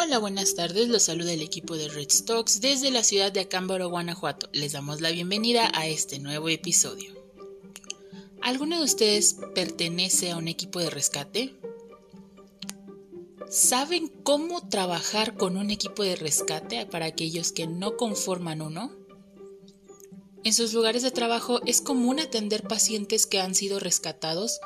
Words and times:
Hola, 0.00 0.18
buenas 0.18 0.54
tardes. 0.54 0.88
Los 0.88 1.02
saluda 1.02 1.32
el 1.32 1.42
equipo 1.42 1.76
de 1.76 1.88
Red 1.88 2.10
Stocks 2.10 2.60
desde 2.60 2.92
la 2.92 3.02
ciudad 3.02 3.32
de 3.32 3.40
Acámbaro, 3.40 3.90
Guanajuato. 3.90 4.48
Les 4.52 4.70
damos 4.70 5.00
la 5.00 5.10
bienvenida 5.10 5.72
a 5.74 5.88
este 5.88 6.20
nuevo 6.20 6.48
episodio. 6.48 7.12
¿Alguno 8.40 8.78
de 8.78 8.84
ustedes 8.84 9.38
pertenece 9.56 10.30
a 10.30 10.36
un 10.36 10.46
equipo 10.46 10.78
de 10.78 10.90
rescate? 10.90 11.56
¿Saben 13.50 14.06
cómo 14.22 14.68
trabajar 14.68 15.36
con 15.36 15.56
un 15.56 15.68
equipo 15.72 16.04
de 16.04 16.14
rescate 16.14 16.86
para 16.86 17.06
aquellos 17.06 17.50
que 17.50 17.66
no 17.66 17.96
conforman 17.96 18.62
uno? 18.62 18.92
En 20.44 20.54
sus 20.54 20.74
lugares 20.74 21.02
de 21.02 21.10
trabajo 21.10 21.60
es 21.66 21.80
común 21.80 22.20
atender 22.20 22.62
pacientes 22.62 23.26
que 23.26 23.40
han 23.40 23.56
sido 23.56 23.80
rescatados 23.80 24.60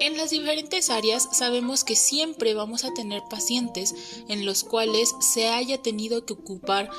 en 0.00 0.16
las 0.16 0.30
diferentes 0.30 0.90
áreas 0.90 1.28
sabemos 1.32 1.84
que 1.84 1.96
siempre 1.96 2.54
vamos 2.54 2.84
a 2.84 2.94
tener 2.94 3.22
pacientes 3.28 3.94
en 4.28 4.46
los 4.46 4.64
cuales 4.64 5.14
se 5.20 5.48
haya 5.48 5.82
tenido 5.82 6.24
que 6.24 6.32
ocupar 6.32 6.90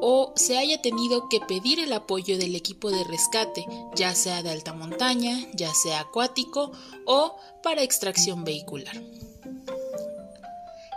o 0.00 0.32
se 0.36 0.58
haya 0.58 0.82
tenido 0.82 1.28
que 1.28 1.40
pedir 1.40 1.80
el 1.80 1.92
apoyo 1.92 2.38
del 2.38 2.54
equipo 2.54 2.90
de 2.90 3.04
rescate, 3.04 3.66
ya 3.94 4.14
sea 4.14 4.42
de 4.42 4.50
alta 4.50 4.74
montaña, 4.74 5.38
ya 5.54 5.72
sea 5.74 6.00
acuático 6.00 6.72
o 7.06 7.36
para 7.62 7.82
extracción 7.82 8.44
vehicular. 8.44 9.02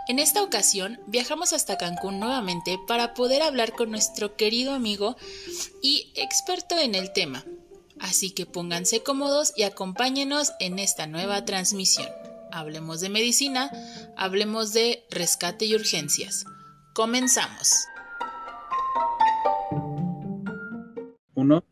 En 0.08 0.18
esta 0.18 0.42
ocasión 0.42 1.00
viajamos 1.06 1.52
hasta 1.52 1.78
Cancún 1.78 2.20
nuevamente 2.20 2.78
para 2.86 3.14
poder 3.14 3.40
hablar 3.42 3.72
con 3.72 3.90
nuestro 3.90 4.36
querido 4.36 4.74
amigo 4.74 5.16
y 5.80 6.12
experto 6.16 6.76
en 6.76 6.94
el 6.94 7.12
tema, 7.12 7.44
Así 8.02 8.32
que 8.32 8.46
pónganse 8.46 9.04
cómodos 9.04 9.52
y 9.56 9.62
acompáñenos 9.62 10.54
en 10.58 10.80
esta 10.80 11.06
nueva 11.06 11.44
transmisión. 11.44 12.08
Hablemos 12.50 13.00
de 13.00 13.08
medicina, 13.08 13.70
hablemos 14.16 14.72
de 14.72 15.04
rescate 15.08 15.66
y 15.66 15.76
urgencias. 15.76 16.44
Comenzamos. 16.94 17.70
Uno. 21.34 21.64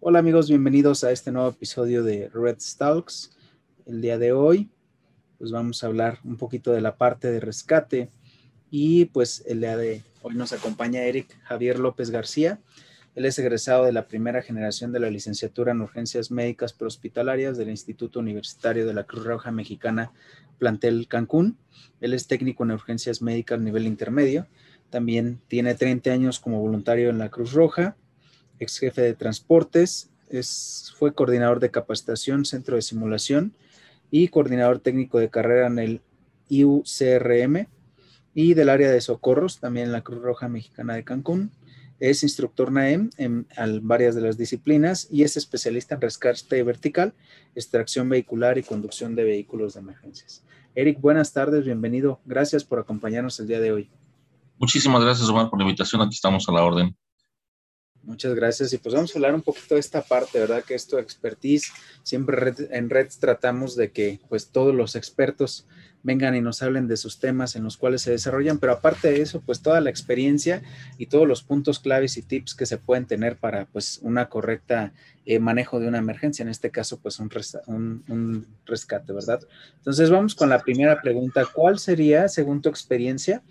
Hola 0.00 0.20
amigos, 0.20 0.48
bienvenidos 0.48 1.04
a 1.04 1.12
este 1.12 1.30
nuevo 1.30 1.50
episodio 1.50 2.02
de 2.02 2.30
Red 2.30 2.58
Stalks. 2.58 3.36
El 3.84 4.00
día 4.00 4.16
de 4.16 4.32
hoy, 4.32 4.70
pues 5.36 5.52
vamos 5.52 5.84
a 5.84 5.88
hablar 5.88 6.20
un 6.24 6.38
poquito 6.38 6.72
de 6.72 6.80
la 6.80 6.96
parte 6.96 7.30
de 7.30 7.38
rescate 7.38 8.08
y 8.70 9.04
pues 9.04 9.44
el 9.46 9.60
día 9.60 9.76
de 9.76 10.02
hoy 10.22 10.36
nos 10.36 10.54
acompaña 10.54 11.02
Eric 11.02 11.38
Javier 11.42 11.78
López 11.78 12.10
García. 12.10 12.58
Él 13.14 13.26
es 13.26 13.38
egresado 13.38 13.84
de 13.84 13.92
la 13.92 14.08
primera 14.08 14.40
generación 14.40 14.90
de 14.90 15.00
la 15.00 15.10
licenciatura 15.10 15.72
en 15.72 15.82
urgencias 15.82 16.30
médicas 16.30 16.72
prehospitalarias 16.72 17.58
del 17.58 17.68
Instituto 17.68 18.20
Universitario 18.20 18.86
de 18.86 18.94
la 18.94 19.04
Cruz 19.04 19.24
Roja 19.24 19.50
Mexicana, 19.50 20.12
plantel 20.58 21.06
Cancún. 21.08 21.58
Él 22.00 22.14
es 22.14 22.26
técnico 22.26 22.64
en 22.64 22.70
urgencias 22.70 23.20
médicas 23.20 23.60
nivel 23.60 23.86
intermedio. 23.86 24.46
También 24.88 25.40
tiene 25.48 25.74
30 25.74 26.10
años 26.10 26.40
como 26.40 26.60
voluntario 26.60 27.10
en 27.10 27.18
la 27.18 27.28
Cruz 27.30 27.52
Roja, 27.52 27.96
ex 28.58 28.78
jefe 28.78 29.02
de 29.02 29.14
transportes, 29.14 30.10
es, 30.30 30.94
fue 30.96 31.12
coordinador 31.12 31.60
de 31.60 31.70
capacitación, 31.70 32.46
centro 32.46 32.76
de 32.76 32.82
simulación 32.82 33.52
y 34.10 34.28
coordinador 34.28 34.78
técnico 34.78 35.18
de 35.18 35.28
carrera 35.28 35.66
en 35.66 35.78
el 35.78 36.00
IUCRM 36.48 37.66
y 38.34 38.54
del 38.54 38.70
área 38.70 38.90
de 38.90 39.02
socorros, 39.02 39.60
también 39.60 39.86
en 39.86 39.92
la 39.92 40.02
Cruz 40.02 40.22
Roja 40.22 40.48
Mexicana 40.48 40.94
de 40.94 41.04
Cancún 41.04 41.50
es 42.02 42.24
instructor 42.24 42.72
NAEM 42.72 43.10
en, 43.16 43.46
varias 43.82 44.16
de 44.16 44.22
las 44.22 44.36
disciplinas 44.36 45.06
y 45.08 45.22
es 45.22 45.36
especialista 45.36 45.94
en 45.94 46.00
rescate 46.00 46.60
vertical, 46.64 47.14
extracción 47.54 48.08
vehicular 48.08 48.58
y 48.58 48.64
conducción 48.64 49.14
de 49.14 49.22
vehículos 49.22 49.74
de 49.74 49.80
emergencias. 49.80 50.42
Eric, 50.74 51.00
buenas 51.00 51.32
tardes, 51.32 51.64
bienvenido. 51.64 52.18
Gracias 52.24 52.64
por 52.64 52.80
acompañarnos 52.80 53.38
el 53.38 53.46
día 53.46 53.60
de 53.60 53.70
hoy. 53.70 53.90
Muchísimas 54.58 55.00
gracias, 55.04 55.28
Omar, 55.28 55.48
por 55.48 55.60
la 55.60 55.64
invitación. 55.64 56.02
Aquí 56.02 56.16
estamos 56.16 56.48
a 56.48 56.52
la 56.52 56.64
orden. 56.64 56.96
Muchas 58.02 58.34
gracias. 58.34 58.72
Y 58.72 58.78
pues 58.78 58.96
vamos 58.96 59.14
a 59.14 59.18
hablar 59.18 59.36
un 59.36 59.42
poquito 59.42 59.74
de 59.74 59.80
esta 59.80 60.02
parte, 60.02 60.40
¿verdad? 60.40 60.64
Que 60.64 60.74
es 60.74 60.88
tu 60.88 60.98
expertise. 60.98 61.72
Siempre 62.02 62.52
en 62.70 62.90
Red 62.90 63.10
tratamos 63.20 63.76
de 63.76 63.92
que 63.92 64.18
pues 64.28 64.48
todos 64.48 64.74
los 64.74 64.96
expertos 64.96 65.68
vengan 66.02 66.34
y 66.34 66.40
nos 66.40 66.62
hablen 66.62 66.88
de 66.88 66.96
sus 66.96 67.18
temas 67.18 67.56
en 67.56 67.64
los 67.64 67.76
cuales 67.76 68.02
se 68.02 68.10
desarrollan, 68.10 68.58
pero 68.58 68.72
aparte 68.72 69.10
de 69.10 69.22
eso, 69.22 69.40
pues 69.40 69.62
toda 69.62 69.80
la 69.80 69.90
experiencia 69.90 70.62
y 70.98 71.06
todos 71.06 71.26
los 71.28 71.42
puntos 71.42 71.78
claves 71.78 72.16
y 72.16 72.22
tips 72.22 72.54
que 72.54 72.66
se 72.66 72.78
pueden 72.78 73.06
tener 73.06 73.36
para 73.36 73.66
pues 73.66 73.98
una 74.02 74.28
correcta 74.28 74.92
eh, 75.24 75.38
manejo 75.38 75.78
de 75.80 75.88
una 75.88 75.98
emergencia, 75.98 76.42
en 76.42 76.48
este 76.48 76.70
caso 76.70 76.98
pues 76.98 77.18
un, 77.20 78.46
rescate, 78.66 79.12
¿verdad? 79.12 79.40
Entonces 79.76 80.10
vamos 80.10 80.34
con 80.34 80.48
la 80.48 80.60
primera 80.60 81.00
pregunta, 81.00 81.44
¿cuál 81.52 81.78
sería, 81.78 82.28
según 82.28 82.62
tu 82.62 82.68
experiencia, 82.68 83.42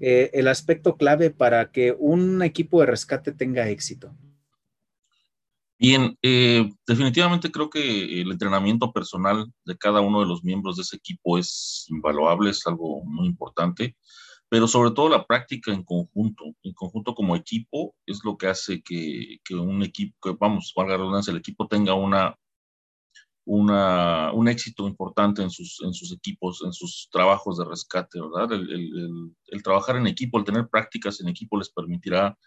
eh, 0.00 0.30
el 0.34 0.48
aspecto 0.48 0.96
clave 0.96 1.30
para 1.30 1.70
que 1.70 1.94
un 1.98 2.42
equipo 2.42 2.80
de 2.80 2.86
rescate 2.86 3.32
tenga 3.32 3.68
éxito? 3.68 4.12
Bien, 5.86 6.16
eh, 6.22 6.66
definitivamente 6.86 7.52
creo 7.52 7.68
que 7.68 8.22
el 8.22 8.32
entrenamiento 8.32 8.90
personal 8.90 9.52
de 9.66 9.76
cada 9.76 10.00
uno 10.00 10.20
de 10.20 10.26
los 10.26 10.42
miembros 10.42 10.76
de 10.76 10.82
ese 10.82 10.96
equipo 10.96 11.36
es 11.36 11.84
invaluable, 11.90 12.48
es 12.48 12.66
algo 12.66 13.04
muy 13.04 13.26
importante, 13.26 13.94
pero 14.48 14.66
sobre 14.66 14.92
todo 14.92 15.10
la 15.10 15.26
práctica 15.26 15.74
en 15.74 15.82
conjunto, 15.84 16.44
en 16.62 16.72
conjunto 16.72 17.14
como 17.14 17.36
equipo, 17.36 17.94
es 18.06 18.24
lo 18.24 18.38
que 18.38 18.46
hace 18.46 18.82
que, 18.82 19.38
un 19.50 19.82
equipo, 19.82 20.16
que, 20.22 20.34
vamos, 20.40 20.72
valga 20.74 20.96
redundancia, 20.96 21.32
el 21.32 21.36
equipo 21.36 21.68
tenga 21.68 21.92
una, 21.92 22.34
una, 23.44 24.32
un 24.32 24.48
éxito 24.48 24.88
importante 24.88 25.42
en 25.42 25.50
sus, 25.50 25.82
en 25.84 25.92
sus 25.92 26.14
equipos, 26.14 26.62
en 26.64 26.72
sus 26.72 27.10
trabajos 27.12 27.58
de 27.58 27.66
rescate, 27.66 28.18
¿verdad? 28.22 28.58
el 28.58 29.62
trabajar 29.62 29.96
en 29.96 30.06
equipo, 30.06 30.38
el 30.38 30.46
tener 30.46 30.66
prácticas 30.66 31.20
en 31.20 31.28
equipo 31.28 31.58
les 31.58 31.68
permitirá 31.68 32.38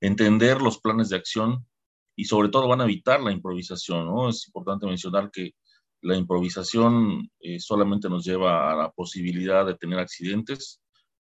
entender 0.00 0.62
los 0.62 0.78
planes 0.80 1.10
de 1.10 1.16
acción 1.16 1.66
y 2.16 2.24
sobre 2.24 2.48
todo 2.48 2.66
van 2.66 2.80
a 2.80 2.84
evitar 2.84 3.20
la 3.20 3.30
improvisación, 3.30 4.06
¿no? 4.06 4.28
Es 4.30 4.46
importante 4.48 4.86
mencionar 4.86 5.30
que 5.30 5.52
la 6.00 6.16
improvisación 6.16 7.30
eh, 7.40 7.60
solamente 7.60 8.08
nos 8.08 8.24
lleva 8.24 8.72
a 8.72 8.76
la 8.76 8.90
posibilidad 8.90 9.66
de 9.66 9.76
tener 9.76 9.98
accidentes 9.98 10.80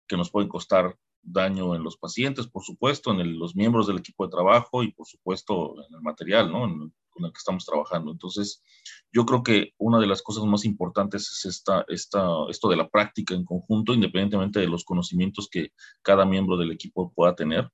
que 0.07 0.17
nos 0.17 0.29
pueden 0.29 0.49
costar 0.49 0.97
daño 1.23 1.75
en 1.75 1.83
los 1.83 1.97
pacientes, 1.97 2.47
por 2.47 2.63
supuesto, 2.63 3.11
en 3.11 3.39
los 3.39 3.55
miembros 3.55 3.87
del 3.87 3.99
equipo 3.99 4.25
de 4.25 4.31
trabajo 4.31 4.83
y 4.83 4.91
por 4.91 5.07
supuesto 5.07 5.75
en 5.87 5.93
el 5.93 6.01
material, 6.01 6.51
¿no? 6.51 6.91
con 7.11 7.25
el 7.25 7.31
que 7.31 7.37
estamos 7.37 7.65
trabajando. 7.65 8.11
Entonces, 8.11 8.63
yo 9.11 9.25
creo 9.25 9.43
que 9.43 9.73
una 9.77 9.99
de 9.99 10.07
las 10.07 10.21
cosas 10.21 10.45
más 10.45 10.65
importantes 10.65 11.29
es 11.29 11.45
esta, 11.45 11.85
esta, 11.87 12.27
esto 12.49 12.69
de 12.69 12.77
la 12.77 12.89
práctica 12.89 13.35
en 13.35 13.45
conjunto, 13.45 13.93
independientemente 13.93 14.59
de 14.59 14.67
los 14.67 14.83
conocimientos 14.83 15.47
que 15.49 15.73
cada 16.01 16.25
miembro 16.25 16.57
del 16.57 16.71
equipo 16.71 17.13
pueda 17.13 17.35
tener 17.35 17.69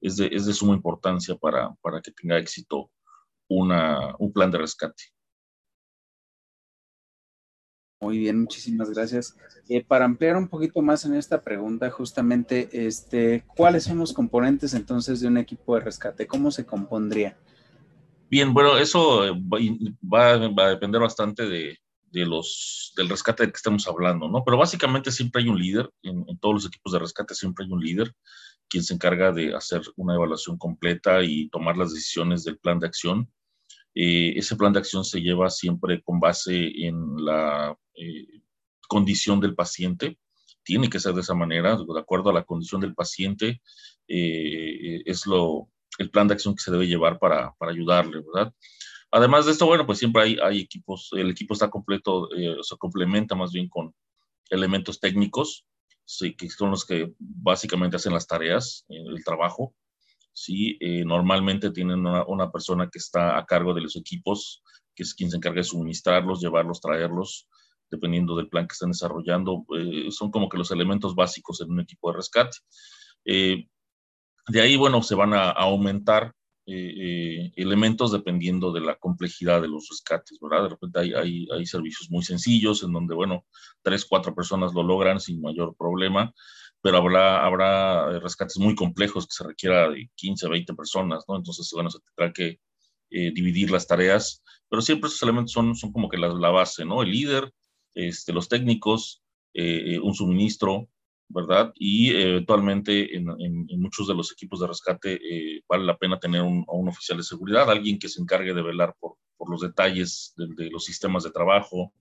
es 0.00 0.16
de, 0.16 0.28
es 0.32 0.46
de 0.46 0.52
suma 0.52 0.74
importancia 0.74 1.34
para, 1.36 1.74
para, 1.80 2.00
que 2.00 2.12
tenga 2.12 2.38
éxito 2.38 2.90
una, 3.48 4.14
un 4.18 4.32
plan 4.32 4.50
de 4.50 4.58
rescate. 4.58 5.04
Muy 8.00 8.18
bien, 8.18 8.40
muchísimas 8.40 8.90
gracias. 8.90 9.36
Eh, 9.68 9.84
para 9.84 10.04
ampliar 10.04 10.36
un 10.36 10.46
poquito 10.46 10.80
más 10.82 11.04
en 11.04 11.14
esta 11.14 11.42
pregunta, 11.42 11.90
justamente, 11.90 12.68
este, 12.72 13.44
¿cuáles 13.56 13.84
son 13.84 13.98
los 13.98 14.12
componentes 14.12 14.72
entonces 14.74 15.20
de 15.20 15.26
un 15.26 15.36
equipo 15.36 15.74
de 15.74 15.80
rescate? 15.80 16.26
¿Cómo 16.26 16.52
se 16.52 16.64
compondría? 16.64 17.36
Bien, 18.30 18.54
bueno, 18.54 18.78
eso 18.78 19.34
va, 19.52 19.58
va 20.12 20.66
a 20.66 20.70
depender 20.70 21.00
bastante 21.00 21.48
de, 21.48 21.76
de, 22.12 22.26
los, 22.26 22.92
del 22.96 23.08
rescate 23.08 23.46
de 23.46 23.52
que 23.52 23.56
estemos 23.56 23.88
hablando, 23.88 24.28
¿no? 24.28 24.44
Pero 24.44 24.58
básicamente 24.58 25.10
siempre 25.10 25.42
hay 25.42 25.48
un 25.48 25.58
líder, 25.58 25.90
en, 26.02 26.24
en, 26.28 26.38
todos 26.38 26.54
los 26.54 26.66
equipos 26.66 26.92
de 26.92 27.00
rescate 27.00 27.34
siempre 27.34 27.64
hay 27.64 27.72
un 27.72 27.80
líder 27.80 28.14
quien 28.68 28.84
se 28.84 28.94
encarga 28.94 29.32
de 29.32 29.54
hacer 29.54 29.82
una 29.96 30.14
evaluación 30.14 30.58
completa 30.58 31.22
y 31.22 31.48
tomar 31.48 31.76
las 31.76 31.92
decisiones 31.92 32.44
del 32.44 32.58
plan 32.58 32.78
de 32.78 32.86
acción. 32.86 33.30
Eh, 33.94 34.34
ese 34.36 34.56
plan 34.56 34.72
de 34.72 34.78
acción 34.78 35.04
se 35.04 35.20
lleva 35.20 35.50
siempre 35.50 36.02
con 36.02 36.20
base 36.20 36.70
en 36.86 37.24
la 37.24 37.76
eh, 37.94 38.42
condición 38.88 39.40
del 39.40 39.54
paciente. 39.54 40.18
Tiene 40.62 40.90
que 40.90 41.00
ser 41.00 41.14
de 41.14 41.22
esa 41.22 41.34
manera, 41.34 41.76
de 41.76 42.00
acuerdo 42.00 42.30
a 42.30 42.34
la 42.34 42.44
condición 42.44 42.80
del 42.80 42.94
paciente, 42.94 43.62
eh, 44.06 45.02
es 45.06 45.26
lo, 45.26 45.70
el 45.98 46.10
plan 46.10 46.28
de 46.28 46.34
acción 46.34 46.54
que 46.54 46.62
se 46.62 46.70
debe 46.70 46.86
llevar 46.86 47.18
para, 47.18 47.54
para 47.58 47.72
ayudarle, 47.72 48.22
¿verdad? 48.34 48.52
Además 49.10 49.46
de 49.46 49.52
esto, 49.52 49.64
bueno, 49.64 49.86
pues 49.86 49.98
siempre 49.98 50.22
hay, 50.22 50.38
hay 50.42 50.60
equipos, 50.60 51.08
el 51.12 51.30
equipo 51.30 51.54
está 51.54 51.70
completo, 51.70 52.28
se 52.60 52.76
complementa 52.76 53.34
más 53.34 53.52
bien 53.52 53.66
con 53.66 53.94
elementos 54.50 55.00
técnicos 55.00 55.64
sí, 56.08 56.34
que 56.34 56.48
son 56.48 56.70
los 56.70 56.86
que 56.86 57.12
básicamente 57.18 57.96
hacen 57.96 58.14
las 58.14 58.26
tareas, 58.26 58.86
eh, 58.88 59.04
el 59.06 59.22
trabajo. 59.22 59.74
Sí, 60.32 60.78
eh, 60.80 61.04
normalmente 61.04 61.70
tienen 61.70 62.06
una, 62.06 62.50
persona 62.50 62.88
que 62.90 62.98
está 62.98 63.36
a 63.36 63.44
cargo 63.44 63.74
de 63.74 63.82
los 63.82 63.94
equipos, 63.96 64.62
que 64.94 65.02
es 65.02 65.14
quien 65.14 65.30
se 65.30 65.36
encarga 65.36 65.58
de 65.58 65.64
suministrarlos, 65.64 66.40
llevarlos, 66.40 66.80
traerlos, 66.80 67.46
dependiendo 67.90 68.36
del 68.36 68.48
plan 68.48 68.66
que 68.66 68.72
están 68.72 68.92
desarrollando. 68.92 69.66
Eh, 69.76 70.10
son 70.10 70.30
como 70.30 70.48
que 70.48 70.56
los 70.56 70.70
elementos 70.70 71.14
básicos 71.14 71.60
en 71.60 71.70
un 71.72 71.80
equipo 71.80 72.10
de 72.10 72.16
rescate. 72.16 72.56
de 73.24 74.60
ahí, 74.62 74.76
bueno, 74.76 75.02
se 75.02 75.14
van 75.14 75.34
a, 75.34 75.50
aumentar 75.50 76.32
elementos 76.70 78.12
dependiendo 78.12 78.72
de 78.72 78.80
la 78.80 78.96
complejidad 78.96 79.62
de 79.62 79.68
los 79.68 79.88
rescates, 79.88 80.38
¿verdad? 80.40 80.64
De 80.64 80.68
repente 80.70 80.98
hay, 81.16 81.66
servicios 81.66 82.10
muy 82.10 82.22
sencillos 82.22 82.82
en 82.82 82.92
donde, 82.92 83.14
bueno, 83.14 83.46
tres, 83.82 84.04
cuatro 84.04 84.34
personas 84.34 84.74
lo 84.74 84.82
logran 84.82 85.18
sin 85.20 85.40
mayor 85.40 85.74
problema, 85.76 86.34
pero 86.82 86.98
habrá, 86.98 87.44
habrá 87.44 88.18
rescates 88.20 88.58
muy 88.58 88.74
complejos 88.74 89.26
que 89.26 89.34
se 89.34 89.44
requiera 89.44 89.90
de 89.90 90.10
15, 90.14 90.48
20 90.48 90.74
personas, 90.74 91.24
¿no? 91.26 91.36
Entonces, 91.36 91.70
bueno, 91.72 91.90
se 91.90 92.00
tendrá 92.00 92.32
que 92.32 92.60
dividir 93.10 93.70
las 93.70 93.86
tareas, 93.86 94.42
pero 94.68 94.82
siempre 94.82 95.08
esos 95.08 95.22
elementos 95.22 95.52
son, 95.52 95.74
son 95.74 95.92
como 95.92 96.10
que 96.10 96.18
la, 96.18 96.28
base, 96.50 96.84
¿no? 96.84 97.02
El 97.02 97.10
líder, 97.10 97.50
este, 97.94 98.34
los 98.34 98.48
técnicos, 98.48 99.22
un 99.54 100.14
suministro, 100.14 100.88
¿verdad? 101.28 101.72
Y 101.74 102.10
eventualmente 102.10 103.16
en, 103.16 103.26
muchos 103.78 104.08
de 104.08 104.14
los 104.14 104.32
equipos 104.32 104.60
de 104.60 104.66
rescate 104.66 105.14
eh, 105.14 105.62
vale 105.68 105.84
la 105.84 105.98
pena 105.98 106.18
tener 106.18 106.42
un, 106.42 106.64
un, 106.66 106.88
oficial 106.88 107.18
de 107.18 107.24
seguridad, 107.24 107.70
alguien 107.70 107.98
que 107.98 108.08
se 108.08 108.20
encargue 108.20 108.54
de 108.54 108.62
velar 108.62 108.94
por, 108.98 109.16
los 109.48 109.60
detalles 109.60 110.34
de, 110.36 110.68
los 110.70 110.84
sistemas 110.84 111.22
de 111.22 111.30
trabajo, 111.30 111.92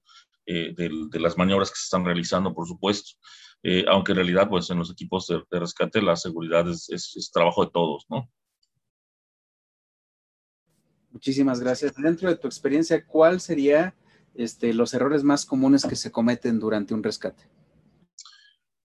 eh, 0.46 0.74
de, 0.76 1.20
las 1.20 1.38
maniobras 1.38 1.70
que 1.70 1.78
se 1.78 1.84
están 1.84 2.04
realizando, 2.04 2.54
por 2.54 2.68
supuesto. 2.68 3.12
Eh, 3.64 3.86
aunque 3.88 4.12
en 4.12 4.18
realidad, 4.18 4.50
pues 4.50 4.70
en 4.70 4.80
los 4.80 4.92
equipos 4.92 5.28
de, 5.28 5.60
rescate 5.60 6.02
la 6.02 6.16
seguridad 6.16 6.70
es, 6.70 6.90
es, 6.90 7.32
trabajo 7.32 7.66
de 7.66 7.72
todos, 7.72 8.06
¿no? 8.10 8.30
Muchísimas 11.12 11.60
gracias. 11.60 11.96
Dentro 11.96 12.30
de 12.30 12.38
tu 12.38 12.48
experiencia, 12.48 13.06
¿cuál 13.06 13.40
sería 13.40 13.96
este, 14.36 14.74
los 14.74 14.94
errores 14.94 15.24
más 15.24 15.46
comunes 15.46 15.86
que 15.86 15.96
se 15.96 16.12
cometen 16.12 16.60
durante 16.60 16.94
un 16.94 17.04
rescate? 17.04 17.44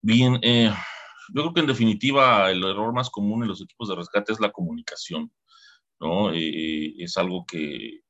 Bien, 0.04 0.36
eh, 0.42 0.68
yo 1.32 1.42
creo 1.42 1.54
que 1.54 1.60
en 1.60 1.66
definitiva 1.68 2.50
el 2.50 2.64
error 2.64 2.92
más 2.92 3.08
común 3.08 3.42
en 3.42 3.48
los 3.48 3.62
equipos 3.62 3.88
de 3.88 3.94
rescate 3.94 4.32
es 4.32 4.40
la 4.40 4.50
comunicación, 4.50 5.32
¿no? 6.00 6.32
Eh, 6.32 6.94
es 6.98 7.16
algo 7.16 7.46
que, 7.46 8.00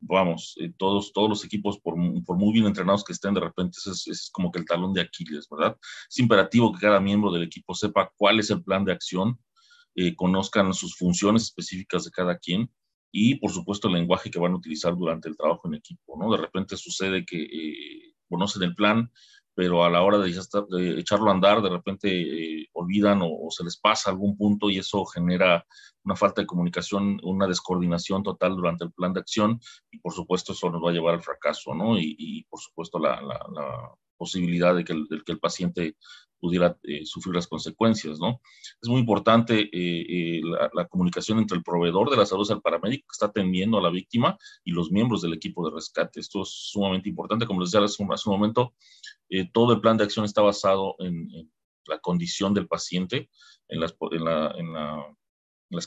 vamos, 0.00 0.54
eh, 0.58 0.72
todos, 0.78 1.12
todos 1.12 1.28
los 1.28 1.44
equipos, 1.44 1.78
por, 1.80 1.96
por, 2.24 2.38
muy 2.38 2.54
bien 2.54 2.64
entrenados 2.64 3.04
que 3.04 3.12
estén, 3.12 3.34
de 3.34 3.40
repente 3.40 3.76
es, 3.84 4.06
es, 4.06 4.30
como 4.32 4.50
que 4.50 4.58
el 4.58 4.64
talón 4.64 4.94
de 4.94 5.02
Aquiles, 5.02 5.46
¿verdad? 5.50 5.76
Es 6.08 6.18
imperativo 6.18 6.72
que 6.72 6.80
cada 6.80 6.98
miembro 6.98 7.30
del 7.30 7.42
equipo 7.42 7.74
sepa 7.74 8.10
cuál 8.16 8.40
es 8.40 8.48
el 8.50 8.64
plan 8.64 8.84
de 8.84 8.92
acción, 8.92 9.38
conozcan 10.16 10.74
sus 10.74 10.96
funciones 10.96 11.44
específicas 11.44 12.04
de 12.04 12.10
cada 12.10 12.38
quien 12.38 12.70
y, 13.12 13.36
por 13.36 13.50
supuesto, 13.50 13.88
el 13.88 13.94
lenguaje 13.94 14.30
que 14.30 14.38
van 14.38 14.52
a 14.52 14.56
utilizar 14.56 14.94
durante 14.96 15.28
el 15.28 15.36
trabajo 15.36 15.68
en 15.68 15.74
equipo, 15.74 16.18
¿no? 16.18 16.30
De 16.30 16.38
repente 16.38 16.76
sucede 16.76 17.24
que 17.24 18.14
conocen 18.28 18.62
el 18.62 18.74
plan, 18.74 19.10
pero 19.56 19.82
a 19.82 19.90
la 19.90 20.02
hora 20.02 20.18
de, 20.18 20.28
echarlo 21.00 21.30
a 21.30 21.32
andar, 21.32 21.62
de 21.62 21.70
repente 21.70 22.10
eh, 22.10 22.68
olvidan 22.74 23.20
o, 23.22 23.48
se 23.50 23.64
les 23.64 23.78
pasa 23.78 24.10
algún 24.10 24.36
punto 24.36 24.68
y 24.68 24.76
eso 24.76 25.06
genera 25.06 25.64
una 26.04 26.14
falta 26.14 26.42
de 26.42 26.46
comunicación, 26.46 27.18
una 27.22 27.46
descoordinación 27.46 28.22
total 28.22 28.54
durante 28.54 28.84
el 28.84 28.92
plan 28.92 29.14
de 29.14 29.20
acción 29.20 29.58
y 29.90 29.98
por 29.98 30.12
supuesto 30.12 30.52
eso 30.52 30.70
nos 30.70 30.84
va 30.84 30.90
a 30.90 30.92
llevar 30.92 31.14
al 31.14 31.22
fracaso, 31.22 31.74
¿no? 31.74 31.98
Y, 31.98 32.44
por 32.50 32.60
supuesto 32.60 32.98
la, 32.98 33.18
posibilidad 34.18 34.74
de 34.74 34.82
que 34.82 34.94
el, 34.94 35.06
que 35.26 35.32
el 35.32 35.38
paciente 35.38 35.94
pudiera 36.38 36.78
eh, 36.82 37.04
sufrir 37.04 37.34
las 37.34 37.46
consecuencias, 37.46 38.18
¿no? 38.18 38.40
Es 38.80 38.88
muy 38.88 39.00
importante 39.00 39.68
eh, 39.72 40.40
la, 40.72 40.86
comunicación 40.86 41.38
entre 41.38 41.56
el 41.56 41.64
proveedor 41.64 42.10
de 42.10 42.16
la 42.16 42.26
salud, 42.26 42.50
el 42.50 42.60
paramédico 42.60 43.06
que 43.08 43.12
está 43.12 43.26
atendiendo 43.26 43.78
a 43.78 43.82
la 43.82 43.90
víctima 43.90 44.36
y 44.64 44.72
los 44.72 44.90
miembros 44.90 45.22
del 45.22 45.34
equipo 45.34 45.68
de 45.68 45.74
rescate. 45.74 46.20
Esto 46.20 46.42
es 46.42 46.50
sumamente 46.50 47.08
importante, 47.08 47.46
como 47.46 47.60
les 47.60 47.70
decía 47.70 47.84
hace 47.84 48.02
un, 48.02 48.12
hace 48.12 48.28
un 48.28 48.36
momento, 48.36 48.74
eh, 49.28 49.50
todo 49.52 49.72
el 49.72 49.80
plan 49.80 49.96
de 49.96 50.04
acción 50.04 50.24
está 50.24 50.42
basado 50.42 50.94
en, 50.98 51.50
la 51.86 51.98
condición 52.00 52.52
del 52.52 52.66
paciente, 52.66 53.30
en 53.68 53.80
las, 53.80 53.94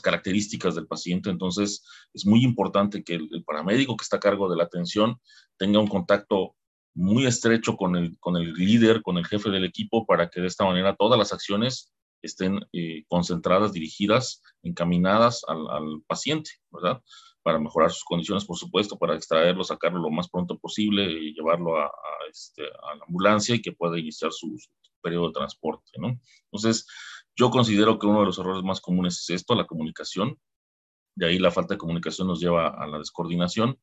características 0.00 0.74
del 0.74 0.86
paciente. 0.86 1.28
Entonces, 1.30 1.84
es 2.14 2.24
muy 2.24 2.42
importante 2.42 3.04
que 3.04 3.16
el, 3.16 3.44
paramédico 3.44 3.96
que 3.96 4.02
está 4.02 4.16
a 4.16 4.20
cargo 4.20 4.48
de 4.48 4.56
la 4.56 4.64
atención 4.64 5.20
tenga 5.58 5.78
un 5.78 5.88
contacto 5.88 6.56
muy 6.94 7.26
estrecho 7.26 7.76
con 7.76 7.96
el, 7.96 8.18
con 8.18 8.36
el 8.36 8.54
líder, 8.54 9.02
con 9.02 9.18
el 9.18 9.26
jefe 9.26 9.50
del 9.50 9.64
equipo, 9.64 10.06
para 10.06 10.28
que 10.28 10.40
de 10.40 10.46
esta 10.46 10.64
manera 10.64 10.96
todas 10.96 11.18
las 11.18 11.32
acciones 11.32 11.92
estén 12.22 12.60
eh, 12.72 13.04
concentradas, 13.08 13.72
dirigidas, 13.72 14.42
encaminadas 14.62 15.42
al, 15.48 15.68
al 15.68 16.02
paciente, 16.06 16.50
¿verdad? 16.70 17.02
Para 17.42 17.58
mejorar 17.58 17.90
sus 17.90 18.04
condiciones, 18.04 18.44
por 18.44 18.56
supuesto, 18.56 18.98
para 18.98 19.14
extraerlo, 19.14 19.64
sacarlo 19.64 20.00
lo 20.00 20.10
más 20.10 20.28
pronto 20.28 20.58
posible 20.58 21.04
y 21.04 21.34
llevarlo 21.34 21.78
a, 21.78 21.90
este, 22.30 22.62
a 22.62 22.96
la 22.96 23.04
ambulancia 23.06 23.54
y 23.54 23.62
que 23.62 23.72
pueda 23.72 23.98
iniciar 23.98 24.32
su, 24.32 24.56
periodo 25.02 25.28
de 25.28 25.32
transporte, 25.32 25.92
¿no? 25.98 26.20
Entonces, 26.44 26.86
yo 27.34 27.50
considero 27.50 27.98
que 27.98 28.06
uno 28.06 28.20
de 28.20 28.26
los 28.26 28.38
errores 28.38 28.62
más 28.62 28.80
comunes 28.80 29.18
es 29.20 29.30
esto, 29.30 29.54
la 29.54 29.66
comunicación. 29.66 30.38
De 31.14 31.26
ahí 31.26 31.38
la 31.38 31.50
falta 31.50 31.74
de 31.74 31.78
comunicación 31.78 32.28
nos 32.28 32.40
lleva 32.40 32.68
a 32.68 32.86
la 32.86 32.98
descoordinación 32.98 33.78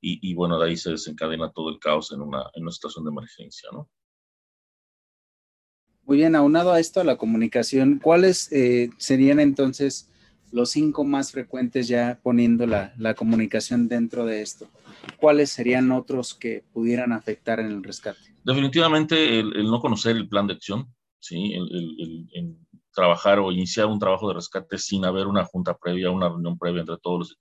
y, 0.00 0.18
y 0.28 0.34
bueno, 0.34 0.58
de 0.58 0.68
ahí 0.68 0.76
se 0.76 0.90
desencadena 0.90 1.52
todo 1.52 1.68
el 1.68 1.78
caos 1.78 2.12
en 2.12 2.22
una, 2.22 2.50
en 2.54 2.62
una 2.62 2.72
situación 2.72 3.04
de 3.04 3.10
emergencia, 3.10 3.68
¿no? 3.72 3.88
Muy 6.04 6.16
bien, 6.16 6.34
aunado 6.34 6.72
a 6.72 6.80
esto, 6.80 7.00
a 7.00 7.04
la 7.04 7.16
comunicación, 7.16 8.00
¿cuáles 8.02 8.50
eh, 8.50 8.90
serían 8.98 9.38
entonces 9.38 10.10
los 10.52 10.70
cinco 10.70 11.04
más 11.04 11.32
frecuentes 11.32 11.88
ya 11.88 12.20
poniendo 12.22 12.66
la, 12.66 13.14
comunicación 13.16 13.88
dentro 13.88 14.24
de 14.26 14.42
esto. 14.42 14.68
¿Cuáles 15.16 15.50
serían 15.50 15.90
otros 15.90 16.34
que 16.34 16.64
pudieran 16.72 17.12
afectar 17.12 17.58
en 17.58 17.66
el 17.66 17.82
rescate? 17.82 18.20
Definitivamente 18.44 19.40
el, 19.40 19.64
no 19.64 19.80
conocer 19.80 20.16
el 20.16 20.28
plan 20.28 20.46
de 20.46 20.54
acción, 20.54 20.94
¿sí? 21.18 21.54
El, 21.54 22.58
trabajar 22.94 23.38
o 23.38 23.50
iniciar 23.50 23.86
un 23.86 23.98
trabajo 23.98 24.28
de 24.28 24.34
rescate 24.34 24.76
sin 24.76 25.06
haber 25.06 25.26
una 25.26 25.46
junta 25.46 25.78
previa, 25.78 26.10
una 26.10 26.28
reunión 26.28 26.58
previa 26.58 26.80
entre 26.80 26.98
todos 26.98 27.36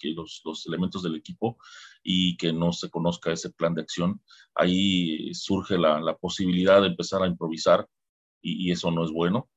los, 0.45 0.65
elementos 0.65 1.03
del 1.03 1.15
equipo 1.15 1.57
y 2.01 2.37
que 2.37 2.53
no 2.53 2.71
se 2.71 2.89
conozca 2.89 3.33
ese 3.33 3.49
plan 3.49 3.75
de 3.75 3.81
acción. 3.81 4.21
Ahí 4.55 5.33
surge 5.33 5.77
la, 5.77 6.15
posibilidad 6.21 6.81
de 6.81 6.87
empezar 6.87 7.21
a 7.21 7.27
improvisar 7.27 7.85
y, 8.41 8.71
eso 8.71 8.91
no 8.91 9.03
es 9.03 9.11
bueno. 9.11 9.49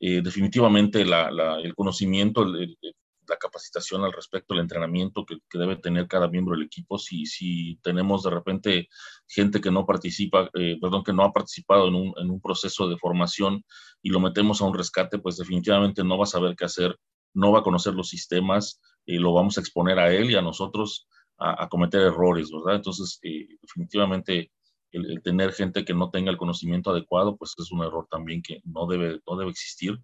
Eh, 0.00 0.22
definitivamente 0.22 1.02
el 1.02 1.74
conocimiento, 1.74 2.44
la 2.44 3.36
capacitación 3.36 4.02
al 4.02 4.12
respecto, 4.12 4.54
el 4.54 4.60
entrenamiento 4.60 5.24
que, 5.24 5.36
debe 5.58 5.76
tener 5.76 6.08
cada 6.08 6.28
miembro 6.28 6.56
del 6.56 6.66
equipo. 6.66 6.98
Si, 6.98 7.26
si 7.26 7.78
tenemos 7.82 8.22
de 8.24 8.30
repente 8.30 8.88
gente 9.28 9.60
que 9.60 9.70
no 9.70 9.86
participa, 9.86 10.50
eh, 10.54 10.78
perdón, 10.80 11.04
que 11.04 11.12
no 11.12 11.22
ha 11.22 11.32
participado 11.32 11.88
en 11.88 11.94
un, 11.94 12.14
en 12.16 12.30
un, 12.30 12.40
proceso 12.40 12.88
de 12.88 12.98
formación 12.98 13.64
y 14.02 14.10
lo 14.10 14.20
metemos 14.20 14.60
a 14.60 14.64
un 14.64 14.74
rescate, 14.74 15.18
pues 15.18 15.36
definitivamente 15.36 16.02
no 16.02 16.18
va 16.18 16.24
a 16.24 16.26
saber 16.26 16.56
qué 16.56 16.64
hacer, 16.64 16.98
no 17.34 17.52
va 17.52 17.60
a 17.60 17.62
conocer 17.62 17.94
los 17.94 18.08
sistemas, 18.08 18.80
y 19.06 19.18
lo 19.18 19.32
vamos 19.32 19.56
a 19.56 19.60
exponer 19.60 19.98
a 19.98 20.12
él 20.12 20.30
y 20.30 20.36
a 20.36 20.42
nosotros 20.42 21.06
a, 21.38 21.68
cometer 21.68 22.02
errores, 22.02 22.50
¿verdad? 22.52 22.76
Entonces, 22.76 23.18
eh, 23.22 23.48
definitivamente 23.62 24.52
el, 24.92 25.22
tener 25.22 25.52
gente 25.52 25.84
que 25.84 25.94
no 25.94 26.10
tenga 26.10 26.30
el 26.30 26.36
conocimiento 26.36 26.90
adecuado, 26.90 27.36
pues 27.36 27.54
es 27.58 27.70
un 27.72 27.82
error 27.82 28.06
también 28.10 28.42
que 28.42 28.60
no 28.64 28.86
debe, 28.86 29.20
no 29.26 29.36
debe 29.36 29.50
existir. 29.50 29.98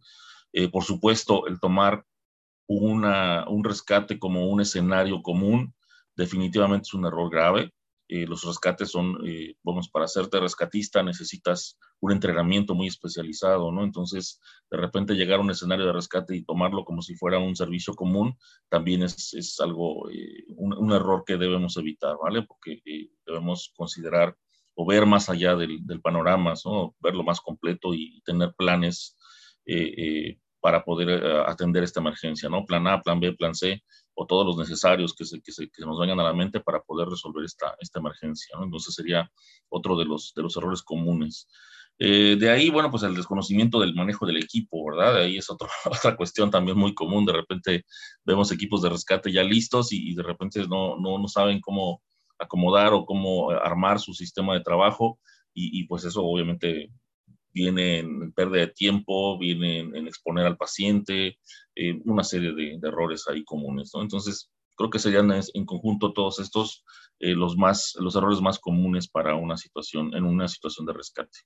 Eh, 0.53 0.69
por 0.69 0.85
supuesto, 0.85 1.47
el 1.47 1.61
tomar 1.61 2.05
una, 2.67 3.49
un 3.49 3.65
rescate 3.65 4.19
como 4.19 4.49
un 4.49 4.61
escenario 4.61 5.23
común, 5.23 5.75
definitivamente 6.17 6.85
es 6.85 6.95
un 6.95 7.07
error 7.07 7.31
grave. 7.31 7.73
Eh, 8.09 8.25
los 8.27 8.45
rescates 8.45 8.91
son, 8.91 9.19
eh, 9.27 9.57
vamos, 9.65 9.89
para 9.89 10.05
hacerte 10.05 10.39
rescatista 10.39 11.03
necesitas 11.03 11.77
un 11.99 12.13
entrenamiento 12.13 12.75
muy 12.75 12.87
especializado, 12.87 13.73
¿no? 13.73 13.83
Entonces, 13.83 14.41
de 14.71 14.77
repente 14.77 15.15
llegar 15.15 15.41
a 15.41 15.43
un 15.43 15.51
escenario 15.51 15.87
de 15.87 15.93
rescate 15.93 16.37
y 16.37 16.45
tomarlo 16.45 16.85
como 16.85 17.03
si 17.03 17.17
fuera 17.17 17.39
un 17.39 17.57
servicio 17.57 17.95
común, 17.95 18.37
también 18.69 19.03
es, 19.03 19.35
es 19.35 19.59
algo, 19.61 20.09
eh, 20.11 20.45
un, 20.57 20.93
error 20.93 21.25
que 21.27 21.37
debemos 21.37 21.77
evitar, 21.79 22.17
¿vale? 22.23 22.43
Porque 22.43 22.81
debemos 23.27 23.73
considerar 23.77 24.37
o 24.77 24.87
ver 24.87 25.07
más 25.07 25.29
allá 25.29 25.57
del, 25.57 25.85
del, 25.85 26.01
panorama, 26.01 26.55
¿no? 26.65 26.95
Verlo 27.01 27.25
más 27.25 27.41
completo 27.41 27.95
y 27.95 28.21
tener 28.25 28.55
planes 28.57 29.17
para 30.67 30.85
poder 30.85 31.09
eh, 31.09 31.43
atender 31.47 31.85
esta 31.85 32.01
emergencia, 32.01 32.49
¿no? 32.49 32.65
Plan 32.65 32.87
A, 32.89 33.01
plan 33.01 33.21
B, 33.21 33.33
plan 33.35 33.55
C, 33.55 33.83
o 34.15 34.27
todos 34.27 34.45
los 34.45 34.57
necesarios 34.57 35.15
que 35.15 35.25
se, 35.25 35.41
que 35.41 35.53
se, 35.53 35.69
nos 35.79 35.99
vengan 35.99 36.19
a 36.19 36.25
la 36.25 36.35
mente 36.35 36.59
para 36.59 36.81
poder 36.81 37.09
resolver 37.09 37.45
esta, 37.45 37.77
esta 37.79 38.01
emergencia. 38.01 38.57
Entonces 38.61 38.95
sería 38.95 39.31
otro 39.69 39.97
de 39.97 40.05
los, 40.05 40.33
de 40.35 40.43
los 40.43 40.57
errores 40.57 40.83
comunes. 40.83 41.49
Eh, 41.99 42.37
de 42.37 42.51
ahí, 42.51 42.69
bueno, 42.71 42.91
pues 42.91 43.05
el 43.05 43.15
desconocimiento 43.15 43.79
del 43.79 43.95
manejo 43.95 44.27
del 44.27 44.39
equipo, 44.39 44.85
¿verdad? 44.91 45.15
De 45.15 45.21
ahí 45.21 45.37
es 45.37 45.49
otra 45.49 45.69
otra 45.85 46.17
cuestión 46.17 46.51
también 46.51 46.77
muy 46.77 46.95
común. 46.95 47.25
De 47.25 47.33
repente 47.33 47.85
vemos 48.25 48.51
equipos 48.51 48.83
de 48.83 48.91
rescate 48.91 49.31
ya 49.31 49.45
listos 49.45 49.93
y, 49.93 50.11
y 50.11 50.15
de 50.17 50.23
repente 50.25 50.67
no, 50.67 50.97
no, 50.99 51.17
no, 51.19 51.29
saben 51.29 51.61
cómo 51.61 52.03
acomodar 52.39 52.93
o 52.93 53.05
cómo 53.05 53.51
armar 53.51 54.01
su 54.01 54.15
sistema 54.15 54.55
de 54.55 54.61
trabajo 54.61 55.19
y, 55.59 55.85
pues 55.85 56.05
eso 56.05 56.23
obviamente 56.23 56.91
viene 57.51 58.01
en 58.01 58.33
pérdida 58.33 58.67
de 58.67 58.73
tiempo, 58.73 59.39
viene 59.39 59.79
en, 59.79 60.07
exponer 60.07 60.45
al 60.45 60.59
paciente, 60.59 61.39
eh, 61.75 61.99
una 62.05 62.23
serie 62.23 62.53
de, 62.53 62.79
errores 62.83 63.25
ahí 63.27 63.43
comunes, 63.43 63.91
¿no? 63.95 64.03
Entonces, 64.03 64.51
creo 64.77 64.91
que 64.91 64.99
serían 64.99 65.33
en 65.33 65.65
conjunto 65.65 66.13
todos 66.13 66.39
estos 66.41 66.85
eh, 67.21 67.35
los, 67.35 67.57
más, 67.57 67.95
los 67.99 68.15
errores 68.17 68.43
más 68.43 68.59
comunes 68.59 69.09
para 69.09 69.35
una 69.35 69.57
situación, 69.57 70.15
en 70.15 70.25
una 70.25 70.47
situación 70.47 70.87
de 70.87 70.93
rescate. 70.93 71.39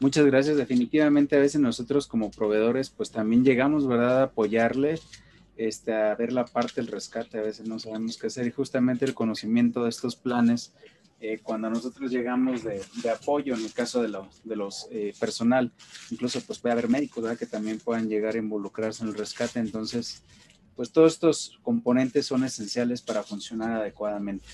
Muchas 0.00 0.26
gracias. 0.26 0.56
Definitivamente 0.56 1.36
a 1.36 1.38
veces 1.38 1.60
nosotros 1.60 2.08
como 2.08 2.32
proveedores 2.32 2.90
pues 2.90 3.12
también 3.12 3.44
llegamos, 3.44 3.86
¿verdad?, 3.86 4.18
a 4.18 4.24
apoyarle 4.24 4.98
este, 5.56 5.92
a 5.92 6.14
ver 6.14 6.32
la 6.32 6.44
parte 6.44 6.80
del 6.80 6.90
rescate. 6.90 7.38
A 7.38 7.42
veces 7.42 7.66
no 7.66 7.78
sabemos 7.78 8.16
qué 8.16 8.28
hacer 8.28 8.46
y 8.46 8.50
justamente 8.50 9.04
el 9.04 9.14
conocimiento 9.14 9.84
de 9.84 9.90
estos 9.90 10.16
planes, 10.16 10.72
eh, 11.20 11.38
cuando 11.42 11.70
nosotros 11.70 12.10
llegamos 12.10 12.64
de, 12.64 12.82
apoyo, 13.10 13.54
en 13.54 13.64
el 13.64 13.72
caso 13.72 14.02
de, 14.02 14.08
los 14.08 14.88
eh, 14.90 15.14
personal, 15.20 15.70
incluso 16.10 16.40
pues 16.40 16.58
puede 16.58 16.72
haber 16.72 16.88
médicos, 16.88 17.22
¿verdad?, 17.22 17.38
que 17.38 17.46
también 17.46 17.78
puedan 17.78 18.08
llegar 18.08 18.34
a 18.34 18.38
involucrarse 18.38 19.04
en 19.04 19.10
el 19.10 19.14
rescate. 19.14 19.60
Entonces, 19.60 20.22
pues 20.74 20.90
todos 20.90 21.12
estos 21.12 21.58
componentes 21.62 22.26
son 22.26 22.44
esenciales 22.44 23.02
para 23.02 23.22
funcionar 23.22 23.72
adecuadamente. 23.72 24.46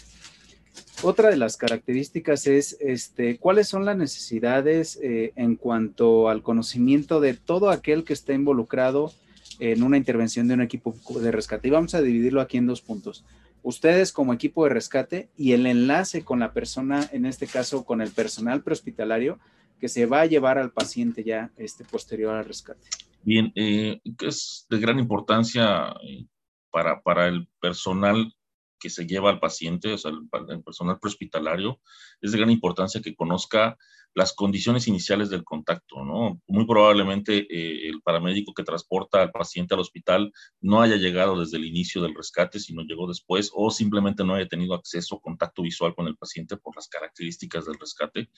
Otra 1.03 1.31
de 1.31 1.37
las 1.37 1.57
características 1.57 2.47
es 2.49 2.77
este, 2.81 3.39
cuáles 3.39 3.69
son 3.69 3.85
las 3.85 3.97
necesidades 3.97 4.99
eh, 5.01 5.33
en 5.37 5.55
cuanto 5.55 6.29
al 6.29 6.43
conocimiento 6.43 7.21
de 7.21 7.35
todo 7.35 7.71
aquel 7.71 8.05
que 8.05 8.13
está 8.13 8.33
involucrado 8.33 9.13
en 9.59 9.83
una 9.83 9.97
intervención 9.97 10.49
de 10.49 10.55
un 10.55 10.63
equipo 10.63 10.95
de 11.21 11.33
rescate. 11.33 11.69
Y 11.69 11.71
vamos 11.71 11.95
a 11.95 12.03
dividirlo 12.03 12.41
aquí 12.41 12.57
en 12.57 12.67
dos 12.67 12.81
puntos. 12.81 13.25
Ustedes 13.63 14.13
como 14.13 14.33
equipo 14.33 14.65
de 14.65 14.71
rescate 14.71 15.29
y 15.37 15.53
el 15.53 15.67
enlace 15.67 16.25
con 16.25 16.41
la 16.41 16.53
persona, 16.53 17.09
en 17.13 17.27
este 17.27 17.47
caso 17.47 17.85
con 17.85 18.01
el 18.01 18.11
personal 18.11 18.63
prehospitalario, 18.63 19.39
que 19.81 19.89
se 19.89 20.07
va 20.07 20.23
a 20.23 20.27
llevar 20.27 20.59
al 20.59 20.71
paciente 20.71 21.25
ya 21.25 21.51
este, 21.57 21.85
posterior 21.85 22.35
al 22.35 22.45
rescate. 22.45 22.89
Bien, 23.23 23.53
eh, 23.55 24.01
es 24.23 24.67
de 24.71 24.79
gran 24.79 24.99
importancia 24.99 25.95
eh, 26.03 26.27
para, 26.71 27.01
para 27.03 27.29
el 27.29 27.49
personal 27.61 28.33
que 28.79 28.91
se 28.91 29.07
lleva 29.07 29.31
al 29.31 29.41
paciente, 29.41 29.93
o 29.93 29.99
sea, 29.99 30.11
el, 30.11 30.63
personal 30.63 30.99
prehospitalario, 30.99 31.81
es 32.21 32.33
de 32.33 32.39
gran 32.39 32.51
importancia 32.51 33.01
que 33.01 33.15
conozca 33.15 33.77
las 34.15 34.33
condiciones 34.33 34.89
iniciales 34.89 35.31
del 35.31 35.45
contacto, 35.45 36.05
¿no? 36.05 36.41
Muy 36.49 36.67
probablemente 36.67 37.47
eh, 37.51 37.89
el 37.89 38.01
paramédico 38.03 38.55
que 38.55 38.65
transporta 38.65 39.23
al 39.23 39.31
paciente 39.31 39.75
al 39.75 39.81
hospital 39.81 40.33
no 40.61 40.81
haya 40.81 40.97
llegado 40.97 41.39
desde 41.39 41.59
el 41.59 41.67
inicio 41.67 42.03
del 42.03 42.15
rescate, 42.15 42.59
sino 42.59 42.83
llegó 42.83 43.07
después, 43.07 43.51
o 43.55 43.71
simplemente 43.71 44.25
no 44.25 44.35
haya 44.35 44.49
tenido 44.49 44.75
acceso 44.75 45.17
o 45.17 45.21
contacto 45.21 45.63
visual 45.63 45.95
con 45.95 46.09
el 46.09 46.17
paciente 46.17 46.57
por 46.57 46.75
las 46.75 46.89
características 46.89 47.67
del 47.67 47.79
rescate. 47.79 48.31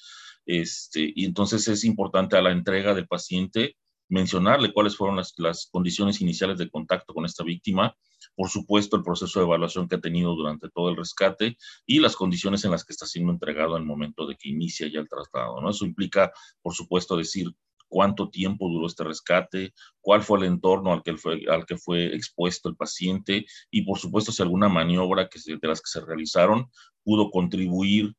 Este, 0.44 1.12
y 1.14 1.24
entonces 1.24 1.66
es 1.68 1.84
importante 1.84 2.36
a 2.36 2.42
la 2.42 2.52
entrega 2.52 2.94
del 2.94 3.06
paciente 3.06 3.76
mencionarle 4.10 4.72
cuáles 4.72 4.96
fueron 4.96 5.16
las, 5.16 5.68
condiciones 5.70 6.20
iniciales 6.20 6.58
de 6.58 6.68
contacto 6.68 7.14
con 7.14 7.24
esta 7.24 7.44
víctima, 7.44 7.96
por 8.34 8.50
supuesto 8.50 8.96
el 8.96 9.02
proceso 9.02 9.38
de 9.38 9.46
evaluación 9.46 9.88
que 9.88 9.96
ha 9.96 10.00
tenido 10.00 10.34
durante 10.34 10.68
todo 10.68 10.90
el 10.90 10.96
rescate 10.96 11.56
y 11.86 12.00
las 12.00 12.16
condiciones 12.16 12.64
en 12.64 12.72
las 12.72 12.84
que 12.84 12.92
está 12.92 13.06
siendo 13.06 13.32
entregado 13.32 13.76
en 13.76 13.82
el 13.82 13.88
momento 13.88 14.26
de 14.26 14.36
que 14.36 14.50
inicia 14.50 14.88
ya 14.92 15.00
el 15.00 15.08
traslado. 15.08 15.60
¿no? 15.60 15.70
Eso 15.70 15.86
implica, 15.86 16.32
por 16.60 16.74
supuesto, 16.74 17.16
decir 17.16 17.54
cuánto 17.88 18.30
tiempo 18.30 18.68
duró 18.68 18.86
este 18.86 19.04
rescate, 19.04 19.74
cuál 20.00 20.22
fue 20.22 20.38
el 20.38 20.44
entorno 20.44 20.92
al 20.92 21.02
que 21.02 21.16
fue, 21.16 21.44
al 21.48 21.66
que 21.66 21.76
fue 21.76 22.14
expuesto 22.14 22.68
el 22.68 22.76
paciente 22.76 23.46
y, 23.70 23.82
por 23.82 23.98
supuesto, 23.98 24.32
si 24.32 24.42
alguna 24.42 24.68
maniobra 24.68 25.28
que 25.28 25.40
de 25.44 25.68
las 25.68 25.80
que 25.80 25.88
se 25.88 26.00
realizaron 26.00 26.70
pudo 27.02 27.30
contribuir 27.30 28.14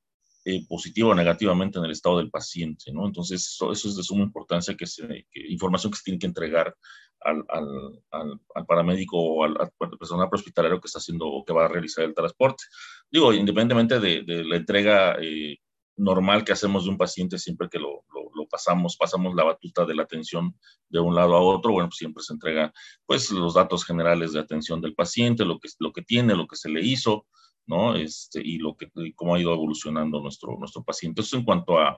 eh, 0.46 0.66
positivo 0.68 1.10
o 1.10 1.16
negativamente 1.16 1.78
en 1.78 1.86
el 1.86 1.92
estado 1.92 2.18
del 2.18 2.32
paciente, 2.32 2.92
¿no? 2.92 3.06
Entonces, 3.06 3.46
eso, 3.46 3.72
es 3.72 3.96
de 3.96 4.04
suma 4.04 4.24
importancia, 4.24 4.76
que, 4.76 4.88
se, 4.88 5.28
información 5.50 5.92
que 5.92 5.98
se 5.98 6.04
tiene 6.04 6.20
que 6.20 6.28
entregar 6.28 6.76
al, 7.20 7.46
al, 7.50 8.40
al, 8.56 8.66
paramédico 8.66 9.18
o 9.18 9.44
al, 9.44 9.56
personal 10.00 10.28
hospitalario 10.32 10.82
que 10.82 10.88
está 10.88 11.00
haciendo 11.00 11.28
o 11.28 11.46
que 11.46 11.54
va 11.54 11.66
a 11.66 11.68
realizar 11.68 12.06
el 12.06 12.16
transporte. 12.16 12.64
Digo, 13.12 13.34
independientemente 13.34 14.00
de, 14.00 14.24
de 14.24 14.44
la 14.44 14.56
entrega 14.56 15.18
eh, 15.22 15.58
normal 16.02 16.44
que 16.44 16.52
hacemos 16.52 16.86
de 16.86 16.90
un 16.90 16.98
paciente 16.98 17.38
siempre 17.38 17.70
que 17.70 17.80
lo, 17.80 18.04
lo, 18.14 18.48
pasamos, 18.50 18.98
pasamos 18.98 19.34
la 19.36 19.44
batuta 19.44 19.86
de 19.86 19.96
la 19.96 20.04
atención 20.04 20.56
de 20.90 21.00
un 21.00 21.16
lado 21.16 21.36
a 21.36 21.42
otro, 21.42 21.72
bueno, 21.72 21.88
pues 21.88 21.98
siempre 21.98 22.24
se 22.24 22.34
entrega 22.34 22.74
pues 23.06 23.32
los 23.32 23.54
datos 23.54 23.86
generales 23.86 24.34
de 24.34 24.40
atención 24.40 24.82
del 24.82 24.94
paciente, 24.94 25.46
lo 25.46 25.60
que, 25.60 25.70
lo 25.80 25.94
que 25.94 26.02
tiene, 26.02 26.36
lo 26.36 26.48
que 26.48 26.58
se 26.58 26.70
le 26.70 26.82
hizo, 26.82 27.28
¿no? 27.72 27.96
Este, 27.96 28.42
y 28.44 28.58
lo 28.58 28.76
que, 28.76 28.92
cómo 29.16 29.34
ha 29.34 29.40
ido 29.40 29.54
evolucionando 29.54 30.20
nuestro, 30.20 30.58
nuestro 30.60 30.84
paciente. 30.84 31.22
Eso 31.22 31.38
en 31.38 31.46
cuanto 31.46 31.80
a, 31.80 31.98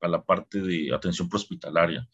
a 0.00 0.08
la 0.08 0.22
parte 0.22 0.60
de 0.60 0.92
atención 0.92 1.28
prehospitalaria. 1.28 2.06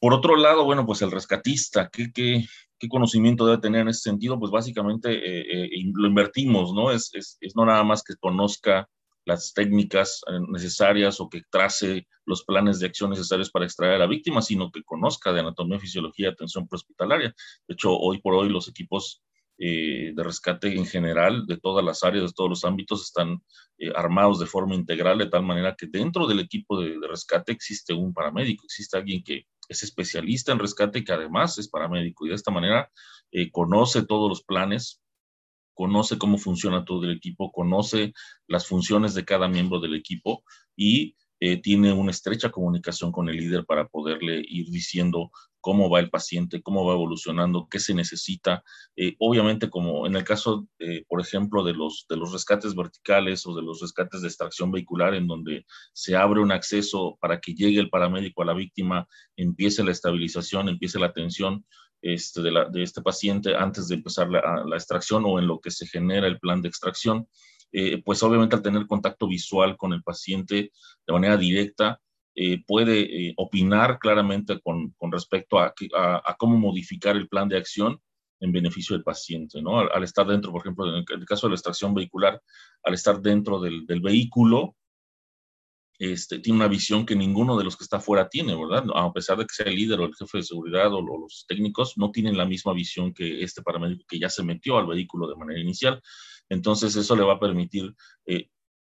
Por 0.00 0.12
otro 0.12 0.36
lado, 0.36 0.64
bueno, 0.64 0.84
pues 0.86 1.02
el 1.02 1.10
rescatista, 1.10 1.88
¿qué, 1.92 2.10
qué, 2.12 2.46
qué 2.78 2.88
conocimiento 2.88 3.46
debe 3.46 3.60
tener 3.60 3.82
en 3.82 3.88
ese 3.88 4.00
sentido? 4.10 4.38
Pues 4.38 4.50
básicamente 4.50 5.12
eh, 5.12 5.64
eh, 5.64 5.92
lo 5.94 6.06
invertimos, 6.06 6.72
¿no? 6.72 6.90
Es, 6.90 7.10
es, 7.14 7.36
es, 7.40 7.54
no 7.56 7.64
nada 7.64 7.84
más 7.84 8.02
que 8.02 8.14
conozca 8.16 8.88
las 9.26 9.54
técnicas 9.54 10.20
eh, 10.26 10.40
necesarias 10.48 11.20
o 11.20 11.28
que 11.28 11.42
trace 11.50 12.06
los 12.26 12.44
planes 12.44 12.80
de 12.80 12.86
acción 12.86 13.10
necesarios 13.10 13.50
para 13.50 13.64
extraer 13.64 13.94
a 13.94 13.98
la 13.98 14.06
víctima, 14.06 14.42
sino 14.42 14.70
que 14.70 14.82
conozca 14.82 15.32
de 15.32 15.40
anatomía, 15.40 15.78
fisiología, 15.78 16.30
atención 16.30 16.66
prehospitalaria. 16.68 17.34
De 17.68 17.74
hecho, 17.74 17.96
hoy 17.96 18.20
por 18.20 18.34
hoy 18.34 18.48
los 18.48 18.68
equipos 18.68 19.22
eh, 19.56 20.12
de 20.14 20.22
rescate 20.24 20.76
en 20.76 20.84
general, 20.84 21.46
de 21.46 21.56
todas 21.58 21.84
las 21.84 22.02
áreas, 22.02 22.24
de 22.24 22.32
todos 22.34 22.50
los 22.50 22.64
ámbitos, 22.64 23.02
están 23.02 23.40
eh, 23.78 23.92
armados 23.94 24.40
de 24.40 24.46
forma 24.46 24.74
integral, 24.74 25.18
de 25.18 25.26
tal 25.26 25.44
manera 25.44 25.76
que 25.78 25.86
dentro 25.86 26.26
del 26.26 26.40
equipo 26.40 26.80
de, 26.80 26.98
rescate 27.06 27.52
existe 27.52 27.92
un 27.94 28.12
paramédico, 28.12 28.64
existe 28.64 28.96
alguien 28.96 29.22
que 29.22 29.46
es 29.68 29.82
especialista 29.84 30.50
en 30.50 30.58
rescate 30.58 30.98
y 30.98 31.04
que 31.04 31.12
además 31.12 31.56
es 31.58 31.68
paramédico 31.68 32.26
y 32.26 32.30
de 32.30 32.34
esta 32.34 32.50
manera 32.50 32.90
eh, 33.30 33.52
conoce 33.52 34.04
todos 34.04 34.28
los 34.28 34.42
planes, 34.42 35.00
conoce 35.72 36.18
cómo 36.18 36.36
funciona 36.36 36.84
todo 36.84 37.04
el 37.04 37.12
equipo, 37.16 37.52
conoce 37.52 38.12
las 38.48 38.66
funciones 38.66 39.14
de 39.14 39.24
cada 39.24 39.46
miembro 39.46 39.78
del 39.78 39.94
equipo 39.94 40.42
y 40.76 41.14
tiene 41.62 41.92
una 41.92 42.10
estrecha 42.10 42.50
comunicación 42.50 43.12
con 43.12 43.28
el 43.28 43.36
líder 43.36 43.66
para 43.66 43.86
poderle 43.86 44.42
ir 44.48 44.70
diciendo 44.70 45.30
cómo 45.64 45.88
va 45.88 45.98
el 45.98 46.10
paciente, 46.10 46.60
cómo 46.60 46.84
va 46.84 46.92
evolucionando, 46.92 47.68
qué 47.70 47.80
se 47.80 47.94
necesita. 47.94 48.62
Eh, 48.96 49.16
obviamente, 49.18 49.70
como 49.70 50.06
en 50.06 50.14
el 50.14 50.22
caso, 50.22 50.68
eh, 50.78 51.06
por 51.08 51.22
ejemplo, 51.22 51.64
de 51.64 51.72
los, 51.72 52.04
de 52.06 52.18
los 52.18 52.34
rescates 52.34 52.74
verticales 52.74 53.46
o 53.46 53.56
de 53.56 53.62
los 53.62 53.80
rescates 53.80 54.20
de 54.20 54.28
extracción 54.28 54.70
vehicular, 54.70 55.14
en 55.14 55.26
donde 55.26 55.64
se 55.94 56.16
abre 56.16 56.42
un 56.42 56.52
acceso 56.52 57.16
para 57.18 57.40
que 57.40 57.54
llegue 57.54 57.80
el 57.80 57.88
paramédico 57.88 58.42
a 58.42 58.44
la 58.44 58.52
víctima, 58.52 59.08
empiece 59.36 59.82
la 59.82 59.92
estabilización, 59.92 60.68
empiece 60.68 60.98
la 60.98 61.06
atención 61.06 61.64
este, 62.02 62.42
de, 62.42 62.50
la, 62.50 62.68
de, 62.68 62.82
este 62.82 63.00
paciente 63.00 63.56
antes 63.56 63.88
de 63.88 63.94
empezar 63.94 64.28
la, 64.28 64.64
la, 64.66 64.76
extracción 64.76 65.24
o 65.24 65.38
en 65.38 65.46
lo 65.46 65.60
que 65.60 65.70
se 65.70 65.86
genera 65.86 66.26
el 66.26 66.38
plan 66.40 66.60
de 66.60 66.68
extracción. 66.68 67.26
Eh, 67.72 68.02
pues 68.04 68.22
obviamente 68.22 68.54
al 68.54 68.60
tener 68.60 68.86
contacto 68.86 69.26
visual 69.26 69.78
con 69.78 69.94
el 69.94 70.02
paciente 70.02 70.72
de 71.06 71.12
manera 71.14 71.38
directa, 71.38 72.02
eh, 72.36 72.62
puede 72.66 73.28
eh, 73.28 73.34
opinar 73.36 73.98
claramente 73.98 74.60
con, 74.60 74.90
con 74.98 75.12
respecto 75.12 75.58
a, 75.58 75.72
a, 75.94 76.36
cómo 76.36 76.58
modificar 76.58 77.16
el 77.16 77.28
plan 77.28 77.48
de 77.48 77.56
acción 77.56 78.00
en 78.40 78.52
beneficio 78.52 78.96
del 78.96 79.04
paciente, 79.04 79.62
¿no? 79.62 79.78
Al, 79.78 80.02
estar 80.02 80.26
dentro, 80.26 80.50
por 80.50 80.60
ejemplo, 80.60 80.88
en 80.88 81.04
el, 81.08 81.24
caso 81.26 81.46
de 81.46 81.52
la 81.52 81.56
extracción 81.56 81.94
vehicular, 81.94 82.42
al 82.82 82.94
estar 82.94 83.20
dentro 83.20 83.60
del, 83.60 83.86
del, 83.86 84.00
vehículo, 84.00 84.74
este, 85.96 86.40
tiene 86.40 86.58
una 86.58 86.68
visión 86.68 87.06
que 87.06 87.14
ninguno 87.14 87.56
de 87.56 87.62
los 87.62 87.76
que 87.76 87.84
está 87.84 87.98
afuera 87.98 88.28
tiene, 88.28 88.56
¿verdad? 88.56 88.84
A 88.94 89.12
pesar 89.12 89.38
de 89.38 89.46
que 89.46 89.54
sea 89.54 89.66
el 89.66 89.76
líder 89.76 90.00
o 90.00 90.06
el 90.06 90.14
jefe 90.14 90.38
de 90.38 90.44
seguridad 90.44 90.92
o, 90.92 90.98
o 90.98 91.20
los 91.20 91.44
técnicos, 91.46 91.96
no 91.96 92.10
tienen 92.10 92.36
la 92.36 92.46
misma 92.46 92.72
visión 92.72 93.14
que 93.14 93.44
este 93.44 93.62
paramédico 93.62 94.04
que 94.08 94.18
ya 94.18 94.28
se 94.28 94.42
metió 94.42 94.76
al 94.76 94.86
vehículo 94.86 95.28
de 95.28 95.36
manera 95.36 95.60
inicial. 95.60 96.02
Entonces, 96.48 96.96
eso 96.96 97.16
le 97.16 97.22
va 97.22 97.34
a 97.34 97.40
permitir 97.40 97.94
eh, 98.26 98.48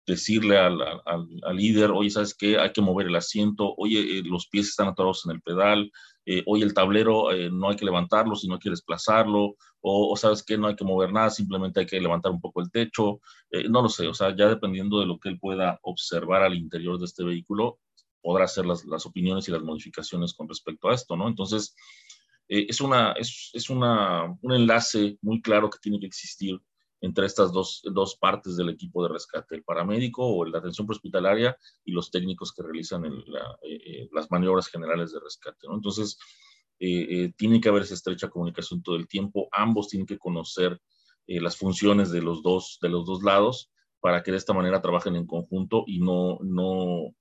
decirle 0.08 0.56
al, 0.56 0.80
al, 1.04 1.56
líder, 1.56 1.90
oye, 1.90 2.08
¿sabes 2.08 2.34
qué? 2.34 2.58
Hay 2.58 2.72
que 2.72 2.80
mover 2.80 3.08
el 3.08 3.16
asiento, 3.16 3.74
oye, 3.76 4.18
eh, 4.18 4.22
los 4.24 4.48
pies 4.48 4.68
están 4.68 4.88
atorados 4.88 5.26
en 5.26 5.32
el 5.32 5.42
pedal, 5.42 5.92
eh, 6.24 6.42
oye, 6.46 6.64
el 6.64 6.72
tablero 6.72 7.30
eh, 7.30 7.50
no 7.50 7.68
hay 7.68 7.76
que 7.76 7.84
levantarlo, 7.84 8.34
sino 8.34 8.54
hay 8.54 8.60
que 8.60 8.70
desplazarlo, 8.70 9.56
o, 9.80 10.16
¿sabes 10.16 10.42
qué? 10.42 10.56
No 10.56 10.66
hay 10.66 10.76
que 10.76 10.84
mover 10.84 11.12
nada, 11.12 11.28
simplemente 11.28 11.80
hay 11.80 11.86
que 11.86 12.00
levantar 12.00 12.32
un 12.32 12.40
poco 12.40 12.62
el 12.62 12.70
techo, 12.70 13.20
no 13.68 13.82
lo 13.82 13.88
sé, 13.88 14.08
o 14.08 14.14
sea, 14.14 14.34
ya 14.34 14.48
dependiendo 14.48 14.98
de 14.98 15.06
lo 15.06 15.18
que 15.18 15.28
él 15.28 15.38
pueda 15.38 15.78
observar 15.82 16.42
al 16.42 16.54
interior 16.54 16.98
de 16.98 17.04
este 17.04 17.22
vehículo, 17.22 17.78
podrá 18.22 18.46
hacer 18.46 18.66
las, 18.66 18.84
las 18.86 19.06
opiniones 19.06 19.46
y 19.48 19.52
las 19.52 19.62
modificaciones 19.62 20.34
con 20.34 20.48
respecto 20.48 20.88
a 20.88 20.94
esto, 20.94 21.16
¿no? 21.16 21.28
Entonces, 21.28 21.74
es, 22.48 22.80
una, 22.80 23.12
es, 23.12 23.50
es 23.52 23.68
una, 23.70 24.24
un 24.40 24.52
enlace 24.52 25.18
muy 25.20 25.42
claro 25.42 25.68
que 25.68 25.78
tiene 25.80 26.00
que 26.00 26.06
existir 26.06 26.58
entre 27.00 27.26
estas 27.26 27.52
dos, 27.52 27.82
dos, 27.84 28.16
partes 28.16 28.56
del 28.56 28.70
equipo 28.70 29.02
de 29.02 29.10
rescate, 29.10 29.54
el 29.54 29.62
paramédico 29.62 30.26
o 30.26 30.44
la 30.44 30.58
atención 30.58 30.86
prehospitalaria 30.86 31.56
y 31.84 31.92
los 31.92 32.10
técnicos 32.10 32.52
que 32.52 32.62
realizan 32.62 33.04
eh, 33.06 33.12
eh, 33.62 34.08
las 34.12 34.30
maniobras 34.30 34.68
generales 34.68 35.12
de 35.12 35.20
rescate. 35.20 35.66
Entonces, 35.70 36.18
eh, 36.80 37.32
tiene 37.36 37.60
que 37.60 37.68
haber 37.68 37.82
esa 37.82 37.94
estrecha 37.94 38.28
comunicación 38.28 38.82
todo 38.82 38.96
el 38.96 39.08
tiempo, 39.08 39.48
ambos 39.52 39.88
tienen 39.88 40.06
que 40.06 40.18
conocer 40.18 40.80
las 41.30 41.58
funciones 41.58 42.10
de 42.10 42.22
los, 42.22 42.42
dos, 42.42 42.78
de 42.80 42.88
los 42.88 43.04
dos 43.04 43.22
lados 43.22 43.70
para 44.00 44.22
que 44.22 44.30
de 44.30 44.38
esta 44.38 44.54
manera 44.54 44.80
trabajen 44.80 45.14
en 45.14 45.26
conjunto 45.26 45.84
y 45.86 46.00
no, 46.00 46.38
no, 46.40 47.14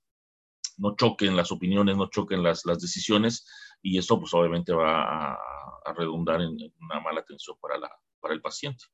no 0.77 0.95
choquen 0.95 1.35
las 1.35 1.51
opiniones, 1.51 1.97
no 1.97 2.09
choquen 2.09 2.41
las, 2.41 2.65
las 2.65 2.79
decisiones 2.79 3.45
y 3.81 3.97
eso 3.97 4.17
pues 4.17 4.33
obviamente 4.33 4.71
va 4.71 5.33
a, 5.33 5.37
a 5.85 5.93
redundar 5.93 6.41
en 6.41 6.55
una 6.79 7.01
mala 7.01 7.19
atención 7.19 7.57
para, 7.59 7.77
la, 7.77 7.91
para 8.21 8.33
el 8.33 8.41
paciente. 8.41 8.85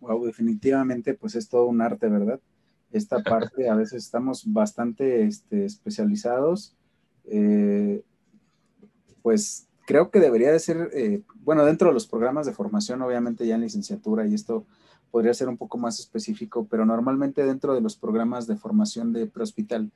Wow, 0.00 0.24
definitivamente, 0.24 1.14
pues 1.14 1.34
es 1.34 1.48
todo 1.48 1.66
un 1.66 1.80
arte, 1.80 2.08
¿verdad? 2.08 2.40
esta 2.92 3.22
parte, 3.22 3.68
a 3.68 3.74
veces 3.74 4.04
estamos 4.04 4.42
bastante 4.46 5.24
este, 5.24 5.64
especializados. 5.64 6.74
Eh, 7.26 8.02
pues 9.22 9.66
creo 9.86 10.10
que 10.10 10.20
debería 10.20 10.52
de 10.52 10.58
ser, 10.58 10.90
eh, 10.94 11.22
bueno, 11.42 11.64
dentro 11.64 11.88
de 11.88 11.94
los 11.94 12.06
programas 12.06 12.46
de 12.46 12.52
formación, 12.52 13.02
obviamente 13.02 13.46
ya 13.46 13.54
en 13.56 13.62
licenciatura, 13.62 14.26
y 14.26 14.34
esto 14.34 14.64
podría 15.10 15.34
ser 15.34 15.48
un 15.48 15.56
poco 15.56 15.78
más 15.78 15.98
específico, 15.98 16.66
pero 16.70 16.84
normalmente 16.86 17.44
dentro 17.44 17.74
de 17.74 17.80
los 17.80 17.96
programas 17.96 18.46
de 18.46 18.56
formación 18.56 19.12
de 19.12 19.26
prehospital, 19.26 19.90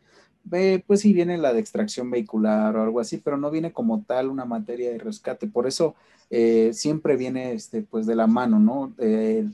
pues 0.87 1.01
sí 1.01 1.13
viene 1.13 1.39
la 1.39 1.53
de 1.53 1.61
extracción 1.61 2.11
vehicular 2.11 2.77
o 2.77 2.83
algo 2.83 3.01
así, 3.01 3.19
pero 3.19 3.37
no 3.37 3.51
viene 3.51 3.73
como 3.73 4.03
tal 4.03 4.29
una 4.29 4.45
materia 4.45 4.91
de 4.91 4.99
rescate. 4.99 5.47
Por 5.47 5.67
eso 5.67 5.95
eh, 6.31 6.71
siempre 6.73 7.17
viene 7.17 7.53
este, 7.53 7.83
pues 7.83 8.07
de 8.07 8.15
la 8.15 8.27
mano, 8.27 8.59
¿no? 8.59 8.93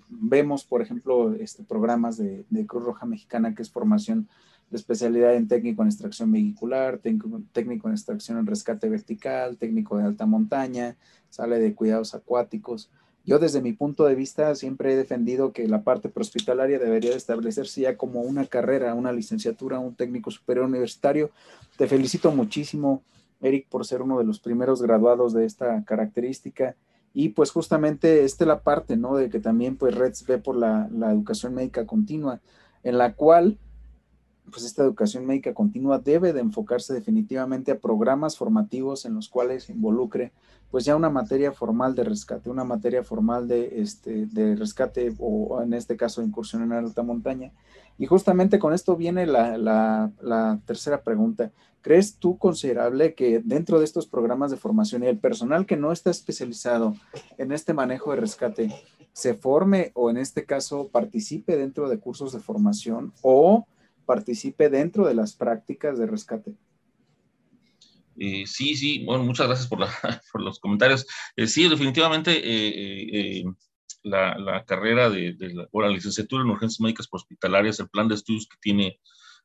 vemos, 0.08 0.64
por 0.64 0.82
ejemplo, 0.82 1.34
este, 1.34 1.62
programas 1.62 2.16
de, 2.16 2.44
Cruz 2.66 2.84
Roja 2.84 3.06
Mexicana 3.06 3.54
que 3.54 3.62
es 3.62 3.70
formación 3.70 4.28
de 4.70 4.76
especialidad 4.76 5.34
en 5.34 5.48
técnico 5.48 5.82
en 5.82 5.88
extracción 5.88 6.30
vehicular, 6.30 6.98
técnico, 6.98 7.42
técnico 7.52 7.88
en 7.88 7.94
extracción 7.94 8.38
en 8.38 8.46
rescate 8.46 8.88
vertical, 8.88 9.56
técnico 9.56 9.98
de 9.98 10.04
alta 10.04 10.26
montaña, 10.26 10.96
sale 11.28 11.58
de 11.58 11.74
cuidados 11.74 12.14
acuáticos. 12.14 12.88
Yo 13.30 13.38
desde 13.38 13.62
mi 13.62 13.72
punto 13.72 14.06
de 14.06 14.16
vista 14.16 14.56
siempre 14.56 14.92
he 14.92 14.96
defendido 14.96 15.52
que 15.52 15.68
la 15.68 15.84
parte 15.84 16.08
prehospitalaria 16.08 16.80
debería 16.80 17.14
establecerse 17.14 17.82
ya 17.82 17.96
como 17.96 18.22
una 18.22 18.44
carrera, 18.46 18.92
una 18.94 19.12
licenciatura, 19.12 19.78
un 19.78 19.94
técnico 19.94 20.32
superior 20.32 20.66
universitario. 20.66 21.30
Te 21.76 21.86
felicito 21.86 22.32
muchísimo, 22.32 23.04
Eric, 23.40 23.68
por 23.68 23.86
ser 23.86 24.02
uno 24.02 24.18
de 24.18 24.24
los 24.24 24.40
primeros 24.40 24.82
graduados 24.82 25.32
de 25.32 25.44
esta 25.46 25.84
característica. 25.84 26.74
Y 27.14 27.28
pues 27.28 27.52
justamente 27.52 28.24
esta 28.24 28.42
es 28.42 28.48
la 28.48 28.62
parte, 28.62 28.96
¿no? 28.96 29.14
De 29.14 29.30
que 29.30 29.38
también 29.38 29.76
pues 29.76 29.94
REDS 29.94 30.26
ve 30.26 30.38
por 30.38 30.56
la, 30.56 30.88
la 30.90 31.12
educación 31.12 31.54
médica 31.54 31.86
continua, 31.86 32.40
en 32.82 32.98
la 32.98 33.14
cual 33.14 33.58
pues 34.50 34.64
esta 34.64 34.82
educación 34.82 35.26
médica 35.26 35.54
continua 35.54 35.98
debe 35.98 36.32
de 36.32 36.40
enfocarse 36.40 36.92
definitivamente 36.92 37.70
a 37.72 37.78
programas 37.78 38.36
formativos 38.36 39.04
en 39.04 39.14
los 39.14 39.28
cuales 39.28 39.70
involucre 39.70 40.32
pues 40.70 40.84
ya 40.84 40.94
una 40.94 41.10
materia 41.10 41.52
formal 41.52 41.94
de 41.94 42.04
rescate, 42.04 42.48
una 42.48 42.64
materia 42.64 43.02
formal 43.02 43.48
de, 43.48 43.80
este, 43.80 44.26
de 44.26 44.54
rescate 44.54 45.12
o 45.18 45.60
en 45.62 45.74
este 45.74 45.96
caso 45.96 46.22
incursión 46.22 46.62
en 46.62 46.72
alta 46.72 47.02
montaña. 47.02 47.50
Y 47.98 48.06
justamente 48.06 48.58
con 48.58 48.72
esto 48.72 48.96
viene 48.96 49.26
la, 49.26 49.58
la 49.58 50.60
tercera 50.66 51.02
pregunta. 51.02 51.50
¿Crees 51.82 52.16
tú 52.16 52.38
considerable 52.38 53.14
que 53.14 53.40
dentro 53.40 53.78
de 53.78 53.84
estos 53.84 54.06
programas 54.06 54.50
de 54.50 54.58
formación 54.58 55.02
y 55.02 55.06
el 55.06 55.18
personal 55.18 55.66
que 55.66 55.76
no 55.76 55.92
está 55.92 56.10
especializado 56.10 56.94
en 57.38 57.52
este 57.52 57.74
manejo 57.74 58.12
de 58.12 58.20
rescate 58.20 58.70
se 59.12 59.34
forme 59.34 59.90
o 59.94 60.10
en 60.10 60.18
este 60.18 60.44
caso 60.44 60.88
participe 60.88 61.56
dentro 61.56 61.88
de 61.88 61.98
cursos 61.98 62.32
de 62.32 62.38
formación 62.38 63.12
o 63.22 63.66
participe 64.10 64.68
dentro 64.68 65.06
de 65.06 65.14
las 65.14 65.36
prácticas 65.36 65.96
de 65.96 66.04
rescate. 66.04 66.56
Eh, 68.18 68.42
sí, 68.44 68.74
sí, 68.74 69.04
bueno, 69.04 69.22
muchas 69.22 69.46
gracias 69.46 69.68
por, 69.68 69.78
los 70.42 70.58
comentarios. 70.58 71.06
Eh, 71.36 71.46
sí, 71.46 71.68
definitivamente 71.68 72.40
eh, 72.42 73.44
la, 74.02 74.64
carrera 74.66 75.08
de, 75.10 75.36
la, 75.38 75.68
o 75.70 75.80
la 75.80 75.90
licenciatura 75.90 76.42
en 76.42 76.50
urgencias 76.50 76.80
médicas 76.80 77.06
hospitalarias, 77.08 77.78
el 77.78 77.88
plan 77.88 78.08
de 78.08 78.16
estudios 78.16 78.48
que 78.48 78.56
tiene, 78.60 78.98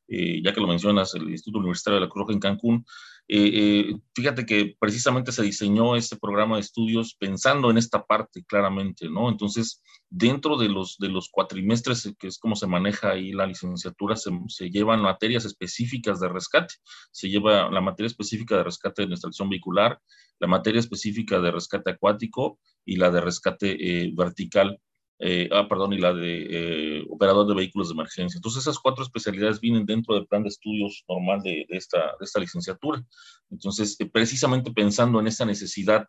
ya 0.08 0.52
que 0.52 0.60
lo 0.60 0.66
mencionas, 0.66 1.14
el 1.14 1.30
Instituto 1.30 1.60
Universitario 1.60 2.00
de 2.00 2.06
la 2.06 2.10
Cruz 2.10 2.22
Roja 2.22 2.32
en 2.32 2.40
Cancún, 2.40 2.84
eh, 3.28 3.90
eh, 3.90 3.94
fíjate 4.14 4.46
que 4.46 4.76
precisamente 4.78 5.32
se 5.32 5.42
diseñó 5.42 5.96
este 5.96 6.16
programa 6.16 6.56
de 6.56 6.60
estudios 6.60 7.16
pensando 7.18 7.70
en 7.70 7.78
esta 7.78 8.04
parte 8.04 8.44
claramente, 8.44 9.08
¿no? 9.08 9.28
Entonces, 9.28 9.82
dentro 10.08 10.56
de 10.56 10.68
los, 10.68 10.96
de 10.98 11.08
los 11.08 11.28
cuatrimestres, 11.30 12.14
que 12.18 12.28
es 12.28 12.38
como 12.38 12.54
se 12.54 12.68
maneja 12.68 13.10
ahí 13.10 13.32
la 13.32 13.46
licenciatura, 13.46 14.14
se, 14.14 14.30
se 14.48 14.70
llevan 14.70 15.02
materias 15.02 15.44
específicas 15.44 16.20
de 16.20 16.28
rescate. 16.28 16.74
Se 17.10 17.28
lleva 17.28 17.68
la 17.70 17.80
materia 17.80 18.06
específica 18.06 18.56
de 18.56 18.64
rescate 18.64 19.06
de 19.06 19.12
extracción 19.12 19.48
vehicular, 19.48 20.00
la 20.38 20.46
materia 20.46 20.78
específica 20.78 21.40
de 21.40 21.50
rescate 21.50 21.90
acuático 21.90 22.60
y 22.84 22.96
la 22.96 23.10
de 23.10 23.20
rescate 23.20 23.76
eh, 24.04 24.12
vertical. 24.14 24.80
Eh, 25.18 25.48
ah, 25.50 25.66
perdón, 25.68 25.94
y 25.94 25.98
la 25.98 26.12
de 26.12 26.98
eh, 26.98 27.06
operador 27.08 27.46
de 27.46 27.54
vehículos 27.54 27.88
de 27.88 27.94
emergencia. 27.94 28.36
Entonces, 28.36 28.62
esas 28.62 28.78
cuatro 28.78 29.02
especialidades 29.02 29.60
vienen 29.60 29.86
dentro 29.86 30.14
del 30.14 30.26
plan 30.26 30.42
de 30.42 30.50
estudios 30.50 31.04
normal 31.08 31.42
de, 31.42 31.66
esta, 31.70 31.98
de 32.18 32.24
esta, 32.24 32.40
licenciatura. 32.40 33.02
Entonces, 33.50 33.96
eh, 33.98 34.06
precisamente 34.06 34.72
pensando 34.72 35.18
en 35.18 35.26
esa 35.26 35.46
necesidad 35.46 36.06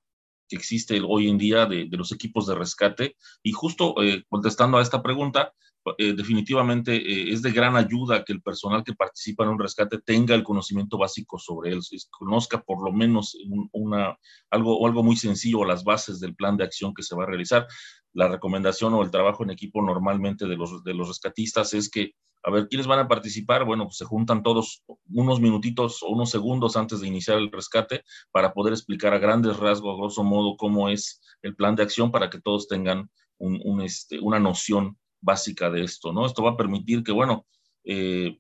que 0.49 0.57
existe 0.57 1.01
hoy 1.05 1.29
en 1.29 1.37
día 1.37 1.65
de 1.65 1.89
los 1.91 2.13
equipos 2.13 2.47
de 2.47 2.55
rescate, 2.55 3.17
y 3.43 3.51
justo 3.51 3.95
contestando 4.29 4.77
a 4.77 4.81
esta 4.81 5.03
pregunta, 5.03 5.53
eh, 5.97 6.13
definitivamente 6.13 6.95
eh, 6.95 7.31
es 7.31 7.41
de 7.41 7.51
gran 7.51 7.75
ayuda 7.75 8.23
que 8.23 8.33
el 8.33 8.41
personal 8.41 8.83
que 8.83 8.93
participa 8.93 9.43
en 9.43 9.51
un 9.51 9.59
rescate 9.59 9.99
tenga 9.99 10.35
el 10.35 10.43
conocimiento 10.43 10.97
básico 10.97 11.37
sobre 11.37 11.71
él, 11.71 11.81
conozca 12.09 12.61
por 12.61 12.83
lo 12.83 12.91
menos 12.91 13.37
una, 13.71 14.17
algo, 14.49 14.85
algo 14.85 15.03
muy 15.03 15.15
sencillo, 15.15 15.65
las 15.65 15.83
bases 15.83 16.19
del 16.19 16.35
plan 16.35 16.57
de 16.57 16.63
acción 16.63 16.93
que 16.93 17.03
se 17.03 17.15
va 17.15 17.23
a 17.23 17.27
realizar. 17.27 17.67
La 18.13 18.27
recomendación 18.27 18.93
o 18.93 19.03
el 19.03 19.11
trabajo 19.11 19.43
en 19.43 19.51
equipo 19.51 19.81
normalmente 19.81 20.47
de 20.47 20.55
los, 20.55 20.83
de 20.83 20.93
los 20.93 21.07
rescatistas 21.07 21.73
es 21.73 21.89
que, 21.89 22.13
a 22.43 22.51
ver, 22.51 22.67
¿quiénes 22.67 22.87
van 22.87 22.99
a 22.99 23.07
participar? 23.07 23.65
Bueno, 23.65 23.85
pues 23.85 23.97
se 23.97 24.05
juntan 24.05 24.41
todos 24.41 24.83
unos 25.11 25.39
minutitos 25.39 26.01
o 26.01 26.07
unos 26.07 26.31
segundos 26.31 26.77
antes 26.77 27.01
de 27.01 27.07
iniciar 27.07 27.37
el 27.37 27.51
rescate 27.51 28.03
para 28.31 28.53
poder 28.53 28.73
explicar 28.73 29.13
a 29.13 29.19
grandes 29.19 29.57
rasgos, 29.57 29.93
a 29.93 29.97
grosso 29.97 30.23
modo, 30.23 30.57
cómo 30.57 30.89
es 30.89 31.21
el 31.41 31.55
plan 31.55 31.75
de 31.75 31.83
acción 31.83 32.11
para 32.11 32.29
que 32.29 32.41
todos 32.41 32.67
tengan 32.67 33.09
este, 33.83 34.19
una 34.19 34.39
noción 34.39 34.97
básica 35.21 35.69
de 35.69 35.83
esto, 35.83 36.13
¿no? 36.13 36.25
Esto 36.25 36.43
va 36.43 36.51
a 36.51 36.57
permitir 36.57 37.03
que, 37.03 37.11
bueno, 37.11 37.45
eh, 37.83 38.39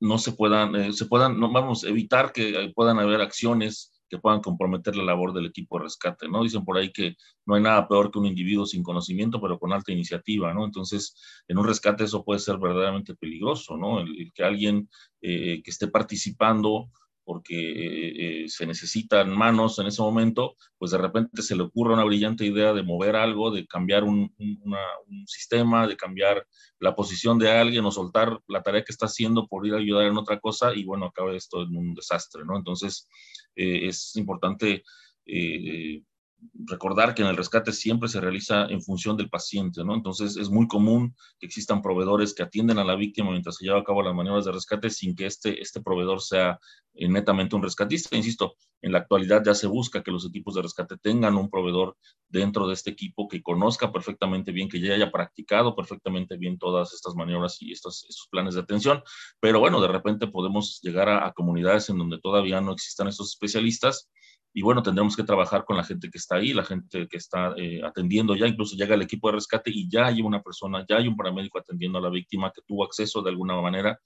no 0.00 0.18
se 0.18 0.32
puedan, 0.32 0.74
eh, 0.74 0.92
se 0.92 1.06
puedan, 1.06 1.38
no, 1.38 1.52
vamos, 1.52 1.84
evitar 1.84 2.32
que 2.32 2.72
puedan 2.74 2.98
haber 2.98 3.20
acciones 3.20 3.92
que 4.12 4.18
puedan 4.18 4.42
comprometer 4.42 4.94
la 4.94 5.04
labor 5.04 5.32
del 5.32 5.46
equipo 5.46 5.78
de 5.78 5.84
rescate, 5.84 6.28
¿no? 6.28 6.42
Dicen 6.42 6.66
por 6.66 6.76
ahí 6.76 6.92
que 6.92 7.16
no 7.46 7.54
hay 7.54 7.62
nada 7.62 7.88
peor 7.88 8.10
que 8.10 8.18
un 8.18 8.26
individuo 8.26 8.66
sin 8.66 8.82
conocimiento, 8.82 9.40
pero 9.40 9.58
con 9.58 9.72
alta 9.72 9.90
iniciativa, 9.90 10.52
¿no? 10.52 10.66
Entonces, 10.66 11.16
en 11.48 11.56
un 11.56 11.66
rescate 11.66 12.04
eso 12.04 12.22
puede 12.22 12.38
ser 12.38 12.58
verdaderamente 12.58 13.14
peligroso, 13.14 13.78
¿no? 13.78 14.00
El, 14.00 14.30
que 14.34 14.44
alguien 14.44 14.90
eh, 15.22 15.62
que 15.62 15.70
esté 15.70 15.88
participando 15.88 16.90
porque 17.24 17.54
eh, 17.54 18.44
eh, 18.44 18.48
se 18.48 18.66
necesitan 18.66 19.30
manos 19.30 19.78
en 19.78 19.86
ese 19.86 20.02
momento, 20.02 20.56
pues 20.78 20.90
de 20.90 20.98
repente 20.98 21.42
se 21.42 21.56
le 21.56 21.62
ocurre 21.62 21.94
una 21.94 22.04
brillante 22.04 22.44
idea 22.44 22.72
de 22.72 22.82
mover 22.82 23.16
algo, 23.16 23.50
de 23.50 23.66
cambiar 23.66 24.04
un, 24.04 24.34
sistema, 25.26 25.86
de 25.86 25.96
cambiar 25.96 26.46
la 26.78 26.94
posición 26.94 27.38
de 27.38 27.50
alguien 27.50 27.84
o 27.84 27.90
soltar 27.90 28.40
la 28.48 28.62
tarea 28.62 28.84
que 28.84 28.92
está 28.92 29.06
haciendo 29.06 29.46
por 29.46 29.66
ir 29.66 29.74
a 29.74 29.78
ayudar 29.78 30.06
en 30.06 30.18
otra 30.18 30.40
cosa 30.40 30.74
y 30.74 30.84
bueno, 30.84 31.06
acaba 31.06 31.34
esto 31.34 31.62
en 31.62 31.76
un 31.76 31.94
desastre, 31.94 32.44
¿no? 32.44 32.56
Entonces 32.56 33.08
eh, 33.54 33.86
es 33.88 34.16
importante 34.16 34.82
recordar 36.66 37.14
que 37.14 37.22
en 37.22 37.28
el 37.28 37.36
rescate 37.36 37.72
siempre 37.72 38.08
se 38.08 38.20
realiza 38.20 38.66
en 38.66 38.82
función 38.82 39.16
del 39.16 39.30
paciente, 39.30 39.84
¿no? 39.84 39.94
Entonces 39.94 40.36
es 40.36 40.50
muy 40.50 40.66
común 40.66 41.14
que 41.38 41.46
existan 41.46 41.82
proveedores 41.82 42.34
que 42.34 42.42
atienden 42.42 42.78
a 42.78 42.84
la 42.84 42.96
víctima 42.96 43.30
mientras 43.30 43.56
se 43.56 43.64
lleva 43.64 43.80
a 43.80 43.84
cabo 43.84 44.02
las 44.02 44.14
maniobras 44.14 44.44
de 44.44 44.52
rescate 44.52 44.90
sin 44.90 45.14
que 45.14 45.26
este, 45.26 45.60
este 45.60 45.80
proveedor 45.80 46.20
sea 46.20 46.58
eh, 46.94 47.08
netamente 47.08 47.56
un 47.56 47.62
rescatista. 47.62 48.16
Insisto, 48.16 48.56
en 48.80 48.92
la 48.92 48.98
actualidad 48.98 49.42
ya 49.44 49.54
se 49.54 49.66
busca 49.66 50.02
que 50.02 50.10
los 50.10 50.26
equipos 50.26 50.54
de 50.54 50.62
rescate 50.62 50.96
tengan 50.98 51.36
un 51.36 51.48
proveedor 51.48 51.96
dentro 52.28 52.66
de 52.66 52.74
este 52.74 52.90
equipo 52.90 53.28
que 53.28 53.42
conozca 53.42 53.92
perfectamente 53.92 54.52
bien, 54.52 54.68
que 54.68 54.80
ya 54.80 54.94
haya 54.94 55.10
practicado 55.10 55.76
perfectamente 55.76 56.36
bien 56.36 56.58
todas 56.58 56.92
estas 56.92 57.14
maniobras 57.14 57.60
y 57.60 57.72
estos, 57.72 58.04
estos 58.08 58.28
planes 58.30 58.54
de 58.54 58.60
atención. 58.60 59.02
Pero 59.40 59.60
bueno, 59.60 59.80
de 59.80 59.88
repente 59.88 60.26
podemos 60.26 60.80
llegar 60.82 61.08
a, 61.08 61.26
a 61.26 61.32
comunidades 61.32 61.88
en 61.88 61.98
donde 61.98 62.18
todavía 62.18 62.60
no 62.60 62.72
existan 62.72 63.08
estos 63.08 63.30
especialistas 63.30 64.10
y 64.54 64.62
bueno, 64.62 64.82
tendremos 64.82 65.16
que 65.16 65.24
trabajar 65.24 65.64
con 65.64 65.76
la 65.76 65.84
gente 65.84 66.10
que 66.10 66.18
está 66.18 66.36
ahí, 66.36 66.52
la 66.52 66.64
gente 66.64 67.08
que 67.08 67.16
está 67.16 67.54
eh, 67.56 67.80
atendiendo 67.82 68.36
ya, 68.36 68.46
incluso 68.46 68.76
llega 68.76 68.94
el 68.94 69.02
equipo 69.02 69.28
de 69.28 69.36
rescate 69.36 69.70
y 69.70 69.88
ya 69.88 70.06
hay 70.06 70.20
una 70.20 70.42
persona, 70.42 70.84
ya 70.88 70.96
hay 70.96 71.08
un 71.08 71.16
paramédico 71.16 71.58
atendiendo 71.58 71.98
a 71.98 72.02
la 72.02 72.10
víctima 72.10 72.52
que 72.54 72.62
tuvo 72.62 72.84
acceso 72.84 73.22
de 73.22 73.30
alguna 73.30 73.58
manera. 73.60 73.98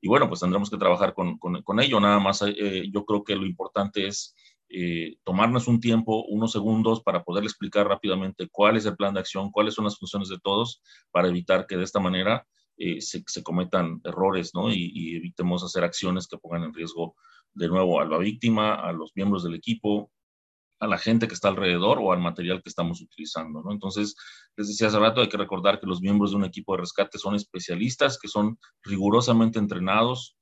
Y 0.00 0.08
bueno, 0.08 0.28
pues 0.28 0.40
tendremos 0.40 0.68
que 0.68 0.76
trabajar 0.76 1.14
con, 1.14 1.38
con, 1.38 1.80
ello. 1.80 2.00
Nada 2.00 2.18
más, 2.18 2.42
eh, 2.42 2.90
yo 2.92 3.04
creo 3.04 3.22
que 3.22 3.36
lo 3.36 3.46
importante 3.46 4.08
es 4.08 4.34
eh, 4.68 5.16
tomarnos 5.22 5.68
un 5.68 5.78
tiempo, 5.78 6.24
unos 6.24 6.50
segundos, 6.50 7.02
para 7.02 7.22
poder 7.22 7.44
explicar 7.44 7.86
rápidamente 7.86 8.48
cuál 8.50 8.76
es 8.76 8.86
el 8.86 8.96
plan 8.96 9.14
de 9.14 9.20
acción, 9.20 9.52
cuáles 9.52 9.74
son 9.74 9.84
las 9.84 9.98
funciones 9.98 10.28
de 10.28 10.40
todos, 10.40 10.82
para 11.12 11.28
evitar 11.28 11.66
que 11.68 11.76
de 11.76 11.84
esta 11.84 12.00
manera 12.00 12.44
se, 13.00 13.22
se, 13.26 13.42
cometan 13.42 14.00
errores, 14.04 14.52
¿no? 14.54 14.72
Y, 14.72 15.16
evitemos 15.16 15.62
hacer 15.62 15.84
acciones 15.84 16.26
que 16.26 16.38
pongan 16.38 16.64
en 16.64 16.74
riesgo 16.74 17.14
de 17.54 17.68
nuevo 17.68 18.00
a 18.00 18.04
la 18.04 18.18
víctima, 18.18 18.74
a 18.74 18.92
los 18.92 19.12
miembros 19.14 19.44
del 19.44 19.54
equipo, 19.54 20.10
a 20.80 20.86
la 20.86 20.98
gente 20.98 21.28
que 21.28 21.34
está 21.34 21.48
alrededor 21.48 21.98
o 22.00 22.12
al 22.12 22.20
material 22.20 22.62
que 22.62 22.68
estamos 22.68 23.00
utilizando. 23.00 23.62
Entonces, 23.70 24.16
les 24.56 24.68
decía 24.68 24.88
hace 24.88 24.98
rato, 24.98 25.20
hay 25.20 25.28
que 25.28 25.36
recordar 25.36 25.78
que 25.80 25.86
los 25.86 26.00
miembros 26.00 26.30
de 26.30 26.38
un 26.38 26.44
equipo 26.44 26.74
de 26.74 26.80
rescate 26.80 27.18
son 27.18 27.34
especialistas 27.36 28.18
que 28.18 28.28
son 28.28 28.58
rigurosamente 28.82 29.58
entrenados, 29.58 30.36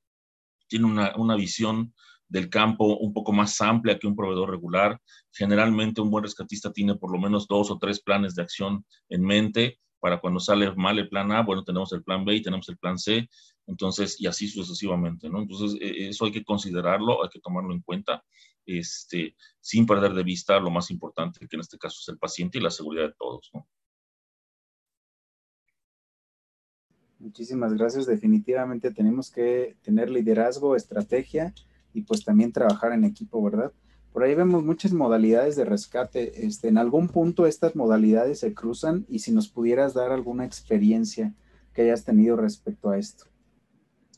tienen 0.69 0.99
una 1.17 1.35
visión 1.35 1.93
del 2.31 2.49
campo 2.49 2.97
un 2.97 3.13
poco 3.13 3.33
más 3.33 3.61
amplia 3.61 3.99
que 3.99 4.07
un 4.07 4.17
proveedor 4.17 4.51
regular. 4.51 4.99
Generalmente 5.33 6.01
un 6.01 6.11
buen 6.11 6.25
rescatista 6.25 6.73
tiene 6.73 6.95
por 6.95 7.13
lo 7.13 7.19
menos 7.19 7.47
dos 7.49 7.71
o 7.71 7.79
tres 7.79 8.01
planes 8.01 8.35
de 8.35 8.43
acción 8.43 8.87
en 9.09 9.23
mente 9.23 9.81
para 10.01 10.21
cuando 10.21 10.41
sale 10.41 10.75
mal 10.75 10.99
el 10.99 11.09
plan 11.09 11.31
A, 11.33 11.43
bueno, 11.43 11.63
tenemos 11.63 11.93
el 11.93 12.03
plan 12.03 12.25
B 12.25 12.35
y 12.37 12.43
tenemos 12.43 12.69
el 12.69 12.79
plan 12.79 12.99
C, 12.99 13.29
entonces, 13.67 14.21
y 14.21 14.27
así 14.27 14.49
sucesivamente, 14.49 15.29
¿no? 15.29 15.41
Entonces, 15.41 15.79
e, 15.81 16.09
eso 16.09 16.25
hay 16.25 16.33
que 16.33 16.45
considerarlo, 16.45 17.23
hay 17.23 17.29
que 17.29 17.41
tomarlo 17.41 17.73
en 17.73 17.83
cuenta, 17.83 18.25
este, 18.67 19.37
sin 19.61 19.87
perder 19.87 20.15
de 20.15 20.25
vista 20.25 20.59
lo 20.59 20.71
más 20.71 20.91
importante, 20.91 21.47
que 21.47 21.57
en 21.57 21.61
este 21.61 21.79
caso 21.79 21.99
es 22.01 22.09
el 22.09 22.19
paciente 22.19 22.59
y 22.59 22.63
la 22.63 22.71
seguridad 22.71 23.09
de 23.09 23.15
todos, 23.19 23.51
¿no? 23.55 23.69
Muchísimas 27.21 27.75
gracias. 27.75 28.07
Definitivamente 28.07 28.91
tenemos 28.93 29.31
que 29.31 29.77
tener 29.83 30.09
liderazgo, 30.09 30.75
estrategia 30.75 31.53
y 31.93 32.01
pues 32.01 32.25
también 32.25 32.51
trabajar 32.51 32.93
en 32.93 33.05
equipo, 33.05 33.43
¿verdad? 33.43 33.73
Por 34.13 34.25
ahí 34.25 34.35
vemos 34.35 34.65
muchas 34.65 34.93
modalidades 34.93 35.57
de 35.57 35.65
rescate. 35.65 36.47
Este, 36.47 36.69
en 36.69 36.79
algún 36.79 37.09
punto 37.09 37.47
estas 37.47 37.77
modalidades 37.77 38.41
se 38.41 38.55
cruzan 38.55 39.07
y 39.09 39.21
si 39.21 39.33
nos 39.33 39.49
pudieras 39.49 39.95
dar 39.95 40.11
alguna 40.11 40.45
experiencia 40.45 41.35
que 41.73 41.83
hayas 41.83 42.05
tenido 42.05 42.37
respecto 42.37 42.91
a 42.91 42.99
esto. 42.99 43.27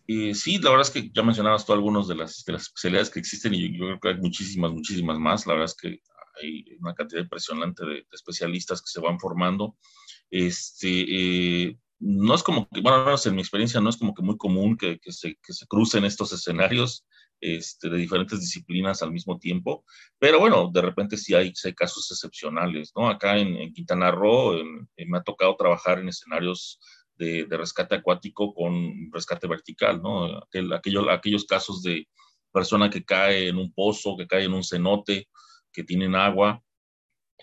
Eh, 0.08 0.34
sí, 0.34 0.58
la 0.58 0.70
verdad 0.70 0.86
es 0.86 0.90
que 0.90 1.10
ya 1.14 1.22
mencionabas 1.22 1.64
tú 1.64 1.72
algunas 1.72 2.08
de 2.08 2.16
las, 2.16 2.44
de 2.44 2.54
especialidades 2.54 3.10
que 3.10 3.20
existen 3.20 3.54
y 3.54 3.78
yo, 3.78 3.84
creo 3.84 4.00
que 4.00 4.08
hay 4.08 4.16
muchísimas, 4.16 4.72
muchísimas 4.72 5.18
más. 5.18 5.46
La 5.46 5.54
verdad 5.54 5.66
es 5.66 5.76
que 5.76 6.00
hay 6.42 6.76
una 6.80 6.94
cantidad 6.94 7.22
impresionante 7.22 7.84
de, 7.84 8.06
especialistas 8.12 8.80
que 8.80 8.88
se 8.88 9.00
van 9.00 9.20
formando. 9.20 9.76
Este, 10.30 11.66
eh, 11.68 11.78
no 12.00 12.34
es 12.34 12.42
como 12.42 12.68
que, 12.68 12.80
bueno, 12.80 13.14
en 13.24 13.34
mi 13.34 13.42
experiencia, 13.42 13.80
no 13.80 13.90
es 13.90 13.96
como 13.96 14.14
que 14.14 14.22
muy 14.22 14.36
común 14.36 14.76
que, 14.76 14.98
que, 14.98 15.12
se, 15.12 15.36
que 15.36 15.52
se 15.52 15.66
crucen 15.66 16.04
estos 16.04 16.32
escenarios. 16.32 17.06
Este, 17.44 17.90
de 17.90 17.96
diferentes 17.96 18.38
disciplinas 18.38 19.02
al 19.02 19.10
mismo 19.10 19.36
tiempo, 19.36 19.84
pero 20.16 20.38
bueno, 20.38 20.70
de 20.72 20.80
repente 20.80 21.16
sí 21.16 21.34
hay, 21.34 21.52
hay 21.64 21.74
casos 21.74 22.08
excepcionales, 22.12 22.92
¿no? 22.94 23.08
Acá 23.08 23.36
en, 23.36 23.72
Quintana 23.72 24.12
Roo 24.12 24.62
me 24.96 25.18
ha 25.18 25.22
tocado 25.24 25.56
trabajar 25.56 25.98
en 25.98 26.08
escenarios 26.08 26.78
de, 27.16 27.44
rescate 27.50 27.96
acuático 27.96 28.54
con 28.54 29.10
rescate 29.10 29.48
vertical, 29.48 30.00
¿no? 30.00 30.40
aquello, 30.72 31.10
aquellos 31.10 31.44
casos 31.44 31.82
de 31.82 32.06
persona 32.52 32.88
que 32.88 33.04
cae 33.04 33.48
en 33.48 33.56
un 33.56 33.72
pozo, 33.74 34.16
que 34.16 34.28
cae 34.28 34.44
en 34.44 34.54
un 34.54 34.62
cenote, 34.62 35.28
que 35.72 35.82
tienen 35.82 36.14
agua 36.14 36.62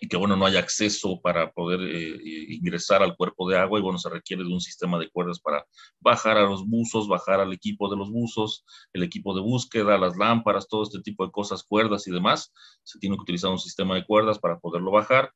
y 0.02 0.08
que 0.08 0.18
bueno, 0.18 0.36
no 0.36 0.46
hay 0.46 0.56
acceso 0.56 1.20
para 1.22 1.52
poder 1.52 1.82
eh, 1.82 2.18
ingresar 2.50 3.04
al 3.04 3.16
cuerpo 3.16 3.50
de 3.50 3.58
agua 3.58 3.80
y 3.80 3.82
bueno, 3.82 3.98
se 3.98 4.10
requiere 4.10 4.44
de 4.44 4.54
un 4.54 4.62
sistema 4.62 4.98
de 4.98 5.10
cuerdas 5.10 5.40
para 5.40 5.66
bajar 6.00 6.38
a 6.38 6.44
los 6.44 6.66
buzos, 6.66 7.08
bajar 7.08 7.40
al 7.42 7.52
equipo 7.54 7.90
de 7.90 7.98
los 7.98 8.10
buzos, 8.10 8.66
el 8.94 9.04
equipo 9.04 9.36
de 9.36 9.42
búsqueda, 9.42 9.98
las 9.98 10.16
lámparas, 10.16 10.68
todo 10.68 10.84
este 10.84 11.02
tipo 11.02 11.26
de 11.26 11.32
cosas, 11.32 11.64
cuerdas 11.64 12.08
y 12.08 12.12
demás. 12.12 12.54
Se 12.84 13.00
tiene 13.00 13.18
que 13.18 13.24
utilizar 13.24 13.52
un 13.52 13.60
sistema 13.60 13.96
de 13.96 14.06
cuerdas 14.06 14.40
para 14.40 14.60
poderlo 14.60 14.92
bajar. 14.92 15.32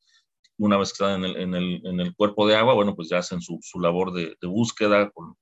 Una 0.57 0.77
vez 0.77 0.89
que 0.93 1.03
están 1.03 1.23
en 1.23 1.31
el, 1.31 1.41
en 1.41 1.55
el, 1.55 1.81
en 1.85 1.99
el 1.99 2.15
cuerpo 2.15 2.47
de 2.47 2.55
agua, 2.55 2.73
bueno, 2.73 2.95
pues 2.95 3.09
ya 3.09 3.17
hacen 3.17 3.41
su, 3.41 3.59
su 3.61 3.79
labor 3.79 4.13
de, 4.13 4.37
de 4.39 4.47
búsqueda 4.47 5.09
con 5.11 5.35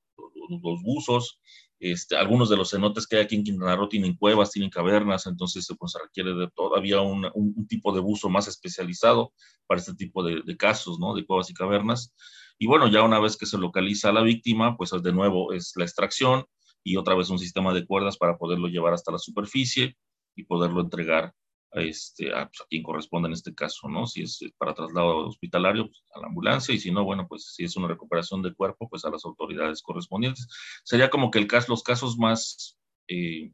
los 0.63 0.81
buzos, 0.81 1.39
este, 1.81 2.15
algunos 2.15 2.47
de 2.47 2.57
los 2.57 2.69
cenotes 2.69 3.07
que 3.07 3.15
hay 3.15 3.23
aquí 3.23 3.35
en 3.35 3.43
Quintana 3.43 3.75
Roo 3.75 3.89
tienen 3.89 4.15
cuevas, 4.15 4.51
tienen 4.51 4.69
cavernas, 4.69 5.25
entonces 5.25 5.67
pues, 5.79 5.91
se 5.91 5.99
requiere 5.99 6.35
de 6.35 6.47
todavía 6.55 7.01
un, 7.01 7.67
tipo 7.67 7.91
de 7.91 7.99
buzo 7.99 8.29
más 8.29 8.47
especializado 8.47 9.33
para 9.65 9.79
este 9.79 9.95
tipo 9.95 10.23
de, 10.23 10.41
de, 10.45 10.57
casos, 10.57 10.99
¿no? 10.99 11.15
De 11.15 11.25
cuevas 11.25 11.49
y 11.49 11.55
cavernas. 11.55 12.13
Y 12.59 12.67
bueno, 12.67 12.87
ya 12.87 13.01
una 13.01 13.19
vez 13.19 13.35
que 13.35 13.47
se 13.47 13.57
localiza 13.57 14.09
a 14.09 14.13
la 14.13 14.21
víctima, 14.21 14.77
pues 14.77 14.91
de 14.91 15.11
nuevo 15.11 15.53
es 15.53 15.73
la 15.75 15.83
extracción 15.83 16.45
y 16.83 16.97
otra 16.97 17.15
vez 17.15 17.31
un 17.31 17.39
sistema 17.39 17.73
de 17.73 17.85
cuerdas 17.85 18.17
para 18.17 18.37
poderlo 18.37 18.67
llevar 18.67 18.93
hasta 18.93 19.11
la 19.11 19.17
superficie 19.17 19.97
y 20.35 20.43
poderlo 20.43 20.81
entregar 20.81 21.33
este, 21.73 22.33
a, 22.33 22.47
pues, 22.47 22.61
a, 22.61 22.65
quien 22.69 22.83
corresponde 22.83 23.27
en 23.27 23.33
este 23.33 23.53
caso, 23.53 23.87
¿no? 23.87 24.05
Si 24.05 24.23
es 24.23 24.41
eh, 24.41 24.53
para 24.57 24.73
traslado 24.73 25.27
hospitalario, 25.27 25.87
pues, 25.87 26.03
a 26.13 26.19
la 26.19 26.27
ambulancia, 26.27 26.73
y 26.73 26.79
si 26.79 26.91
no, 26.91 27.03
bueno, 27.03 27.27
pues 27.27 27.53
si 27.53 27.63
es 27.63 27.75
una 27.77 27.87
recuperación 27.87 28.41
de 28.41 28.53
cuerpo, 28.53 28.89
pues 28.89 29.05
a 29.05 29.09
las 29.09 29.25
autoridades 29.25 29.81
correspondientes. 29.81 30.47
Sería 30.83 31.09
como 31.09 31.31
que 31.31 31.39
el 31.39 31.47
caso, 31.47 31.67
los 31.69 31.83
casos 31.83 32.17
más 32.17 32.77
eh, 33.07 33.51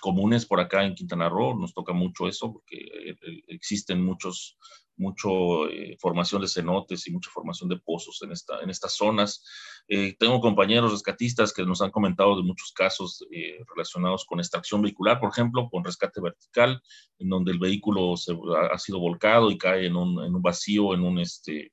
comunes 0.00 0.46
por 0.46 0.60
acá 0.60 0.84
en 0.84 0.94
Quintana 0.94 1.28
Roo, 1.28 1.58
nos 1.58 1.74
toca 1.74 1.92
mucho 1.92 2.28
eso, 2.28 2.52
porque 2.52 2.76
eh, 2.76 3.16
existen 3.48 4.04
muchos 4.04 4.58
mucho 4.98 5.68
eh, 5.68 5.96
formación 5.98 6.42
de 6.42 6.48
cenotes 6.48 7.06
y 7.06 7.12
mucha 7.12 7.30
formación 7.30 7.68
de 7.68 7.78
pozos 7.78 8.20
en, 8.22 8.32
esta, 8.32 8.60
en 8.60 8.70
estas 8.70 8.94
zonas. 8.96 9.44
Eh, 9.86 10.16
tengo 10.18 10.40
compañeros 10.40 10.92
rescatistas 10.92 11.52
que 11.52 11.64
nos 11.64 11.80
han 11.80 11.90
comentado 11.90 12.36
de 12.36 12.42
muchos 12.42 12.72
casos 12.72 13.24
eh, 13.32 13.58
relacionados 13.74 14.26
con 14.26 14.40
extracción 14.40 14.82
vehicular, 14.82 15.20
por 15.20 15.30
ejemplo, 15.30 15.68
con 15.70 15.84
rescate 15.84 16.20
vertical, 16.20 16.82
en 17.18 17.28
donde 17.28 17.52
el 17.52 17.58
vehículo 17.58 18.16
se, 18.16 18.36
ha, 18.70 18.78
sido 18.78 18.98
volcado 18.98 19.50
y 19.50 19.56
cae 19.56 19.86
en 19.86 19.96
un, 19.96 20.22
en 20.24 20.34
un, 20.34 20.42
vacío, 20.42 20.92
en 20.94 21.02
un, 21.02 21.20
este, 21.20 21.72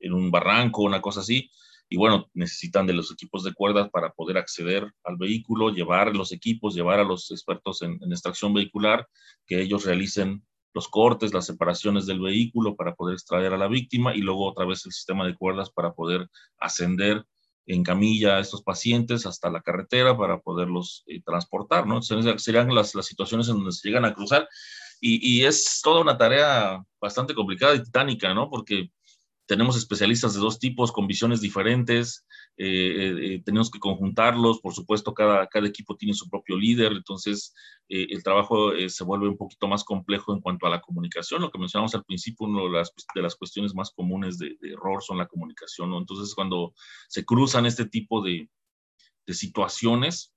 en 0.00 0.12
un 0.12 0.30
barranco, 0.30 0.82
una 0.82 1.02
cosa 1.02 1.20
así. 1.20 1.50
Y 1.92 1.98
bueno, 1.98 2.30
necesitan 2.32 2.86
de 2.86 2.94
los 2.94 3.12
equipos 3.12 3.44
de 3.44 3.52
cuerdas 3.52 3.90
para 3.90 4.14
poder 4.14 4.38
acceder 4.38 4.90
al 5.04 5.18
vehículo, 5.18 5.68
llevar 5.68 6.16
los 6.16 6.32
equipos, 6.32 6.74
llevar 6.74 6.98
a 6.98 7.04
los 7.04 7.30
expertos 7.30 7.82
en, 7.82 8.00
extracción 8.10 8.54
vehicular, 8.54 9.06
que 9.46 9.60
ellos 9.60 9.84
realicen 9.84 10.42
los 10.72 10.88
cortes, 10.88 11.34
las 11.34 11.44
separaciones 11.44 12.06
del 12.06 12.18
vehículo 12.18 12.76
para 12.76 12.94
poder 12.94 13.12
extraer 13.12 13.52
a 13.52 13.58
la 13.58 13.68
víctima 13.68 14.16
y 14.16 14.22
luego 14.22 14.48
otra 14.48 14.64
vez 14.64 14.86
el 14.86 14.92
sistema 14.92 15.26
de 15.26 15.36
cuerdas 15.36 15.68
para 15.68 15.92
poder 15.92 16.30
ascender 16.56 17.26
en 17.66 17.82
camilla 17.82 18.36
a 18.36 18.40
estos 18.40 18.62
pacientes 18.62 19.26
hasta 19.26 19.50
la 19.50 19.60
carretera 19.60 20.16
para 20.16 20.40
poderlos 20.40 21.04
eh, 21.08 21.20
transportar, 21.22 21.86
¿no? 21.86 22.00
Serían 22.00 22.74
las, 22.74 22.94
las 22.94 23.04
situaciones 23.04 23.50
en 23.50 23.56
donde 23.56 23.72
se 23.72 23.86
llegan 23.86 24.06
a 24.06 24.14
cruzar 24.14 24.48
y, 24.98 25.40
y, 25.40 25.44
es 25.44 25.80
toda 25.82 26.00
una 26.00 26.16
tarea 26.16 26.82
bastante 26.98 27.34
complicada 27.34 27.74
y 27.74 27.82
titánica, 27.82 28.32
¿no? 28.32 28.48
Porque 28.48 28.90
tenemos 29.46 29.76
especialistas 29.76 30.34
de 30.34 30.40
dos 30.40 30.58
tipos 30.58 30.92
con 30.92 31.06
visiones 31.06 31.40
diferentes, 31.40 32.24
eh, 32.56 32.66
eh, 32.66 33.34
eh, 33.34 33.42
tenemos 33.44 33.70
que 33.70 33.80
conjuntarlos, 33.80 34.60
por 34.60 34.72
supuesto, 34.72 35.14
cada, 35.14 35.46
cada 35.48 35.66
equipo 35.66 35.96
tiene 35.96 36.14
su 36.14 36.28
propio 36.28 36.56
líder, 36.56 36.92
entonces 36.92 37.54
el 37.88 38.22
trabajo 38.22 38.72
se 38.88 39.04
vuelve 39.04 39.28
un 39.28 39.36
poquito 39.36 39.68
más 39.68 39.84
complejo 39.84 40.32
en 40.32 40.40
cuanto 40.40 40.66
a 40.66 40.70
la 40.70 40.80
comunicación, 40.80 41.42
lo 41.42 41.50
que 41.50 41.58
mencionamos 41.58 41.94
al 41.94 42.04
principio, 42.04 42.46
una 42.46 42.62
de 42.62 42.70
las, 42.70 42.90
de 43.14 43.20
las 43.20 43.36
cuestiones 43.36 43.74
más 43.74 43.90
comunes 43.90 44.38
de, 44.38 44.56
error 44.62 45.02
son 45.02 45.18
la 45.18 45.26
comunicación, 45.26 45.90
¿no? 45.90 45.98
Entonces, 45.98 46.34
cuando 46.34 46.72
se 47.08 47.26
cruzan 47.26 47.66
este 47.66 47.84
tipo 47.84 48.22
de, 48.22 48.48
de 49.26 49.34
situaciones, 49.34 50.32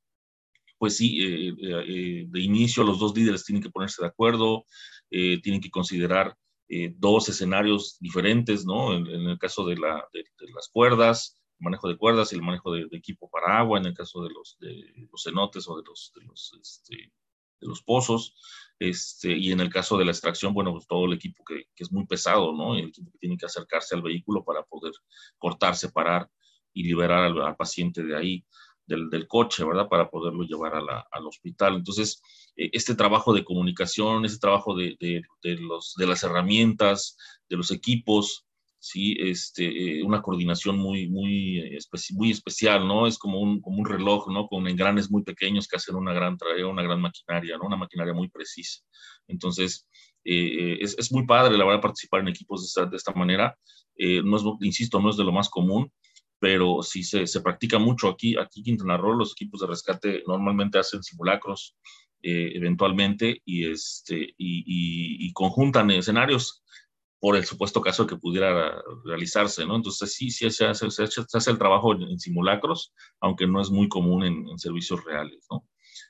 pues 0.78 0.98
sí, 0.98 1.18
de 1.18 2.42
inicio 2.42 2.84
los 2.84 3.00
dos 3.00 3.16
líderes 3.16 3.46
tienen 3.46 3.64
que 3.64 3.70
ponerse 3.70 4.02
de 4.02 4.10
acuerdo, 4.10 4.66
tienen 5.10 5.62
que 5.62 5.70
considerar 5.70 6.36
eh, 6.68 6.94
dos 6.98 7.30
escenarios 7.30 7.98
diferentes, 8.00 8.66
¿no? 8.66 8.94
En, 8.94 9.08
el 9.08 9.38
caso 9.38 9.66
de, 9.66 9.78
la, 9.78 10.08
de, 10.14 10.26
las 10.54 10.68
cuerdas, 10.70 11.40
el 11.60 11.66
manejo 11.66 11.88
de 11.88 11.98
cuerdas 11.98 12.32
y 12.32 12.36
el 12.36 12.42
manejo 12.42 12.72
de, 12.72 12.88
equipo 12.92 13.30
para 13.30 13.60
agua, 13.60 13.80
en 13.80 13.86
el 13.86 13.94
caso 13.94 14.24
de 14.24 14.30
los, 14.30 14.58
de 14.60 15.08
los 15.12 15.24
cenotes 15.24 15.68
o 15.68 15.78
de 15.78 15.84
los, 15.86 16.12
de 16.16 16.26
los, 16.26 16.58
este, 16.60 16.96
de 16.96 17.68
los 17.68 17.84
pozos, 17.84 18.36
este, 18.80 19.38
y 19.38 19.52
en 19.52 19.60
el 19.60 19.70
caso 19.70 19.98
de 19.98 20.06
la 20.06 20.12
extracción, 20.12 20.54
bueno, 20.54 20.72
pues 20.72 20.88
todo 20.88 21.06
el 21.06 21.14
equipo 21.14 21.44
que, 21.44 21.66
que, 21.76 21.84
es 21.84 21.92
muy 21.92 22.08
pesado, 22.08 22.52
¿no? 22.52 22.76
El 22.76 22.88
equipo 22.88 23.12
que 23.12 23.20
tiene 23.20 23.38
que 23.38 23.46
acercarse 23.46 23.96
al 23.96 24.02
vehículo 24.02 24.44
para 24.44 24.64
poder 24.64 24.94
cortar, 25.38 25.76
separar 25.76 26.30
y 26.74 26.84
liberar 26.84 27.26
al, 27.26 27.42
al 27.42 27.56
paciente 27.56 28.04
de 28.04 28.18
ahí 28.18 28.46
del, 28.86 29.10
del, 29.10 29.28
coche, 29.28 29.64
¿verdad? 29.64 29.88
Para 29.90 30.10
poderlo 30.10 30.44
llevar 30.44 30.76
a 30.76 31.08
al 31.12 31.26
hospital. 31.26 31.76
Entonces, 31.76 32.22
eh, 32.56 32.70
este 32.74 32.96
trabajo 32.96 33.34
de 33.34 33.44
comunicación, 33.44 34.26
este 34.26 34.40
trabajo 34.40 34.76
de, 34.76 34.96
de, 35.00 35.22
de, 35.44 35.56
los, 35.56 35.96
de 35.98 36.08
las 36.08 36.24
herramientas, 36.24 37.18
de 37.50 37.58
los 37.58 37.72
equipos, 37.72 38.46
¿sí? 38.80 39.16
Este, 39.20 40.00
eh, 40.00 40.04
una 40.04 40.22
coordinación 40.22 40.78
muy, 40.78 41.08
muy, 41.08 41.60
especi 41.76 42.14
muy 42.14 42.32
especial, 42.32 42.88
¿no? 42.88 43.08
Es 43.08 43.18
como 43.18 43.40
un, 43.40 43.62
como 43.62 43.80
un 43.80 43.86
reloj, 43.86 44.30
¿no? 44.30 44.48
Con 44.48 44.68
engranes 44.68 45.12
muy 45.12 45.24
pequeños 45.24 45.68
que 45.68 45.78
hacen 45.78 45.96
una 45.96 46.14
gran, 46.14 46.38
una 46.70 46.84
gran 46.84 47.02
maquinaria, 47.02 47.58
¿no? 47.58 47.66
Una 47.66 47.78
maquinaria 47.78 48.14
muy 48.14 48.30
precisa. 48.30 48.82
Entonces, 49.28 49.88
eh, 50.24 50.78
es, 50.80 50.98
es, 50.98 51.12
muy 51.12 51.26
padre, 51.26 51.58
la 51.58 51.66
verdad, 51.66 51.82
participar 51.82 52.22
en 52.22 52.30
equipos 52.30 52.62
de 52.62 52.66
esta, 52.68 52.86
de 52.86 52.98
esta 52.98 53.14
manera. 53.14 53.58
no 53.98 54.38
es, 54.38 54.44
insisto, 54.62 55.00
no 55.00 55.10
es 55.10 55.18
de 55.18 55.24
lo 55.24 55.32
más 55.32 55.50
común, 55.50 55.92
pero 56.40 56.84
sí 56.84 57.04
se, 57.04 57.28
se, 57.28 57.42
practica 57.42 57.80
mucho 57.80 58.10
aquí. 58.10 58.38
Aquí 58.38 58.60
en 58.60 58.66
Quintana 58.66 58.98
Roo 58.98 59.14
los 59.14 59.32
equipos 59.32 59.62
de 59.62 59.68
rescate 59.68 60.24
normalmente 60.28 60.80
hacen 60.80 61.04
simulacros 61.04 61.76
eh, 62.22 62.54
eventualmente 62.56 63.42
y, 63.46 63.70
este, 63.70 64.16
y, 64.38 65.28
y, 65.28 65.34
conjuntan 65.34 65.92
escenarios 65.92 66.64
por 67.20 67.36
el 67.36 67.46
supuesto 67.46 67.82
caso 67.82 68.08
que 68.08 68.18
pudiera 68.18 68.82
realizarse, 69.04 69.66
¿no? 69.66 69.76
Entonces 69.76 70.14
sí, 70.14 70.32
sí 70.32 70.50
se 70.50 70.66
hace, 70.66 70.90
se 70.90 71.04
hace, 71.04 71.24
se 71.28 71.38
hace 71.38 71.52
el 71.52 71.58
trabajo 71.58 71.94
en, 71.94 72.20
simulacros, 72.20 72.94
aunque 73.20 73.48
no 73.48 73.62
es 73.62 73.70
muy 73.70 73.88
común 73.90 74.26
en, 74.26 74.50
en 74.50 74.58
servicios 74.58 75.04
reales, 75.04 75.46
¿no? 75.52 75.68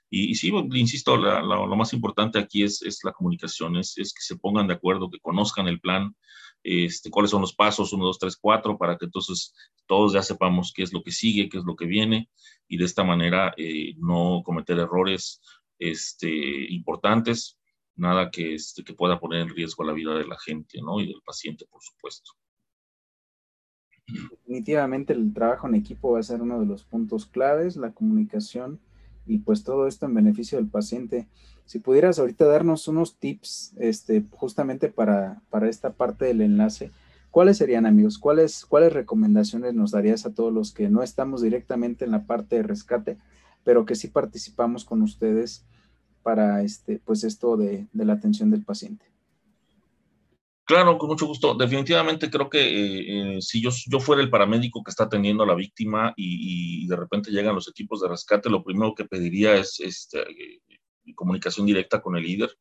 Y, 0.09 0.31
y 0.31 0.35
sí, 0.35 0.51
insisto, 0.73 1.17
la, 1.17 1.41
la, 1.41 1.55
lo 1.55 1.75
más 1.75 1.91
importante 1.93 2.39
aquí 2.39 2.63
es, 2.63 2.81
es 2.81 2.99
la 3.03 3.11
comunicación, 3.11 3.75
es, 3.75 3.97
es, 3.97 4.13
que 4.13 4.21
se 4.21 4.37
pongan 4.37 4.67
de 4.67 4.75
acuerdo, 4.75 5.09
que 5.09 5.19
conozcan 5.19 5.67
el 5.67 5.79
plan, 5.79 6.15
este, 6.65 7.11
cuáles 7.11 7.29
son 7.29 7.41
los 7.41 7.53
pasos, 7.53 7.93
uno, 7.93 8.05
dos, 8.05 8.17
tres, 8.17 8.35
cuatro, 8.35 8.75
para 8.75 8.97
que 8.97 9.05
entonces 9.05 9.53
todos 9.85 10.13
ya 10.13 10.23
sepamos 10.23 10.73
qué 10.75 10.81
es 10.81 10.91
lo 10.91 11.03
que 11.03 11.11
sigue, 11.11 11.47
qué 11.47 11.59
es 11.59 11.63
lo 11.63 11.75
que 11.75 11.85
viene, 11.85 12.29
y 12.67 12.77
de 12.77 12.85
esta 12.85 13.03
manera 13.03 13.53
eh, 13.55 13.93
no 13.97 14.41
cometer 14.43 14.79
errores 14.79 15.41
este, 15.77 16.73
importantes, 16.73 17.59
nada 17.95 18.31
que, 18.31 18.55
este, 18.55 18.83
que 18.83 18.95
pueda 18.95 19.19
poner 19.19 19.41
en 19.41 19.49
riesgo 19.49 19.83
la 19.83 19.93
vida 19.93 20.15
de 20.15 20.25
la 20.25 20.39
gente 20.39 20.81
¿no? 20.81 20.99
y 20.99 21.05
del 21.05 21.21
paciente, 21.23 21.65
por 21.69 21.83
supuesto. 21.83 22.31
definitivamente 24.07 25.13
el 25.13 25.33
trabajo 25.33 25.67
en 25.67 25.75
equipo 25.75 26.13
va 26.13 26.19
a 26.19 26.23
ser 26.23 26.41
uno 26.41 26.59
de 26.59 26.65
los 26.65 26.83
puntos 26.83 27.27
claves, 27.27 27.77
la 27.77 27.93
comunicación 27.93 28.79
y 29.25 29.39
pues 29.39 29.63
todo 29.63 29.87
esto 29.87 30.05
en 30.05 30.13
beneficio 30.13 30.57
del 30.57 30.67
paciente. 30.67 31.27
Si 31.65 31.79
pudieras 31.79 32.19
ahorita 32.19 32.45
darnos 32.45 32.87
unos 32.87 33.17
tips 33.17 33.73
este, 33.77 34.23
justamente 34.31 34.89
para, 34.89 35.41
para 35.49 35.69
esta 35.69 35.93
parte 35.93 36.25
del 36.25 36.41
enlace, 36.41 36.91
¿cuáles 37.31 37.57
serían 37.57 37.85
amigos? 37.85 38.17
¿Cuáles, 38.17 38.65
¿Cuáles 38.65 38.93
recomendaciones 38.93 39.73
nos 39.73 39.91
darías 39.91 40.25
a 40.25 40.33
todos 40.33 40.53
los 40.53 40.71
que 40.71 40.89
no 40.89 41.01
estamos 41.01 41.41
directamente 41.41 42.05
en 42.05 42.11
la 42.11 42.25
parte 42.25 42.57
de 42.57 42.63
rescate, 42.63 43.17
pero 43.63 43.85
que 43.85 43.95
sí 43.95 44.07
participamos 44.09 44.85
con 44.85 45.01
ustedes 45.01 45.65
para 46.21 46.61
este, 46.61 47.01
pues 47.03 47.23
esto 47.23 47.57
de, 47.57 47.87
de 47.93 48.05
la 48.05 48.13
atención 48.13 48.51
del 48.51 48.63
paciente? 48.63 49.14
Claro, 50.65 50.97
con 50.97 51.09
mucho 51.09 51.27
gusto. 51.27 51.53
Definitivamente 51.53 52.29
creo 52.31 52.49
que 52.49 52.59
eh, 52.59 53.35
eh, 53.37 53.41
si 53.41 53.61
yo, 53.61 53.69
yo 53.87 53.99
fuera 53.99 54.23
el 54.23 54.31
paramédico 54.31 54.83
que 54.83 54.89
está 54.89 55.03
atendiendo 55.03 55.43
a 55.43 55.47
la 55.47 55.53
víctima 55.53 56.13
y, 56.17 56.87
de 56.87 56.95
repente 56.95 57.29
llegan 57.31 57.53
los 57.53 57.67
equipos 57.67 58.01
de 58.01 58.09
rescate, 58.09 58.49
lo 58.49 58.63
primero 58.63 58.95
que 58.95 59.05
pediría 59.05 59.53
es 59.55 59.79
este, 59.79 60.21
eh, 60.21 60.61
comunicación 61.13 61.67
directa 61.67 62.01
con 62.01 62.17
el 62.17 62.23
líder, 62.23 62.57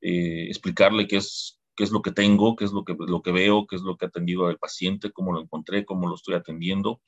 explicarle 0.00 1.06
qué 1.06 1.16
es, 1.16 1.60
qué 1.74 1.84
es 1.84 1.90
lo 1.90 2.00
que 2.00 2.12
tengo, 2.12 2.56
qué 2.56 2.64
es 2.64 2.72
lo 2.72 2.84
que, 2.84 2.96
lo 2.98 3.20
que 3.20 3.32
veo, 3.32 3.66
qué 3.66 3.76
es 3.76 3.82
lo 3.82 3.96
que 3.96 4.06
ha 4.06 4.08
atendido 4.08 4.46
al 4.46 4.58
paciente, 4.58 5.12
cómo 5.12 5.32
lo 5.32 5.42
encontré, 5.42 5.84
cómo 5.84 6.08
lo 6.08 6.14
estoy 6.14 6.34
atendiendo, 6.34 7.02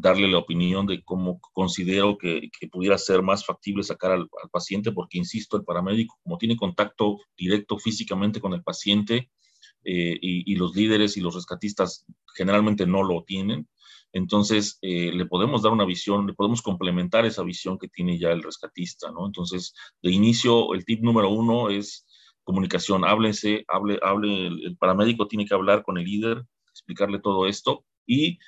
darle 0.00 0.28
la 0.28 0.38
opinión 0.38 0.86
de 0.86 1.02
cómo 1.02 1.40
considero 1.52 2.16
que, 2.18 2.50
pudiera 2.70 2.96
ser 2.98 3.22
más 3.22 3.44
factible 3.44 3.82
sacar 3.82 4.12
al, 4.12 4.28
paciente, 4.50 4.92
porque 4.92 5.18
insisto, 5.18 5.56
el 5.56 5.64
paramédico, 5.64 6.18
como 6.22 6.38
tiene 6.38 6.56
contacto 6.56 7.18
directo 7.36 7.78
físicamente 7.78 8.40
con 8.40 8.54
el 8.54 8.62
paciente 8.62 9.30
eh, 9.84 10.16
y, 10.20 10.54
los 10.54 10.76
líderes 10.76 11.16
y 11.16 11.20
los 11.20 11.34
rescatistas 11.34 12.06
generalmente 12.36 12.86
no 12.86 13.02
lo 13.02 13.24
tienen, 13.24 13.68
entonces 14.12 14.78
eh, 14.82 15.10
le 15.12 15.26
podemos 15.26 15.62
dar 15.62 15.72
una 15.72 15.84
visión, 15.84 16.26
le 16.26 16.34
podemos 16.34 16.62
complementar 16.62 17.26
esa 17.26 17.42
visión 17.42 17.78
que 17.78 17.88
tiene 17.88 18.18
ya 18.18 18.30
el 18.30 18.42
rescatista, 18.42 19.10
¿no? 19.10 19.26
Entonces, 19.26 19.74
de 20.02 20.12
inicio, 20.12 20.74
el 20.74 20.84
tip 20.84 21.02
número 21.02 21.30
uno 21.30 21.68
es 21.68 22.06
comunicación, 22.44 23.04
háblense, 23.04 23.64
hable, 23.68 23.98
hable, 24.02 24.46
el 24.46 24.76
paramédico 24.76 25.26
tiene 25.26 25.46
que 25.46 25.54
hablar 25.54 25.82
con 25.82 25.98
el 25.98 26.04
líder, 26.04 26.44
explicarle 26.70 27.18
todo 27.18 27.46
esto 27.48 27.84
y 28.06 28.38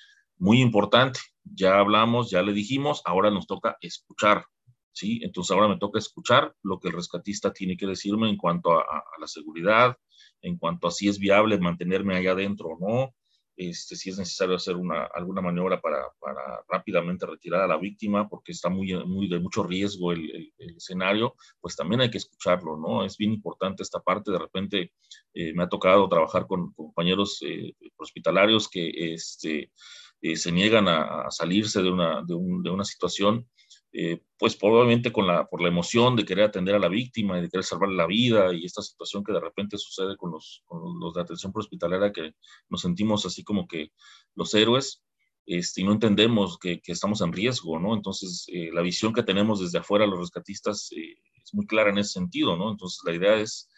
muy 0.44 0.60
importante, 0.60 1.20
ya 1.42 1.78
hablamos, 1.78 2.30
ya 2.30 2.42
le 2.42 2.52
dijimos, 2.52 3.00
ahora 3.06 3.30
nos 3.30 3.46
toca 3.46 3.78
escuchar, 3.80 4.44
¿sí? 4.92 5.20
Entonces 5.22 5.50
ahora 5.50 5.68
me 5.68 5.78
toca 5.78 5.98
escuchar 5.98 6.54
lo 6.62 6.78
que 6.78 6.88
el 6.88 6.94
rescatista 6.94 7.50
tiene 7.50 7.78
que 7.78 7.86
decirme 7.86 8.28
en 8.28 8.36
cuanto 8.36 8.78
a, 8.78 8.84
la 9.18 9.26
seguridad, 9.26 9.96
en 10.42 10.58
cuanto 10.58 10.86
a 10.86 10.90
si 10.90 11.08
es 11.08 11.18
viable 11.18 11.58
mantenerme 11.58 12.14
allá 12.14 12.32
adentro 12.32 12.68
o 12.68 12.78
no, 12.78 13.14
este, 13.56 13.96
si 13.96 14.10
es 14.10 14.18
necesario 14.18 14.56
hacer 14.56 14.76
una, 14.76 15.04
alguna 15.14 15.40
maniobra 15.40 15.80
para, 15.80 16.10
para, 16.20 16.62
rápidamente 16.68 17.24
retirar 17.24 17.62
a 17.62 17.68
la 17.68 17.78
víctima 17.78 18.28
porque 18.28 18.52
está 18.52 18.68
muy, 18.68 18.92
muy 19.06 19.28
de 19.28 19.38
mucho 19.38 19.62
riesgo 19.62 20.12
el, 20.12 20.52
el, 20.58 20.76
escenario, 20.76 21.36
pues 21.58 21.74
también 21.74 22.02
hay 22.02 22.10
que 22.10 22.18
escucharlo, 22.18 22.76
¿no? 22.76 23.02
Es 23.02 23.16
bien 23.16 23.32
importante 23.32 23.82
esta 23.82 24.00
parte. 24.00 24.30
De 24.32 24.38
repente 24.38 24.92
eh, 25.32 25.54
me 25.54 25.62
ha 25.62 25.68
tocado 25.68 26.06
trabajar 26.08 26.46
con, 26.46 26.74
compañeros 26.74 27.38
eh, 27.46 27.72
hospitalarios 27.96 28.68
que 28.68 29.14
este, 29.14 29.70
eh, 30.24 30.36
se 30.36 30.50
niegan 30.52 30.88
a, 30.88 31.30
salirse 31.30 31.82
de 31.82 31.90
una, 31.90 32.22
de, 32.26 32.34
una 32.34 32.84
situación, 32.84 33.46
eh, 33.92 34.22
pues 34.38 34.56
probablemente 34.56 35.12
con 35.12 35.26
la, 35.26 35.46
por 35.46 35.60
la 35.60 35.68
emoción 35.68 36.16
de 36.16 36.24
querer 36.24 36.46
atender 36.46 36.74
a 36.74 36.78
la 36.78 36.88
víctima 36.88 37.38
y 37.38 37.42
de 37.42 37.50
querer 37.50 37.62
salvar 37.62 37.90
la 37.90 38.06
vida 38.06 38.54
y 38.54 38.64
esta 38.64 38.80
situación 38.80 39.22
que 39.22 39.34
de 39.34 39.40
repente 39.40 39.76
sucede 39.76 40.16
con 40.16 40.30
los, 40.30 40.64
de 41.14 41.20
atención 41.20 41.52
prehospitalaria 41.52 42.10
que 42.10 42.32
nos 42.70 42.80
sentimos 42.80 43.26
así 43.26 43.44
como 43.44 43.68
que 43.68 43.90
los 44.34 44.54
héroes 44.54 45.04
este, 45.44 45.82
y 45.82 45.84
no 45.84 45.92
entendemos 45.92 46.56
que, 46.58 46.80
que, 46.80 46.92
estamos 46.92 47.20
en 47.20 47.30
riesgo, 47.30 47.78
¿no? 47.78 47.94
Entonces, 47.94 48.46
eh, 48.48 48.70
la 48.72 48.80
visión 48.80 49.12
que 49.12 49.24
tenemos 49.24 49.60
desde 49.60 49.80
afuera 49.80 50.06
los 50.06 50.20
rescatistas 50.20 50.88
es 50.90 51.52
muy 51.52 51.66
clara 51.66 51.90
en 51.90 51.98
ese 51.98 52.12
sentido, 52.12 52.56
¿no? 52.56 52.70
Entonces, 52.70 53.02
la 53.04 53.12
idea 53.12 53.34
es 53.34 53.68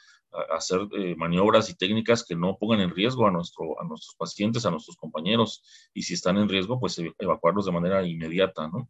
hacer 0.50 0.88
eh, 0.92 1.14
maniobras 1.16 1.70
y 1.70 1.74
técnicas 1.74 2.24
que 2.24 2.36
no 2.36 2.56
pongan 2.58 2.80
en 2.80 2.90
riesgo 2.90 3.26
a, 3.26 3.30
nuestro, 3.30 3.80
a 3.80 3.84
nuestros 3.84 4.14
pacientes, 4.16 4.66
a 4.66 4.70
nuestros 4.70 4.96
compañeros, 4.96 5.62
y 5.94 6.02
si 6.02 6.14
están 6.14 6.36
en 6.36 6.48
riesgo, 6.48 6.78
pues 6.80 7.00
evacuarlos 7.18 7.66
de 7.66 7.72
manera 7.72 8.06
inmediata, 8.06 8.68
¿no? 8.68 8.88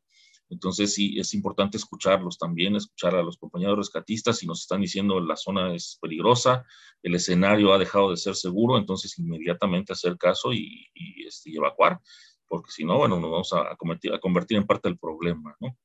Entonces 0.49 0.95
sí, 0.95 1.19
es 1.19 1.35
importante 1.35 1.77
escucharlos 1.77 2.39
también, 2.39 2.77
escuchar 2.77 3.17
a 3.17 3.23
los 3.23 3.37
compañeros 3.37 3.79
rescatistas 3.79 4.39
si 4.39 4.47
nos 4.47 4.61
están 4.61 4.81
diciendo 4.81 5.19
la 5.21 5.37
zona 5.37 5.75
es 5.75 5.99
peligrosa, 6.01 6.65
el 7.03 7.17
escenario 7.17 7.73
ha 7.73 7.79
dejado 7.79 8.11
de 8.11 8.17
ser 8.17 8.37
seguro, 8.37 8.79
entonces 8.79 9.19
inmediatamente 9.19 9.93
hacer 9.93 10.17
caso 10.17 10.53
y, 10.53 10.89
este, 11.27 11.51
evacuar, 11.55 12.01
porque 12.47 12.71
si 12.71 12.85
no, 12.85 12.97
bueno, 12.99 13.19
nos 13.19 13.31
vamos 13.31 13.53
a, 13.53 13.75
convertir, 13.77 14.15
a 14.15 14.21
convertir 14.21 14.57
en 14.59 14.67
parte 14.67 14.89
del 14.89 14.99
problema, 14.99 15.57
¿no? 15.61 15.77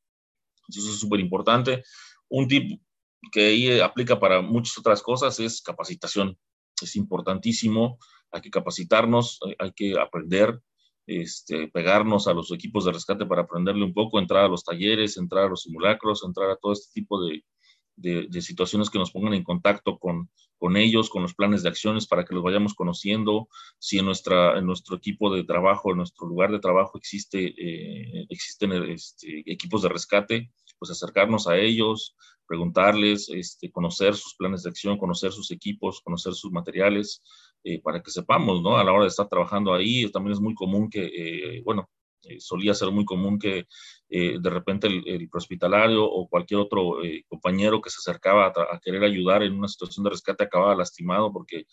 Entonces 0.67 0.84
eso 0.84 0.93
es 0.93 1.00
súper 1.00 1.19
importante. 1.19 1.84
Un 2.30 2.47
tip 2.47 2.80
que 3.31 3.47
ahí 3.47 3.67
eh, 3.67 3.84
aplica 3.84 4.19
para 4.19 4.41
muchas 4.41 4.77
otras 4.77 5.01
cosas, 5.01 5.39
es 5.39 5.62
capacitación. 5.62 6.38
Es 6.81 6.95
importantísimo, 6.95 7.99
hay 8.31 8.41
que 8.41 8.49
capacitarnos, 8.49 9.39
hay 9.60 9.71
que 9.73 9.99
aprender, 9.99 10.60
este, 11.05 11.67
pegarnos 11.67 12.27
a 12.27 12.34
los 12.34 12.51
equipos 12.51 12.86
de 12.86 12.93
rescate 12.93 13.25
para 13.25 13.43
aprenderle 13.43 13.84
un 13.84 13.93
poco, 13.93 14.19
entrar 14.19 14.45
a 14.45 14.47
los 14.47 14.63
talleres, 14.63 15.17
entrar 15.17 15.45
a 15.45 15.49
los 15.49 15.63
simulacros, 15.63 16.23
entrar 16.23 16.49
a 16.49 16.55
todo 16.55 16.73
este 16.73 16.91
tipo 16.93 17.23
de, 17.23 17.43
de, 17.95 18.41
situaciones 18.41 18.89
que 18.89 18.99
nos 18.99 19.12
pongan 19.12 19.34
en 19.34 19.43
contacto 19.43 19.97
con, 19.99 20.29
con, 20.57 20.77
ellos, 20.77 21.10
con 21.10 21.21
los 21.21 21.34
planes 21.34 21.63
de 21.63 21.69
acciones 21.69 22.07
para 22.07 22.25
que 22.25 22.34
los 22.34 22.43
vayamos 22.43 22.73
conociendo. 22.73 23.47
Si 23.79 23.99
en, 23.99 24.05
nuestra, 24.05 24.57
en 24.57 24.65
nuestro 24.65 24.95
equipo 24.97 25.34
de 25.34 25.43
trabajo, 25.43 25.91
en 25.91 25.97
nuestro 25.97 26.27
lugar 26.27 26.51
de 26.51 26.60
trabajo 26.60 26.97
existe, 26.97 27.53
eh, 27.57 28.25
existen 28.29 28.71
este, 28.89 29.43
equipos 29.51 29.84
de 29.84 29.89
rescate, 29.89 30.51
pues 30.79 30.91
acercarnos 30.91 31.47
a 31.47 31.57
ellos, 31.57 32.15
preguntarles, 32.52 33.30
este, 33.30 33.72
conocer 33.72 34.14
sus 34.14 34.36
planes 34.36 34.64
de 34.64 34.72
acción, 34.72 34.98
conocer 34.98 35.32
sus 35.32 35.52
equipos, 35.52 36.02
conocer 36.02 36.34
sus 36.34 36.52
materiales, 36.52 37.24
eh, 37.64 37.82
para 37.82 38.02
que 38.04 38.12
sepamos, 38.12 38.62
¿no? 38.62 38.78
A 38.78 38.84
la 38.84 38.92
hora 38.92 39.04
de 39.04 39.08
estar 39.08 39.30
trabajando 39.30 39.74
ahí, 39.74 40.12
también 40.12 40.34
es 40.34 40.42
muy 40.42 40.54
común 40.54 40.90
que, 40.90 41.06
eh, 41.06 41.62
bueno, 41.64 41.90
eh, 42.24 42.42
solía 42.42 42.74
ser 42.74 42.92
muy 42.92 43.06
común 43.06 43.40
que 43.40 43.66
de 44.10 44.50
repente 44.50 44.88
el, 44.88 45.30
hospitalario 45.32 46.04
o 46.04 46.28
cualquier 46.28 46.60
otro 46.60 46.98
compañero 47.30 47.80
que 47.82 47.90
se 47.90 48.00
acercaba 48.00 48.48
a, 48.48 48.80
querer 48.84 49.04
ayudar 49.06 49.42
en 49.42 49.54
una 49.54 49.70
situación 49.70 50.04
de 50.04 50.10
rescate 50.10 50.44
acababa 50.44 50.76
lastimado 50.76 51.32
porque 51.32 51.66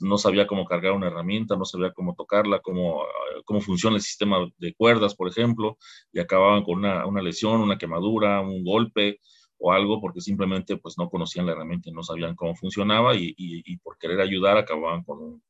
no 0.00 0.18
sabía 0.18 0.46
cómo 0.46 0.66
cargar 0.66 0.92
una 0.92 1.06
herramienta, 1.06 1.56
no 1.56 1.64
sabía 1.64 1.92
cómo 1.92 2.14
tocarla, 2.14 2.60
cómo, 2.60 3.02
cómo 3.46 3.62
funciona 3.62 3.96
el 3.96 4.02
sistema 4.02 4.46
de 4.58 4.74
cuerdas, 4.74 5.14
por 5.14 5.28
ejemplo, 5.28 5.78
y 6.12 6.20
acababan 6.20 6.62
con 6.62 6.76
una, 6.76 7.06
una 7.06 7.22
lesión, 7.22 7.62
una 7.62 7.78
quemadura, 7.78 8.42
un 8.42 8.62
golpe, 8.64 9.20
o 9.58 9.72
algo 9.72 10.00
porque 10.00 10.20
simplemente 10.20 10.76
pues 10.76 10.96
no 10.98 11.08
conocían 11.10 11.46
la 11.46 11.52
herramienta 11.52 11.90
y 11.90 11.92
no 11.92 12.02
sabían 12.02 12.34
cómo 12.34 12.54
funcionaba 12.54 13.14
y, 13.16 13.34
y, 13.36 13.76
por 13.78 13.98
querer 13.98 14.20
ayudar 14.20 14.56
acababan 14.56 15.02
con 15.02 15.18
un, 15.18 15.42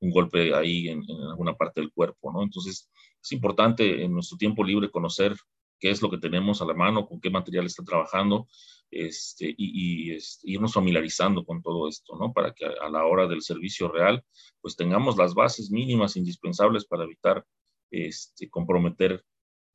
un 0.00 0.10
golpe 0.10 0.54
ahí 0.54 0.88
en, 0.88 1.02
en, 1.08 1.22
alguna 1.22 1.54
parte 1.54 1.80
del 1.80 1.92
cuerpo, 1.92 2.32
¿no? 2.32 2.42
Entonces 2.42 2.88
es 3.22 3.32
importante 3.32 4.04
en 4.04 4.12
nuestro 4.12 4.38
tiempo 4.38 4.62
libre 4.62 4.90
conocer 4.90 5.36
qué 5.78 5.90
es 5.90 6.00
lo 6.02 6.10
que 6.10 6.18
tenemos 6.18 6.62
a 6.62 6.64
la 6.64 6.74
mano, 6.74 7.06
con 7.06 7.20
qué 7.20 7.30
material 7.30 7.66
está 7.66 7.84
trabajando 7.84 8.48
este, 8.90 9.48
y, 9.56 10.08
y 10.08 10.12
este, 10.12 10.50
irnos 10.50 10.72
familiarizando 10.72 11.44
con 11.44 11.62
todo 11.62 11.88
esto, 11.88 12.16
¿no? 12.16 12.32
Para 12.32 12.52
que 12.52 12.64
a, 12.64 12.88
la 12.88 13.04
hora 13.04 13.26
del 13.26 13.42
servicio 13.42 13.88
real 13.88 14.24
pues 14.60 14.76
tengamos 14.76 15.16
las 15.16 15.34
bases 15.34 15.70
mínimas 15.70 16.16
indispensables 16.16 16.86
para 16.86 17.04
evitar 17.04 17.44
este, 17.90 18.48
comprometer 18.48 19.24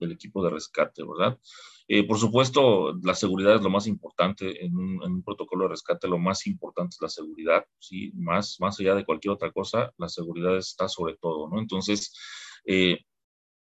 el 0.05 0.13
equipo 0.13 0.43
de 0.43 0.49
rescate, 0.49 1.03
¿verdad? 1.03 1.37
Eh, 1.87 2.07
por 2.07 2.17
supuesto, 2.17 2.93
la 3.03 3.15
seguridad 3.15 3.55
es 3.55 3.61
lo 3.61 3.69
más 3.69 3.87
importante 3.87 4.65
en 4.65 4.77
un, 4.77 5.23
protocolo 5.23 5.65
de 5.65 5.71
rescate. 5.71 6.07
Lo 6.07 6.19
más 6.19 6.47
importante 6.47 6.95
es 6.95 7.01
la 7.01 7.09
seguridad, 7.09 7.65
¿sí? 7.79 8.11
Más, 8.15 8.57
más 8.59 8.79
allá 8.79 8.95
de 8.95 9.05
cualquier 9.05 9.33
otra 9.33 9.51
cosa, 9.51 9.91
la 9.97 10.07
seguridad 10.07 10.57
está 10.57 10.87
sobre 10.87 11.17
todo, 11.17 11.49
¿no? 11.49 11.59
Entonces, 11.59 12.13
eh, 12.65 12.99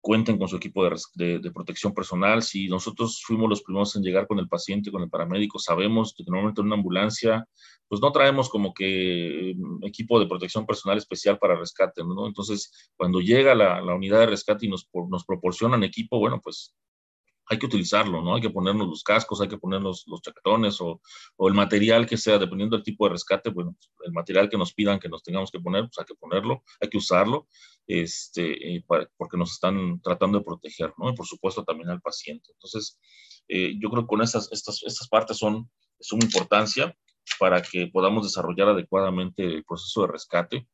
cuenten 0.03 0.37
con 0.37 0.49
su 0.49 0.57
equipo 0.57 0.83
de, 0.83 1.51
protección 1.53 1.93
personal. 1.93 2.43
Si 2.43 2.67
nosotros 2.67 3.23
fuimos 3.25 3.49
los 3.49 3.63
primeros 3.63 3.95
en 3.95 4.03
llegar 4.03 4.27
con 4.27 4.37
el 4.37 4.49
paciente, 4.49 4.91
con 4.91 5.01
el 5.01 5.09
paramédico, 5.09 5.59
sabemos 5.59 6.13
que 6.13 6.25
normalmente 6.25 6.59
en 6.59 6.67
una 6.67 6.75
ambulancia, 6.75 7.47
pues 7.87 8.01
no 8.01 8.11
traemos 8.11 8.49
como 8.49 8.73
que 8.73 9.53
mm, 9.55 9.85
equipo 9.85 10.19
de 10.19 10.27
protección 10.27 10.65
personal 10.65 10.97
especial 10.97 11.39
para 11.39 11.55
rescate, 11.55 12.03
¿no? 12.03 12.27
Entonces, 12.27 12.91
cuando 12.97 13.21
llega 13.21 13.55
la, 13.55 13.79
la 13.79 13.95
unidad 13.95 14.19
de 14.19 14.25
rescate 14.25 14.65
y 14.65 14.69
nos, 14.69 14.89
nos 15.09 15.23
proporcionan 15.23 15.85
equipo, 15.85 16.19
bueno, 16.19 16.41
pues 16.43 16.75
hay 17.47 17.59
que 17.59 17.65
utilizarlo, 17.65 18.21
¿no? 18.21 18.35
Hay 18.35 18.41
que 18.41 18.49
ponernos 18.49 18.87
los 18.87 19.03
cascos, 19.03 19.41
hay 19.41 19.47
que 19.47 19.57
ponernos 19.57 20.03
los 20.07 20.21
chaquetones 20.21 20.79
o, 20.81 21.01
o, 21.35 21.47
el 21.47 21.53
material 21.53 22.05
que 22.05 22.17
sea, 22.17 22.39
dependiendo 22.39 22.75
del 22.75 22.83
tipo 22.83 23.05
de 23.05 23.11
rescate, 23.11 23.49
bueno, 23.49 23.75
el 24.05 24.13
material 24.13 24.49
que 24.49 24.57
nos 24.57 24.73
pidan 24.73 24.99
que 24.99 25.09
nos 25.09 25.23
tengamos 25.23 25.51
que 25.51 25.59
poner, 25.59 25.83
pues 25.83 25.99
hay 25.99 26.05
que 26.05 26.15
ponerlo, 26.15 26.63
hay 26.79 26.89
que 26.89 26.97
usarlo, 26.97 27.47
este, 27.87 28.75
eh, 28.75 28.85
porque 29.17 29.37
nos 29.37 29.51
están 29.51 29.99
tratando 30.01 30.39
de 30.39 30.45
proteger, 30.45 30.93
¿no? 30.97 31.09
Y 31.09 31.15
por 31.15 31.25
supuesto 31.25 31.63
también 31.63 31.89
al 31.89 32.01
paciente. 32.01 32.51
Entonces, 32.53 32.99
eh, 33.47 33.73
yo 33.79 33.89
creo 33.89 34.03
que 34.03 34.07
con 34.07 34.21
estas, 34.21 34.51
estas, 34.51 34.81
estas 34.83 35.07
partes 35.09 35.37
son 35.37 35.63
de 35.63 36.03
suma 36.03 36.23
importancia 36.23 36.95
para 37.39 37.61
que 37.61 37.87
podamos 37.87 38.23
desarrollar 38.23 38.69
adecuadamente 38.69 39.43
el 39.43 39.63
proceso 39.63 40.01
de 40.01 40.07
rescate 40.07 40.67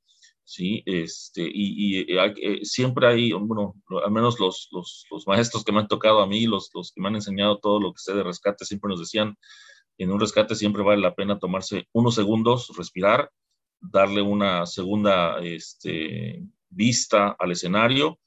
¿sí? 0.49 0.81
Este, 0.87 1.43
y, 1.43 2.01
y 2.11 2.65
siempre 2.65 3.07
hay, 3.07 3.33
bueno, 3.33 3.75
al 4.03 4.11
menos 4.11 4.39
los, 4.39 4.67
los, 4.71 5.05
los, 5.11 5.27
maestros 5.27 5.63
que 5.63 5.71
me 5.71 5.79
han 5.79 5.87
tocado 5.87 6.21
a 6.21 6.27
mí, 6.27 6.47
los, 6.47 6.71
los 6.73 6.91
que 6.91 7.01
me 7.01 7.07
han 7.07 7.15
enseñado 7.15 7.59
todo 7.59 7.79
lo 7.79 7.93
que 7.93 7.99
sé 7.99 8.13
de 8.13 8.23
rescate, 8.23 8.65
siempre 8.65 8.89
nos 8.89 8.99
decían, 8.99 9.37
en 9.99 10.11
un 10.11 10.19
rescate 10.19 10.55
siempre 10.55 10.81
vale 10.81 11.01
la 11.01 11.13
pena 11.13 11.37
tomarse 11.37 11.87
unos 11.93 12.15
segundos, 12.15 12.71
respirar, 12.75 13.29
darle 13.79 14.23
una 14.23 14.65
segunda 14.65 15.39
este, 15.43 16.43
vista 16.69 17.35
al 17.37 17.51
escenario 17.51 18.19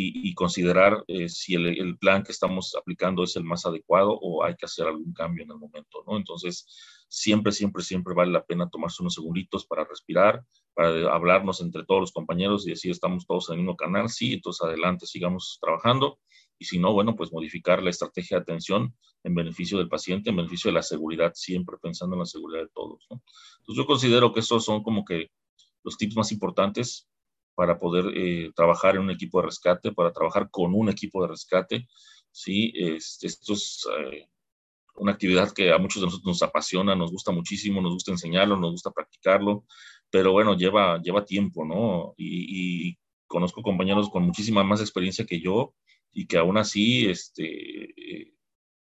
y, 0.00 0.32
considerar 0.34 1.04
eh, 1.08 1.28
si 1.28 1.54
el, 1.54 1.98
plan 1.98 2.22
que 2.22 2.30
estamos 2.30 2.76
aplicando 2.76 3.24
es 3.24 3.34
el 3.34 3.42
más 3.42 3.66
adecuado 3.66 4.12
o 4.12 4.44
hay 4.44 4.54
que 4.54 4.66
hacer 4.66 4.86
algún 4.86 5.12
cambio 5.12 5.42
en 5.42 5.50
el 5.50 5.56
momento, 5.56 6.04
¿no? 6.06 6.16
Entonces, 6.16 6.66
siempre, 7.08 7.50
siempre, 7.50 7.82
siempre 7.82 8.14
vale 8.14 8.30
la 8.30 8.44
pena 8.44 8.70
tomarse 8.70 9.02
unos 9.02 9.14
segunditos 9.14 9.66
para 9.66 9.84
respirar, 9.84 10.44
para 10.72 11.12
hablarnos 11.12 11.60
entre 11.60 11.84
todos 11.84 12.00
los 12.00 12.12
compañeros 12.12 12.64
y 12.64 12.70
decir 12.70 12.92
estamos 12.92 13.26
todos 13.26 13.48
en 13.48 13.54
el 13.54 13.60
mismo 13.62 13.76
canal, 13.76 14.08
sí, 14.08 14.34
entonces 14.34 14.62
adelante, 14.62 15.04
sigamos 15.04 15.58
trabajando 15.60 16.20
y 16.60 16.66
si 16.66 16.78
no, 16.78 16.92
bueno, 16.92 17.16
pues 17.16 17.32
modificar 17.32 17.82
la 17.82 17.90
estrategia 17.90 18.36
de 18.36 18.42
atención 18.42 18.94
en 19.24 19.34
beneficio 19.34 19.78
del 19.78 19.88
paciente, 19.88 20.30
en 20.30 20.36
beneficio 20.36 20.68
de 20.70 20.74
la 20.74 20.82
seguridad, 20.82 21.32
siempre 21.34 21.76
pensando 21.82 22.14
en 22.14 22.20
la 22.20 22.26
seguridad 22.26 22.62
de 22.62 22.70
todos. 22.72 23.04
Entonces 23.10 23.76
yo 23.76 23.86
considero 23.86 24.32
que 24.32 24.40
esos 24.40 24.64
son 24.64 24.84
como 24.84 25.04
que 25.04 25.32
los 25.82 25.96
tips 25.96 26.16
más 26.16 26.30
importantes 26.30 27.08
para 27.58 27.76
poder 27.76 28.16
eh, 28.16 28.52
trabajar 28.54 28.94
en 28.94 29.00
un 29.02 29.10
equipo 29.10 29.40
de 29.40 29.48
rescate, 29.48 29.90
para 29.90 30.12
trabajar 30.12 30.48
con 30.48 30.76
un 30.76 30.90
equipo 30.90 31.22
de 31.22 31.28
rescate. 31.30 31.88
Sí, 32.30 32.72
este, 32.76 33.26
esto 33.26 33.54
es 33.54 33.84
eh, 33.98 34.28
una 34.94 35.10
actividad 35.10 35.50
que 35.50 35.72
a 35.72 35.78
muchos 35.78 36.00
de 36.00 36.06
nosotros 36.06 36.28
nos 36.28 36.42
apasiona, 36.44 36.94
nos 36.94 37.10
gusta 37.10 37.32
muchísimo, 37.32 37.82
nos 37.82 37.94
gusta 37.94 38.12
enseñarlo, 38.12 38.56
nos 38.56 38.70
gusta 38.70 38.92
practicarlo, 38.92 39.64
pero 40.08 40.30
bueno, 40.30 40.56
lleva, 40.56 41.02
lleva 41.02 41.24
tiempo, 41.24 41.64
¿no? 41.64 42.14
Y, 42.16 42.96
conozco 43.26 43.60
compañeros 43.60 44.08
con 44.08 44.22
muchísima 44.22 44.62
más 44.62 44.80
experiencia 44.80 45.26
que 45.26 45.40
yo 45.40 45.74
y 46.12 46.26
que 46.28 46.38
aún 46.38 46.58
así 46.58 47.06
este, 47.06 47.92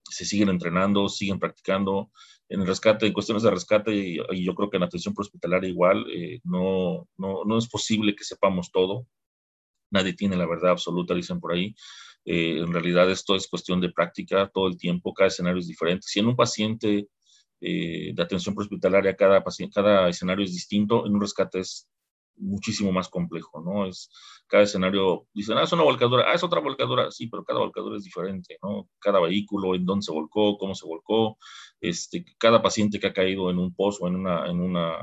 se 0.04 0.24
siguen 0.24 0.50
entrenando, 0.50 1.10
siguen 1.10 1.40
practicando. 1.40 2.12
En 2.50 2.66
rescate, 2.66 3.08
en 3.08 3.14
cuestiones 3.14 3.44
de 3.44 3.52
rescate, 3.52 3.94
y, 3.96 4.18
yo 4.44 4.56
creo 4.56 4.70
que 4.70 4.78
en 4.78 4.84
atención 4.84 5.14
hospitalaria 5.18 5.70
igual, 5.70 6.06
eh, 6.10 6.40
no, 6.44 7.08
no, 7.18 7.44
no, 7.46 7.58
es 7.58 7.68
posible 7.68 8.16
que 8.16 8.24
sepamos 8.24 8.72
todo. 8.72 9.06
Nadie 9.92 10.14
tiene 10.14 10.38
la 10.38 10.48
verdad 10.48 10.72
absoluta, 10.72 11.14
dicen 11.14 11.40
por 11.40 11.54
ahí. 11.54 11.76
Eh, 12.26 12.60
en 12.60 12.74
realidad 12.74 13.10
esto 13.10 13.36
es 13.36 13.48
cuestión 13.48 13.82
de 13.82 13.92
práctica 13.92 14.50
todo 14.54 14.68
el 14.68 14.78
tiempo, 14.78 15.14
cada 15.14 15.28
escenario 15.28 15.60
es 15.60 15.68
diferente. 15.68 16.08
Si 16.08 16.20
en 16.20 16.28
un 16.28 16.36
paciente 16.36 17.08
eh, 17.62 18.12
de 18.14 18.24
atención 18.24 18.56
hospitalaria 18.58 19.16
cada, 19.16 19.44
cada 19.74 20.10
escenario 20.10 20.46
es 20.46 20.54
distinto, 20.54 21.06
en 21.06 21.16
un 21.16 21.22
rescate 21.22 21.60
es 21.60 21.90
muchísimo 22.38 22.91
más 22.91 23.10
complejo, 23.10 23.62
¿no? 23.62 23.86
Es 23.86 24.10
cada 24.47 24.63
escenario, 24.63 25.28
dicen, 25.34 25.58
ah, 25.58 25.63
es 25.63 25.71
una 25.73 25.84
volcadura, 25.84 26.26
ah, 26.28 26.34
es 26.34 26.43
otra 26.43 26.60
volcadura, 26.60 27.12
sí, 27.12 27.28
pero 27.28 27.43
cada 27.43 27.60
volcadura 27.60 27.97
es 27.97 28.04
diferente, 28.04 28.58
¿no? 28.63 28.89
Cada 29.00 29.19
vehículo, 29.19 29.76
en 29.76 29.86
dónde 29.86 30.04
se 30.04 30.12
volcó, 30.12 30.58
cómo 30.58 30.76
se 30.76 30.86
volcó, 30.86 31.38
este, 31.82 32.26
cada 32.38 32.62
paciente 32.62 33.00
que 33.00 33.08
ha 33.08 33.13
caído 33.13 33.50
en 33.50 33.58
un 33.58 33.73
pozo, 33.73 34.08
en 34.08 34.15
una, 34.15 34.47
en 34.47 34.62
una, 34.62 34.95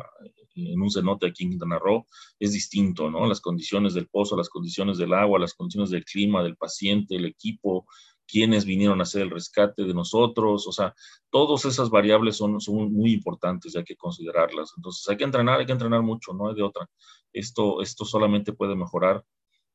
en 0.55 0.81
un 0.81 0.91
cenote 0.91 1.27
aquí 1.27 1.45
en 1.45 1.51
Quintana 1.51 1.79
Roo, 1.79 2.07
es 2.39 2.53
distinto, 2.53 3.11
¿no? 3.11 3.27
Las 3.27 3.41
condiciones 3.41 3.95
del 3.95 4.09
pozo, 4.09 4.37
las 4.37 4.49
condiciones 4.49 4.99
del 4.99 5.13
agua, 5.13 5.39
las 5.39 5.55
condiciones 5.55 5.91
del 5.91 6.05
clima, 6.05 6.43
del 6.43 6.57
paciente, 6.57 7.17
el 7.17 7.27
equipo, 7.27 7.87
quiénes 8.27 8.65
vinieron 8.65 9.01
a 9.01 9.05
hacer 9.05 9.23
el 9.23 9.31
rescate 9.31 9.85
de 9.85 9.95
nosotros, 9.95 10.67
o 10.67 10.73
sea, 10.73 10.95
todas 11.31 11.65
esas 11.65 11.91
variables 11.91 12.37
son, 12.37 12.61
son 12.61 12.93
muy 12.93 13.13
importantes 13.13 13.75
y 13.75 13.79
hay 13.79 13.85
que 13.85 13.97
considerarlas. 13.97 14.73
Entonces, 14.77 15.09
hay 15.09 15.17
que 15.17 15.25
entrenar, 15.25 15.61
hay 15.61 15.67
que 15.67 15.73
entrenar 15.73 16.03
mucho, 16.03 16.33
no 16.33 16.49
hay 16.49 16.55
de 16.55 16.63
otra. 16.63 16.89
Esto, 17.33 17.83
esto 17.83 18.05
solamente 18.05 18.53
puede 18.53 18.77
mejorar 18.77 19.25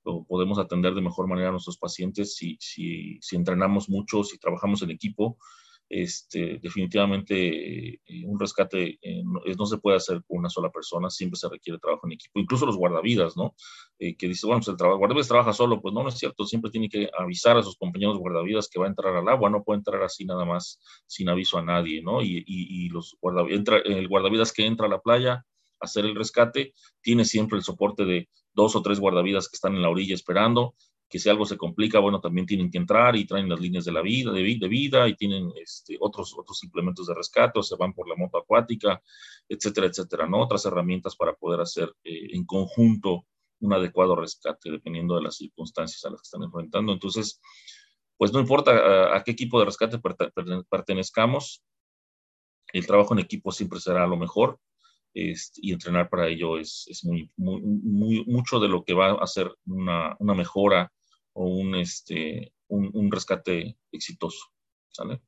o 0.04 0.26
podemos 0.26 0.58
atender 0.60 0.94
de 0.94 1.02
mejor 1.02 1.28
manera 1.28 1.50
a 1.50 1.52
nuestros 1.52 1.78
pacientes 1.78 2.36
si, 2.36 2.58
si, 2.60 3.20
si 3.22 3.36
entrenamos 3.36 3.90
mucho, 3.90 4.24
si 4.24 4.38
trabajamos 4.38 4.82
en 4.82 4.92
equipo. 4.92 5.38
Este, 5.90 6.60
definitivamente 6.62 7.96
eh, 7.96 8.26
un 8.26 8.40
rescate 8.40 9.00
eh, 9.02 9.24
no, 9.24 9.66
se 9.66 9.80
puede 9.80 9.98
hacer 9.98 10.24
con 10.28 10.38
una 10.38 10.50
sola 10.50 10.70
persona, 10.70 11.10
siempre 11.10 11.40
se 11.40 11.50
requiere 11.50 11.80
trabajo 11.80 12.06
en 12.06 12.14
equipo, 12.14 12.40
incluso 12.40 12.68
los 12.68 12.78
guardavidas, 12.78 13.36
¿no? 13.36 13.56
Eh, 13.98 14.16
que 14.16 14.28
dice, 14.28 14.46
bueno, 14.46 14.60
pues 14.60 14.68
el 14.68 14.78
trabajo, 14.78 15.00
guardavidas 15.00 15.28
trabaja 15.28 15.52
solo, 15.52 15.82
pues 15.82 15.94
no, 15.94 16.04
no 16.04 16.10
es 16.10 16.18
cierto, 16.20 16.46
siempre 16.46 16.70
tiene 16.70 16.90
que 16.90 17.10
avisar 17.18 17.58
a 17.58 17.64
sus 17.64 17.76
compañeros 17.76 18.20
guardavidas 18.20 18.70
que 18.70 18.80
va 18.80 18.86
a 18.86 18.90
entrar 18.90 19.16
al 19.16 19.28
agua, 19.28 19.50
no 19.50 19.64
puede 19.64 19.80
entrar 19.80 20.04
así 20.04 20.26
nada 20.26 20.46
más 20.46 20.80
sin 21.08 21.28
aviso 21.28 21.58
a 21.58 21.64
nadie, 21.64 22.04
¿no? 22.04 22.22
Y, 22.22 22.38
y, 22.46 22.86
y 22.86 22.90
los 22.90 23.18
guardavidas, 23.20 23.58
entra, 23.58 23.78
el 23.80 24.08
guardavidas 24.08 24.54
que 24.54 24.68
entra 24.68 24.86
a 24.86 24.90
la 24.90 25.02
playa 25.02 25.44
hacer 25.80 26.06
el 26.06 26.16
rescate, 26.16 26.74
tiene 27.02 27.26
siempre 27.26 27.58
el 27.58 27.64
soporte 27.64 28.06
de 28.06 28.30
dos 28.54 28.76
o 28.76 28.82
tres 28.82 29.00
guardavidas 29.00 29.48
que 29.48 29.56
están 29.56 29.76
en 29.76 29.82
la 29.82 29.90
orilla 29.90 30.14
esperando, 30.14 30.76
que 31.10 31.18
si 31.18 31.28
algo 31.28 31.46
se 31.46 31.58
complica, 31.58 32.00
bueno, 32.00 32.22
también 32.22 32.46
tienen 32.46 32.70
que 32.70 32.78
entrar 32.78 33.16
y 33.16 33.26
traen 33.26 33.50
las 33.50 33.60
líneas 33.60 33.84
de 33.84 33.92
la 33.92 34.02
vida, 34.02 34.32
de, 34.32 34.44
vida 34.44 35.08
y 35.08 35.16
tienen 35.16 35.52
este, 35.56 35.98
otros, 36.00 36.36
otros 36.38 36.64
implementos 36.64 37.08
de 37.08 37.16
rescate 37.16 37.60
o 37.60 37.64
se 37.64 37.76
van 37.76 37.94
por 37.94 38.08
la 38.08 38.16
moto 38.16 38.38
acuática, 38.38 39.02
etcétera, 39.48 39.88
etcétera, 39.88 40.28
¿no? 40.28 40.40
Otras 40.42 40.66
herramientas 40.66 41.16
para 41.16 41.34
poder 41.34 41.62
hacer 41.62 41.92
eh, 42.04 42.28
en 42.34 42.46
conjunto 42.46 43.26
un 43.62 43.74
adecuado 43.74 44.16
rescate, 44.16 44.70
dependiendo 44.70 45.16
de 45.16 45.24
las 45.24 45.38
circunstancias 45.38 46.06
a 46.06 46.12
las 46.12 46.22
que 46.22 46.28
están 46.28 46.44
enfrentando. 46.44 46.94
Entonces, 46.94 47.42
pues 48.16 48.32
no 48.32 48.40
importa 48.40 49.16
a, 49.16 49.24
qué 49.24 49.32
equipo 49.32 49.60
de 49.60 49.66
rescate 49.66 50.00
pertenezcamos, 50.70 51.64
el 52.72 52.86
trabajo 52.86 53.14
en 53.14 53.20
equipo 53.20 53.52
siempre 53.52 53.80
será 53.80 54.06
lo 54.06 54.16
mejor 54.16 54.60
este, 55.14 55.60
y 55.64 55.74
entrenar 55.74 56.10
para 56.10 56.28
ello 56.28 56.60
es, 56.60 56.86
es 56.88 57.04
muy, 57.04 57.32
muy, 57.36 58.24
mucho 58.26 58.60
de 58.60 58.68
lo 58.68 58.84
que 58.84 58.94
va 58.94 59.12
a 59.12 59.24
hacer 59.24 59.52
una, 59.66 60.16
una 60.20 60.36
mejora 60.36 60.92
o 61.34 61.46
un, 61.46 61.76
este, 61.76 62.54
un, 62.68 63.12
rescate 63.12 63.78
exitoso. 63.92 64.40
¿Sale? 64.90 65.22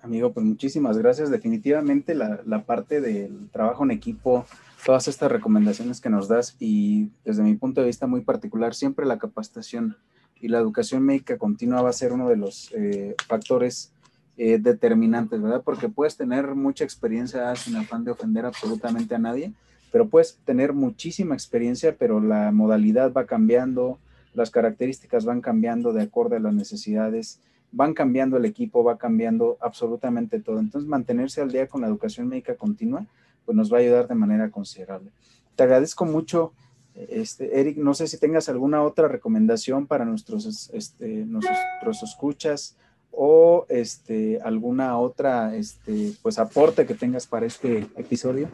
Amigo, 0.00 0.32
pues 0.32 0.46
muchísimas 0.46 0.98
gracias. 0.98 1.30
Definitivamente 1.30 2.14
la, 2.14 2.40
la, 2.44 2.64
parte 2.64 3.00
del 3.00 3.50
trabajo 3.50 3.84
en 3.84 3.90
equipo, 3.90 4.46
todas 4.84 5.08
estas 5.08 5.30
recomendaciones 5.30 6.00
que 6.00 6.10
nos 6.10 6.28
das 6.28 6.56
y 6.58 7.10
desde 7.24 7.42
mi 7.42 7.54
punto 7.54 7.80
de 7.80 7.88
vista 7.88 8.06
muy 8.06 8.20
particular, 8.20 8.74
siempre 8.74 9.06
la 9.06 9.18
capacitación 9.18 9.96
y 10.40 10.48
la 10.48 10.58
educación 10.58 11.02
médica 11.02 11.38
continua 11.38 11.82
va 11.82 11.90
a 11.90 11.94
ser 11.94 12.12
uno 12.12 12.28
de 12.28 12.36
los 12.36 12.72
eh, 12.72 13.14
factores 13.26 13.92
eh, 14.36 14.58
determinantes, 14.58 15.42
¿verdad? 15.42 15.62
Porque 15.64 15.88
puedes 15.88 16.16
tener 16.16 16.54
mucha 16.54 16.84
experiencia 16.84 17.54
sin 17.56 17.76
afán 17.76 18.04
de 18.04 18.12
ofender 18.12 18.46
absolutamente 18.46 19.16
a 19.16 19.18
nadie, 19.18 19.52
pero 19.90 20.08
puedes 20.08 20.38
tener 20.44 20.72
muchísima 20.72 21.34
experiencia, 21.34 21.96
pero 21.98 22.20
la 22.20 22.52
modalidad 22.52 23.12
va 23.12 23.26
cambiando, 23.26 23.98
las 24.38 24.50
características 24.50 25.24
van 25.24 25.42
cambiando 25.42 25.92
de 25.92 26.02
acuerdo 26.02 26.36
a 26.36 26.40
las 26.40 26.54
necesidades, 26.54 27.40
van 27.72 27.92
cambiando 27.92 28.36
el 28.38 28.44
equipo, 28.44 28.82
va 28.82 28.96
cambiando 28.96 29.58
absolutamente 29.60 30.40
todo. 30.40 30.58
Entonces, 30.58 30.88
mantenerse 30.88 31.42
al 31.42 31.52
día 31.52 31.66
con 31.66 31.82
la 31.82 31.88
educación 31.88 32.28
médica 32.28 32.54
continua, 32.54 33.04
pues 33.44 33.56
nos 33.56 33.72
va 33.72 33.78
a 33.78 33.80
ayudar 33.80 34.08
de 34.08 34.14
manera 34.14 34.50
considerable. 34.50 35.10
Te 35.56 35.64
agradezco 35.64 36.04
mucho, 36.06 36.52
este, 36.94 37.60
Eric. 37.60 37.76
No 37.76 37.94
sé 37.94 38.06
si 38.06 38.18
tengas 38.18 38.48
alguna 38.48 38.82
otra 38.82 39.08
recomendación 39.08 39.86
para 39.86 40.04
nuestros, 40.04 40.70
este, 40.72 41.26
nuestros 41.26 42.02
escuchas 42.02 42.76
o 43.10 43.66
este, 43.68 44.40
alguna 44.42 44.98
otra 44.98 45.56
este, 45.56 46.12
pues, 46.22 46.38
aporte 46.38 46.86
que 46.86 46.94
tengas 46.94 47.26
para 47.26 47.46
este 47.46 47.88
episodio. 47.96 48.48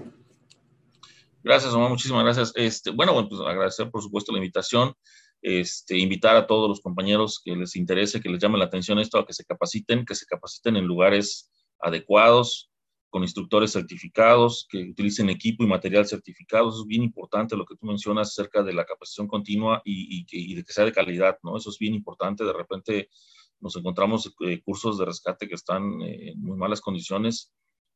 Gracias, 1.42 1.75
Omar, 1.75 1.90
muchísimas 1.90 2.25
gracias. 2.25 2.53
Este, 2.55 2.90
bueno, 2.90 3.29
pues 3.29 3.38
agradecer 3.42 3.90
por 3.90 4.01
supuesto 4.01 4.33
la 4.33 4.38
invitación, 4.38 4.94
este, 5.44 5.98
invitar 5.98 6.37
a 6.37 6.46
todos 6.46 6.70
los 6.70 6.80
compañeros 6.80 7.38
que 7.44 7.54
les 7.54 7.76
interese, 7.76 8.22
que 8.22 8.30
les 8.30 8.40
llame 8.40 8.57
la 8.57 8.64
atención 8.64 8.98
esto, 8.98 9.18
a 9.18 9.26
que 9.26 9.35
se 9.35 9.44
capaciten, 9.44 10.07
que 10.07 10.14
se 10.14 10.24
capaciten 10.24 10.76
en 10.76 10.87
lugares 10.87 11.50
adecuados, 11.80 12.70
con 13.11 13.22
instructores 13.22 13.72
certificados, 13.72 14.66
que 14.70 14.78
utilicen 14.90 15.28
equipo 15.28 15.62
y 15.62 15.66
material 15.66 16.07
certificados. 16.07 16.80
es 16.80 16.87
bien 16.87 17.02
importante 17.02 17.57
lo 17.57 17.66
que 17.66 17.76
tú 17.76 17.85
mencionas 17.85 18.30
acerca 18.30 18.62
de 18.62 18.72
la 18.72 18.87
capacitación 18.87 19.28
continua 19.28 19.83
y, 19.85 20.54
de 20.54 20.64
que 20.64 20.72
sea 20.72 20.87
de 20.87 20.92
calidad, 20.92 21.38
¿no? 21.42 21.59
Eso 21.59 21.68
es 21.68 21.78
bien 21.78 21.92
importante. 21.92 22.42
De 22.42 22.52
repente 22.54 23.11
nos 23.61 23.76
encontramos 23.76 24.35
eh, 24.40 24.62
cursos 24.62 24.96
de 24.98 25.04
rescate 25.04 25.46
que 25.46 25.57
están 25.57 26.00
eh, 26.00 26.30
en 26.30 26.40
muy 26.40 26.57
malas 26.57 26.80
condiciones, 26.80 27.53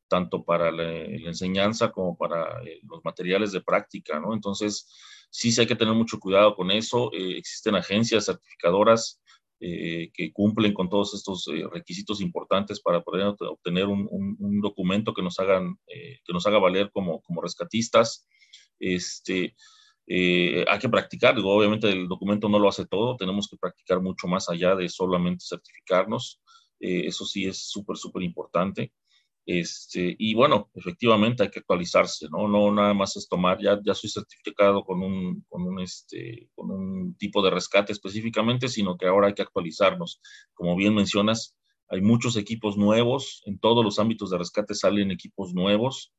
tanto 0.07 0.45
para 0.45 0.71
la, 0.71 0.85
enseñanza 0.85 1.91
como 1.91 2.15
para 2.15 2.63
eh, 2.63 2.81
los 2.83 3.03
materiales 3.05 3.53
de 3.53 3.63
práctica, 3.63 4.21
¿no? 4.21 4.35
Entonces, 4.35 4.87
sí, 5.31 5.53
sí 5.53 5.61
hay 5.61 5.67
que 5.67 5.77
tener 5.77 5.95
mucho 5.95 6.19
cuidado 6.19 6.55
con 6.55 6.71
eso. 6.71 7.11
existen 7.13 7.75
agencias 7.75 8.27
certificadoras 8.27 9.21
que 9.61 10.31
cumplen 10.33 10.73
con 10.73 10.89
todos 10.89 11.15
estos 11.15 11.47
requisitos 11.73 12.21
importantes 12.21 12.81
para 12.81 13.03
poder 13.03 13.35
obtener 13.41 13.87
un, 13.87 14.61
documento 14.61 15.13
que 15.13 15.23
nos, 15.23 15.39
hagan, 15.41 15.77
que 15.87 16.33
nos 16.33 16.47
haga 16.47 16.59
valer 16.59 16.91
como, 16.93 17.21
como 17.23 17.43
rescatistas. 17.43 18.29
Este, 18.79 19.57
eh, 20.11 20.65
hay 20.67 20.79
que 20.79 20.89
practicar, 20.89 21.39
obviamente 21.39 21.91
el 21.91 22.09
documento 22.09 22.49
no 22.49 22.59
lo 22.59 22.69
hace 22.71 22.87
todo, 22.87 23.17
tenemos 23.17 23.47
que 23.47 23.59
practicar 23.59 24.01
mucho 24.01 24.27
más 24.27 24.49
allá 24.49 24.75
de 24.75 24.89
solamente 24.89 25.45
certificarnos, 25.47 26.41
eh, 26.81 27.03
eso 27.05 27.27
sí 27.27 27.45
es 27.45 27.69
súper, 27.69 27.99
súper 27.99 28.23
importante. 28.23 28.95
Este, 29.51 30.15
y 30.19 30.35
bueno, 30.35 30.71
efectivamente 30.75 31.43
hay 31.43 31.49
que 31.49 31.61
actualizarse, 31.61 32.29
¿no? 32.31 32.49
No 32.49 32.71
nada 32.71 32.93
más 32.93 33.17
es 33.17 33.27
tomar, 33.27 33.59
ya, 33.59 33.81
ya 33.83 33.95
soy 33.95 34.11
certificado 34.11 34.85
con 34.85 35.03
un, 35.03 35.43
con, 35.49 35.63
un, 35.63 35.81
este, 35.81 36.51
con 36.55 36.71
un 36.71 37.15
tipo 37.17 37.41
de 37.41 37.49
rescate 37.49 37.93
específicamente, 37.93 38.69
sino 38.69 38.99
que 38.99 39.07
ahora 39.07 39.29
hay 39.29 39.33
que 39.33 39.41
actualizarnos. 39.41 40.21
Como 40.53 40.77
bien 40.77 40.95
mencionas, 40.95 41.57
hay 41.89 42.03
muchos 42.03 42.37
equipos 42.37 42.77
nuevos, 42.77 43.43
en 43.47 43.59
todos 43.59 43.83
los 43.83 43.99
ámbitos 43.99 44.29
de 44.29 44.37
rescate 44.37 44.75
salen 44.75 45.11
equipos 45.11 45.55
nuevos, 45.55 46.13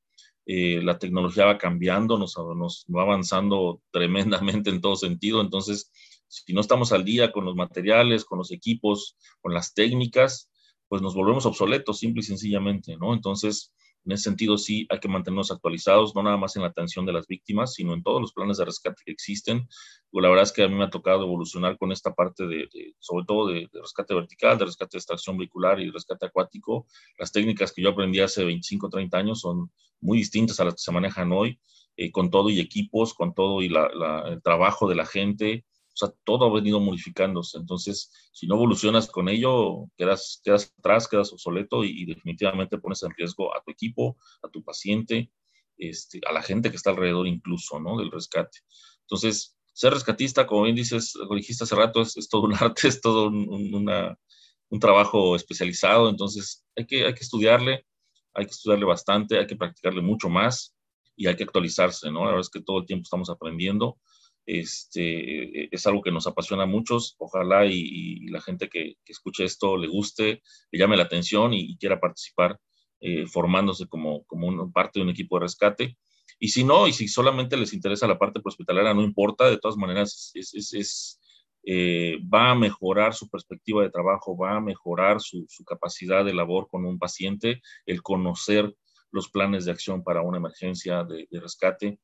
eh, 0.47 0.81
la 0.81 0.97
tecnología 0.97 1.45
va 1.45 1.59
cambiando, 1.59 2.17
nos, 2.17 2.35
nos 2.35 2.83
va 2.89 3.03
avanzando 3.03 3.83
tremendamente 3.91 4.71
en 4.71 4.81
todo 4.81 4.95
sentido, 4.95 5.41
entonces 5.41 5.91
si 6.27 6.51
no 6.53 6.61
estamos 6.61 6.91
al 6.93 7.05
día 7.05 7.31
con 7.31 7.45
los 7.45 7.55
materiales, 7.55 8.25
con 8.25 8.39
los 8.39 8.51
equipos, 8.51 9.17
con 9.39 9.53
las 9.53 9.75
técnicas, 9.75 10.49
pues 10.89 11.01
nos 11.01 11.15
volvemos 11.15 11.45
obsoletos, 11.45 11.99
simple 11.99 12.21
y 12.21 12.23
sencillamente, 12.23 12.97
¿no? 12.97 13.13
Entonces, 13.13 13.73
en 14.05 14.13
ese 14.13 14.23
sentido, 14.23 14.57
sí 14.57 14.87
hay 14.89 14.99
que 14.99 15.07
mantenernos 15.07 15.51
actualizados, 15.51 16.15
no 16.15 16.23
nada 16.23 16.37
más 16.37 16.55
en 16.55 16.63
la 16.63 16.69
atención 16.69 17.05
de 17.05 17.13
las 17.13 17.27
víctimas, 17.27 17.73
sino 17.73 17.93
en 17.93 18.01
todos 18.01 18.19
los 18.19 18.33
planes 18.33 18.57
de 18.57 18.65
rescate 18.65 19.03
que 19.05 19.11
existen. 19.11 19.67
Pues, 20.09 20.23
la 20.23 20.29
verdad 20.29 20.43
es 20.43 20.51
que 20.51 20.63
a 20.63 20.67
mí 20.67 20.75
me 20.75 20.85
ha 20.85 20.89
tocado 20.89 21.23
evolucionar 21.23 21.77
con 21.77 21.91
esta 21.91 22.15
parte 22.15 22.47
de, 22.47 22.67
sobre 22.97 23.25
todo 23.25 23.47
de, 23.47 23.69
rescate 23.71 24.15
vertical, 24.15 24.57
de 24.57 24.65
rescate 24.65 24.91
de 24.93 24.99
extracción 24.99 25.37
vehicular 25.37 25.79
y 25.79 25.91
rescate 25.91 26.25
acuático. 26.25 26.87
Las 27.17 27.31
técnicas 27.31 27.71
que 27.71 27.83
yo 27.83 27.89
aprendí 27.89 28.19
hace 28.19 28.43
25, 28.43 28.89
30 28.89 29.17
años 29.17 29.41
son 29.41 29.71
muy 30.01 30.17
distintas 30.17 30.59
a 30.59 30.65
las 30.65 30.75
que 30.75 30.81
se 30.81 30.91
manejan 30.91 31.31
hoy, 31.31 31.59
eh, 31.97 32.11
con 32.11 32.31
todo 32.31 32.49
y 32.49 32.59
equipos, 32.59 33.13
con 33.13 33.33
todo 33.33 33.61
y 33.61 33.67
el 33.67 34.41
trabajo 34.41 34.87
de 34.87 34.95
la 34.95 35.05
gente, 35.05 35.65
sea, 35.99 36.13
todo 36.23 36.45
ha 36.45 36.53
venido 36.53 36.79
modificándose. 36.79 37.57
Entonces, 37.57 38.11
si 38.31 38.47
no 38.47 38.55
evolucionas 38.55 39.07
con 39.07 39.29
ello, 39.29 39.89
quedas, 39.97 40.41
quedas 40.43 40.73
atrás, 40.79 41.07
quedas 41.07 41.31
obsoleto 41.33 41.83
y, 41.83 42.05
definitivamente 42.05 42.77
pones 42.77 43.03
en 43.03 43.11
riesgo 43.17 43.55
a 43.55 43.61
tu 43.63 43.71
equipo, 43.71 44.17
a 44.41 44.49
tu 44.49 44.63
paciente, 44.63 45.31
este, 45.77 46.21
a 46.27 46.31
la 46.31 46.41
gente 46.41 46.69
que 46.69 46.77
está 46.77 46.91
alrededor 46.91 47.27
incluso, 47.27 47.79
¿no? 47.79 47.97
Del 47.97 48.11
rescate. 48.11 48.59
Entonces, 49.01 49.57
ser 49.73 49.93
rescatista, 49.93 50.47
como 50.47 50.63
bien 50.63 50.75
dices, 50.75 51.13
lo 51.15 51.35
dijiste 51.35 51.63
hace 51.63 51.75
rato, 51.75 52.01
es, 52.01 52.29
todo 52.29 52.43
un 52.43 52.53
arte, 52.59 52.87
es 52.87 53.01
todo 53.01 53.27
un, 53.27 53.87
un, 54.69 54.79
trabajo 54.79 55.35
especializado. 55.35 56.09
Entonces, 56.09 56.65
hay 56.75 56.85
que, 56.85 57.05
hay 57.05 57.13
que 57.13 57.23
estudiarle, 57.23 57.85
hay 58.33 58.45
que 58.45 58.51
estudiarle 58.51 58.85
bastante, 58.85 59.37
hay 59.37 59.47
que 59.47 59.55
practicarle 59.55 60.01
mucho 60.01 60.29
más 60.29 60.75
y 61.15 61.27
hay 61.27 61.35
que 61.35 61.43
actualizarse, 61.43 62.11
¿no? 62.11 62.21
La 62.21 62.27
verdad 62.27 62.41
es 62.41 62.49
que 62.49 62.61
todo 62.61 62.79
el 62.79 62.85
tiempo 62.85 63.03
estamos 63.03 63.29
aprendiendo 63.29 63.97
este, 64.49 65.73
es 65.73 65.85
algo 65.85 66.01
que 66.01 66.11
nos 66.11 66.25
apasiona 66.25 66.63
a 66.63 66.65
muchos. 66.65 67.15
Ojalá 67.19 67.67
y, 67.67 68.27
la 68.29 68.41
gente 68.41 68.67
que, 68.67 68.95
escuche 69.05 69.43
esto 69.43 69.77
le 69.77 69.87
guste, 69.87 70.41
le 70.71 70.79
llame 70.79 70.97
la 70.97 71.03
atención 71.03 71.53
y, 71.53 71.77
quiera 71.77 71.99
participar 71.99 72.59
eh, 72.99 73.27
formándose 73.27 73.87
como, 73.87 74.23
como 74.25 74.71
parte 74.71 74.99
de 74.99 75.03
un 75.03 75.11
equipo 75.11 75.37
de 75.37 75.43
rescate. 75.43 75.97
Y 76.39 76.47
si 76.49 76.63
no, 76.63 76.87
y 76.87 76.93
si 76.93 77.07
solamente 77.07 77.57
les 77.57 77.73
interesa 77.73 78.07
la 78.07 78.17
parte 78.17 78.41
hospitalaria, 78.43 78.93
no 78.93 79.03
importa, 79.03 79.47
de 79.49 79.59
todas 79.59 79.77
maneras 79.77 80.33
eh, 81.63 82.17
va 82.33 82.51
a 82.51 82.55
mejorar 82.55 83.13
su 83.13 83.29
perspectiva 83.29 83.83
de 83.83 83.91
trabajo, 83.91 84.35
va 84.35 84.55
a 84.55 84.61
mejorar 84.61 85.21
su, 85.21 85.45
capacidad 85.67 86.25
de 86.25 86.33
labor 86.33 86.67
con 86.69 86.85
un 86.85 86.97
paciente, 86.97 87.61
el 87.85 88.01
conocer 88.01 88.75
los 89.11 89.29
planes 89.29 89.65
de 89.65 89.71
acción 89.71 90.03
para 90.03 90.21
una 90.23 90.37
emergencia 90.37 91.03
de 91.03 91.27
rescate, 91.39 91.99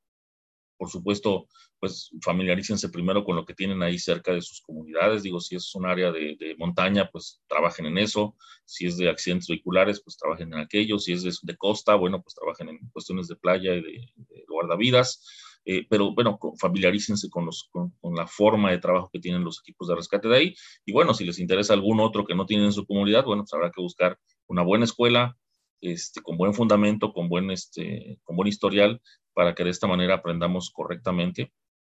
por 0.77 0.89
supuesto, 0.89 1.47
pues 1.79 2.11
familiarícense 2.21 2.89
primero 2.89 3.23
con 3.23 3.35
lo 3.35 3.45
que 3.45 3.53
tienen 3.53 3.81
ahí 3.83 3.99
cerca 3.99 4.33
de 4.33 4.41
sus 4.41 4.61
comunidades. 4.61 5.23
Digo, 5.23 5.39
si 5.39 5.55
es 5.55 5.73
un 5.75 5.85
área 5.85 6.11
de, 6.11 6.55
montaña, 6.57 7.09
pues 7.11 7.41
trabajen 7.47 7.85
en 7.85 7.97
eso. 7.97 8.35
Si 8.65 8.85
es 8.85 8.97
de 8.97 9.09
accidentes 9.09 9.47
vehiculares, 9.47 10.01
pues 10.03 10.17
trabajen 10.17 10.53
en 10.53 10.59
aquello. 10.59 10.99
Si 10.99 11.13
es 11.13 11.23
de, 11.23 11.57
costa, 11.57 11.95
bueno, 11.95 12.21
pues 12.21 12.35
trabajen 12.35 12.69
en 12.69 12.79
cuestiones 12.91 13.27
de 13.27 13.35
playa 13.35 13.75
y 13.75 13.81
de, 13.81 14.45
guardavidas. 14.47 15.23
Eh, 15.67 15.85
pero 15.89 16.13
bueno, 16.13 16.37
familiarícense 16.59 17.29
con, 17.29 17.45
los, 17.45 17.69
con, 17.71 17.91
la 18.15 18.27
forma 18.27 18.71
de 18.71 18.77
trabajo 18.77 19.09
que 19.11 19.19
tienen 19.19 19.43
los 19.43 19.59
equipos 19.61 19.87
de 19.87 19.95
rescate 19.95 20.27
de 20.27 20.37
ahí. 20.37 20.55
Y 20.85 20.91
bueno, 20.91 21.13
si 21.13 21.25
les 21.25 21.39
interesa 21.39 21.73
algún 21.73 21.99
otro 21.99 22.25
que 22.25 22.35
no 22.35 22.45
tienen 22.45 22.67
en 22.67 22.73
su 22.73 22.85
comunidad, 22.85 23.25
bueno, 23.25 23.43
pues 23.43 23.53
habrá 23.53 23.71
que 23.71 23.81
buscar 23.81 24.19
una 24.47 24.61
buena 24.61 24.85
escuela, 24.85 25.37
este, 25.81 26.21
con 26.21 26.37
buen 26.37 26.53
fundamento, 26.53 27.13
con 27.13 27.29
buen, 27.29 27.51
este, 27.51 28.19
con 28.23 28.35
buen 28.35 28.47
historial, 28.47 29.01
para 29.35 29.53
que 29.53 29.65
de 29.65 29.69
esta 29.69 29.85
manera 29.85 30.15
aprendamos 30.15 30.71
correctamente 30.71 31.51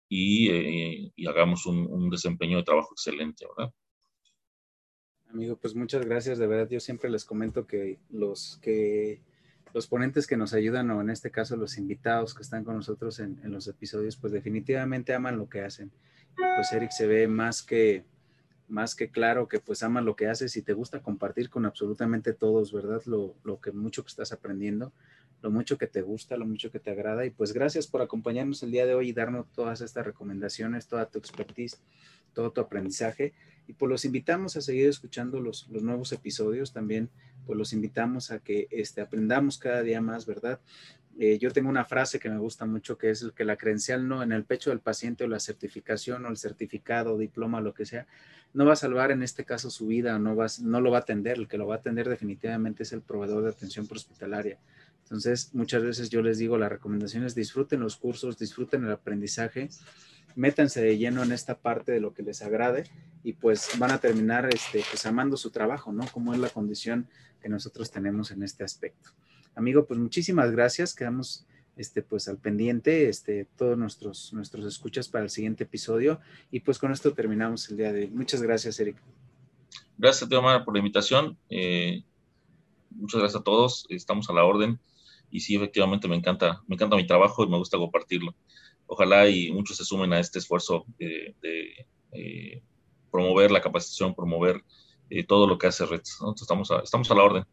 y, 0.09 0.51
eh, 0.51 1.13
hagamos 1.27 1.67
un, 1.67 2.11
desempeño 2.11 2.59
de 2.59 2.65
trabajo 2.65 2.91
excelente, 2.93 3.47
¿verdad? 3.57 3.73
Amigo, 5.31 5.57
pues 5.57 5.75
muchas 5.75 6.05
gracias. 6.05 6.39
De 6.39 6.47
verdad, 6.47 6.69
yo 6.69 6.81
siempre 6.81 7.09
les 7.09 7.25
comento 7.25 7.67
que 7.67 7.99
los 8.11 8.59
que 8.61 9.23
los 9.73 9.87
ponentes 9.87 10.27
que 10.27 10.37
nos 10.37 10.53
ayudan, 10.53 10.91
o 10.91 11.01
en 11.01 11.11
este 11.11 11.31
caso 11.31 11.57
los 11.57 11.79
invitados 11.79 12.35
que 12.35 12.43
están 12.43 12.65
con 12.65 12.75
nosotros 12.75 13.21
en, 13.21 13.41
en 13.45 13.53
los 13.53 13.69
episodios, 13.69 14.17
pues 14.17 14.33
definitivamente 14.33 15.15
aman 15.15 15.39
lo 15.39 15.49
que 15.49 15.63
hacen. 15.63 15.93
pues 16.35 16.73
Eric 16.73 16.91
se 16.91 17.07
ve 17.07 17.29
más 17.29 17.63
que, 17.63 18.05
más 18.69 18.97
que 18.97 19.11
claro 19.11 19.47
que 19.47 19.61
pues 19.61 19.85
aman 19.85 20.05
lo 20.05 20.17
que 20.17 20.27
haces 20.27 20.57
y 20.57 20.63
te 20.63 20.73
gusta 20.73 21.01
compartir 21.01 21.49
con 21.49 21.65
absolutamente 21.65 22.35
todos, 22.35 22.73
¿verdad? 22.73 23.01
Lo, 23.07 23.37
lo 23.45 23.61
que 23.61 23.71
mucho 23.71 24.03
que 24.03 24.09
estás 24.09 24.33
aprendiendo 24.33 24.93
lo 25.43 25.51
mucho 25.51 25.79
que 25.79 25.87
te 25.87 26.03
gusta, 26.03 26.37
lo 26.37 26.47
mucho 26.47 26.71
que 26.71 26.81
te 26.81 26.91
agrada. 26.91 27.25
Y 27.25 27.31
pues 27.31 27.53
gracias 27.53 27.87
por 27.87 28.03
acompañarnos 28.03 28.63
el 28.63 28.71
día 28.71 28.87
de 28.87 28.95
hoy 28.95 29.09
y 29.09 29.13
darnos 29.13 29.47
todas 29.53 29.81
estas 29.81 30.05
recomendaciones, 30.05 30.87
toda 30.87 31.07
tu 31.07 31.19
expertise, 31.19 31.81
todo 32.33 32.53
tu 32.53 32.61
aprendizaje. 32.61 33.33
Y 33.67 33.73
pues 33.73 33.89
los 33.89 34.05
invitamos 34.05 34.57
a 34.57 34.61
seguir 34.61 34.89
escuchando 34.89 35.41
los, 35.41 35.69
los 35.69 35.83
nuevos 35.83 36.13
episodios. 36.13 36.73
También 36.73 37.09
pues 37.47 37.59
los 37.59 37.73
invitamos 37.73 38.31
a 38.31 38.41
que 38.41 38.69
este, 38.71 39.01
aprendamos 39.01 39.59
cada 39.59 39.83
día 39.83 40.01
más, 40.01 40.27
¿verdad? 40.27 40.61
Eh, 41.19 41.39
yo 41.39 41.51
tengo 41.51 41.69
una 41.69 41.85
frase 41.85 42.19
que 42.19 42.31
me 42.31 42.39
gusta 42.39 42.65
mucho 42.65 42.97
que 42.97 43.11
es 43.11 43.31
que 43.35 43.45
la 43.45 43.57
credencial 43.57 44.09
no 44.09 44.23
en 44.23 44.33
el 44.33 44.45
pecho 44.45 44.71
del 44.71 44.81
paciente 44.81 45.25
o 45.25 45.29
la 45.29 45.41
certificación 45.41 46.25
o 46.25 46.29
el 46.29 46.37
certificado, 46.37 47.19
diploma, 47.19 47.61
lo 47.61 47.75
que 47.75 47.85
sea, 47.85 48.07
no 48.53 48.65
va 48.65 48.73
a 48.73 48.77
salvar 48.77 49.11
en 49.11 49.23
este 49.23 49.45
caso 49.45 49.71
su 49.71 49.87
vida, 49.87 50.19
no, 50.19 50.35
vas, 50.35 50.61
no 50.61 50.81
lo 50.81 50.91
va 50.91 50.99
a 50.99 51.01
atender. 51.01 51.39
El 51.39 51.49
que 51.49 51.59
lo 51.59 51.67
va 51.67 51.77
a 51.77 51.79
atender 51.79 52.09
definitivamente 52.09 52.85
es 52.85 52.93
el 52.93 53.03
proveedor 53.03 53.45
de 53.45 53.51
atención 53.51 53.87
hospitalaria. 53.91 54.59
Entonces, 55.11 55.53
muchas 55.55 55.83
veces 55.83 56.09
yo 56.09 56.23
les 56.23 56.39
digo, 56.39 56.57
la 56.57 56.69
recomendación 56.69 57.25
es 57.25 57.35
disfruten 57.35 57.81
los 57.81 57.97
cursos, 57.97 58.39
disfruten 58.39 58.85
el 58.85 58.93
aprendizaje, 58.93 59.69
métanse 60.37 60.81
de 60.81 60.99
lleno 60.99 61.25
en 61.25 61.33
esta 61.33 61.59
parte 61.59 61.91
de 61.91 61.99
lo 61.99 62.15
que 62.15 62.23
les 62.23 62.43
agrade 62.43 62.85
y 63.25 63.33
pues 63.33 63.71
van 63.81 63.91
a 63.91 63.99
terminar 63.99 64.49
este, 64.55 64.85
pues 64.89 65.05
amando 65.07 65.37
su 65.37 65.51
trabajo, 65.51 65.93
¿no? 65.93 66.07
Como 66.13 66.33
es 66.33 66.39
la 66.39 66.49
condición 66.49 67.09
que 67.43 67.49
nosotros 67.49 67.91
tenemos 67.91 68.31
en 68.31 68.45
este 68.45 68.63
aspecto. 68.63 69.11
Amigo, 69.57 69.85
pues 69.85 69.99
muchísimas 69.99 70.53
gracias, 70.53 70.95
quedamos 70.95 71.45
este, 71.77 72.03
pues 72.03 72.29
al 72.29 72.39
pendiente, 72.39 73.09
este, 73.09 73.49
todos 73.57 73.77
nuestros, 73.77 74.33
nuestros 74.33 74.65
escuchas 74.65 75.09
para 75.09 75.25
el 75.25 75.31
siguiente 75.31 75.65
episodio 75.65 76.21
y 76.53 76.61
pues 76.61 76.79
con 76.79 76.93
esto 76.93 77.13
terminamos 77.15 77.69
el 77.69 77.79
día 77.79 77.93
de 77.93 78.03
hoy. 78.03 78.11
Muchas 78.11 78.43
gracias, 78.43 78.79
Eric. 78.79 78.97
Gracias, 79.99 80.31
Teomar, 80.31 80.65
por 80.65 80.73
la 80.73 80.79
invitación. 80.79 81.37
Eh, 81.49 82.05
muchas 82.91 83.19
gracias 83.19 83.41
a 83.41 83.45
todos, 83.45 83.87
estamos 83.91 84.31
a 84.31 84.35
la 84.35 84.45
orden 84.45 84.79
y 85.31 85.41
sí, 85.41 85.57
efectivamente 85.57 86.09
me 86.09 86.17
encanta, 86.17 86.63
me 86.67 86.75
encanta 86.75 86.97
mi 86.97 87.07
trabajo 87.07 87.45
y 87.45 87.49
me 87.49 87.57
gusta 87.57 87.79
compartirlo. 87.79 88.35
Ojalá 88.87 89.29
y 89.29 89.53
muchos 89.53 89.77
se 89.77 89.85
sumen 89.85 90.13
a 90.13 90.21
este 90.21 90.39
esfuerzo 90.39 90.85
de, 90.99 91.35
eh, 92.13 92.63
promover 93.11 93.51
la 93.51 93.61
capacitación, 93.61 94.15
promover 94.15 94.63
eh, 95.11 95.25
todo 95.25 95.47
lo 95.47 95.59
que 95.59 95.69
hace 95.69 95.87
Reds. 95.87 96.19
Estamos, 96.41 96.71
a, 96.71 96.81
estamos 96.81 97.11
a 97.11 97.15
la 97.15 97.23
orden. 97.23 97.45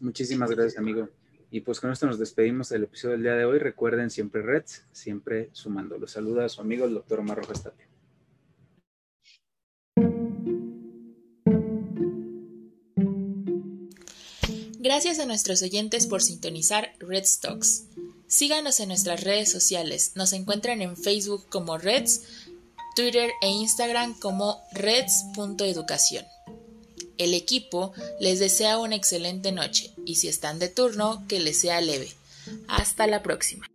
Muchísimas 0.00 0.50
gracias, 0.50 0.78
amigo. 0.78 1.08
Y 1.50 1.60
pues 1.60 1.80
con 1.80 1.90
esto 1.90 2.06
nos 2.06 2.18
despedimos 2.18 2.68
del 2.68 2.84
episodio 2.84 3.12
del 3.12 3.22
día 3.22 3.34
de 3.34 3.44
hoy. 3.44 3.58
Recuerden 3.58 4.08
siempre 4.10 4.42
Reds, 4.42 4.86
siempre 4.92 5.50
sumando. 5.52 5.98
Los 5.98 6.12
saluda 6.12 6.44
a 6.44 6.48
su 6.48 6.60
amigo 6.60 6.84
el 6.84 6.94
doctor 6.94 7.20
Omar 7.20 7.38
Rojas 7.38 7.62
Tapia. 7.62 7.89
Gracias 14.82 15.18
a 15.18 15.26
nuestros 15.26 15.60
oyentes 15.60 16.06
por 16.06 16.22
sintonizar 16.22 16.94
Red 17.00 17.26
Stocks. 17.26 17.82
Síganos 18.28 18.80
en 18.80 18.88
nuestras 18.88 19.22
redes 19.22 19.52
sociales. 19.52 20.12
Nos 20.14 20.32
encuentran 20.32 20.80
en 20.80 20.96
Facebook 20.96 21.44
como 21.50 21.76
Reds, 21.76 22.22
Twitter 22.96 23.30
e 23.42 23.48
Instagram 23.48 24.18
como 24.18 24.62
reds.educación. 24.72 26.24
El 27.18 27.34
equipo 27.34 27.92
les 28.20 28.38
desea 28.38 28.78
una 28.78 28.96
excelente 28.96 29.52
noche 29.52 29.92
y 30.06 30.14
si 30.14 30.28
están 30.28 30.58
de 30.58 30.70
turno, 30.70 31.26
que 31.28 31.40
les 31.40 31.60
sea 31.60 31.82
leve. 31.82 32.08
Hasta 32.66 33.06
la 33.06 33.22
próxima. 33.22 33.68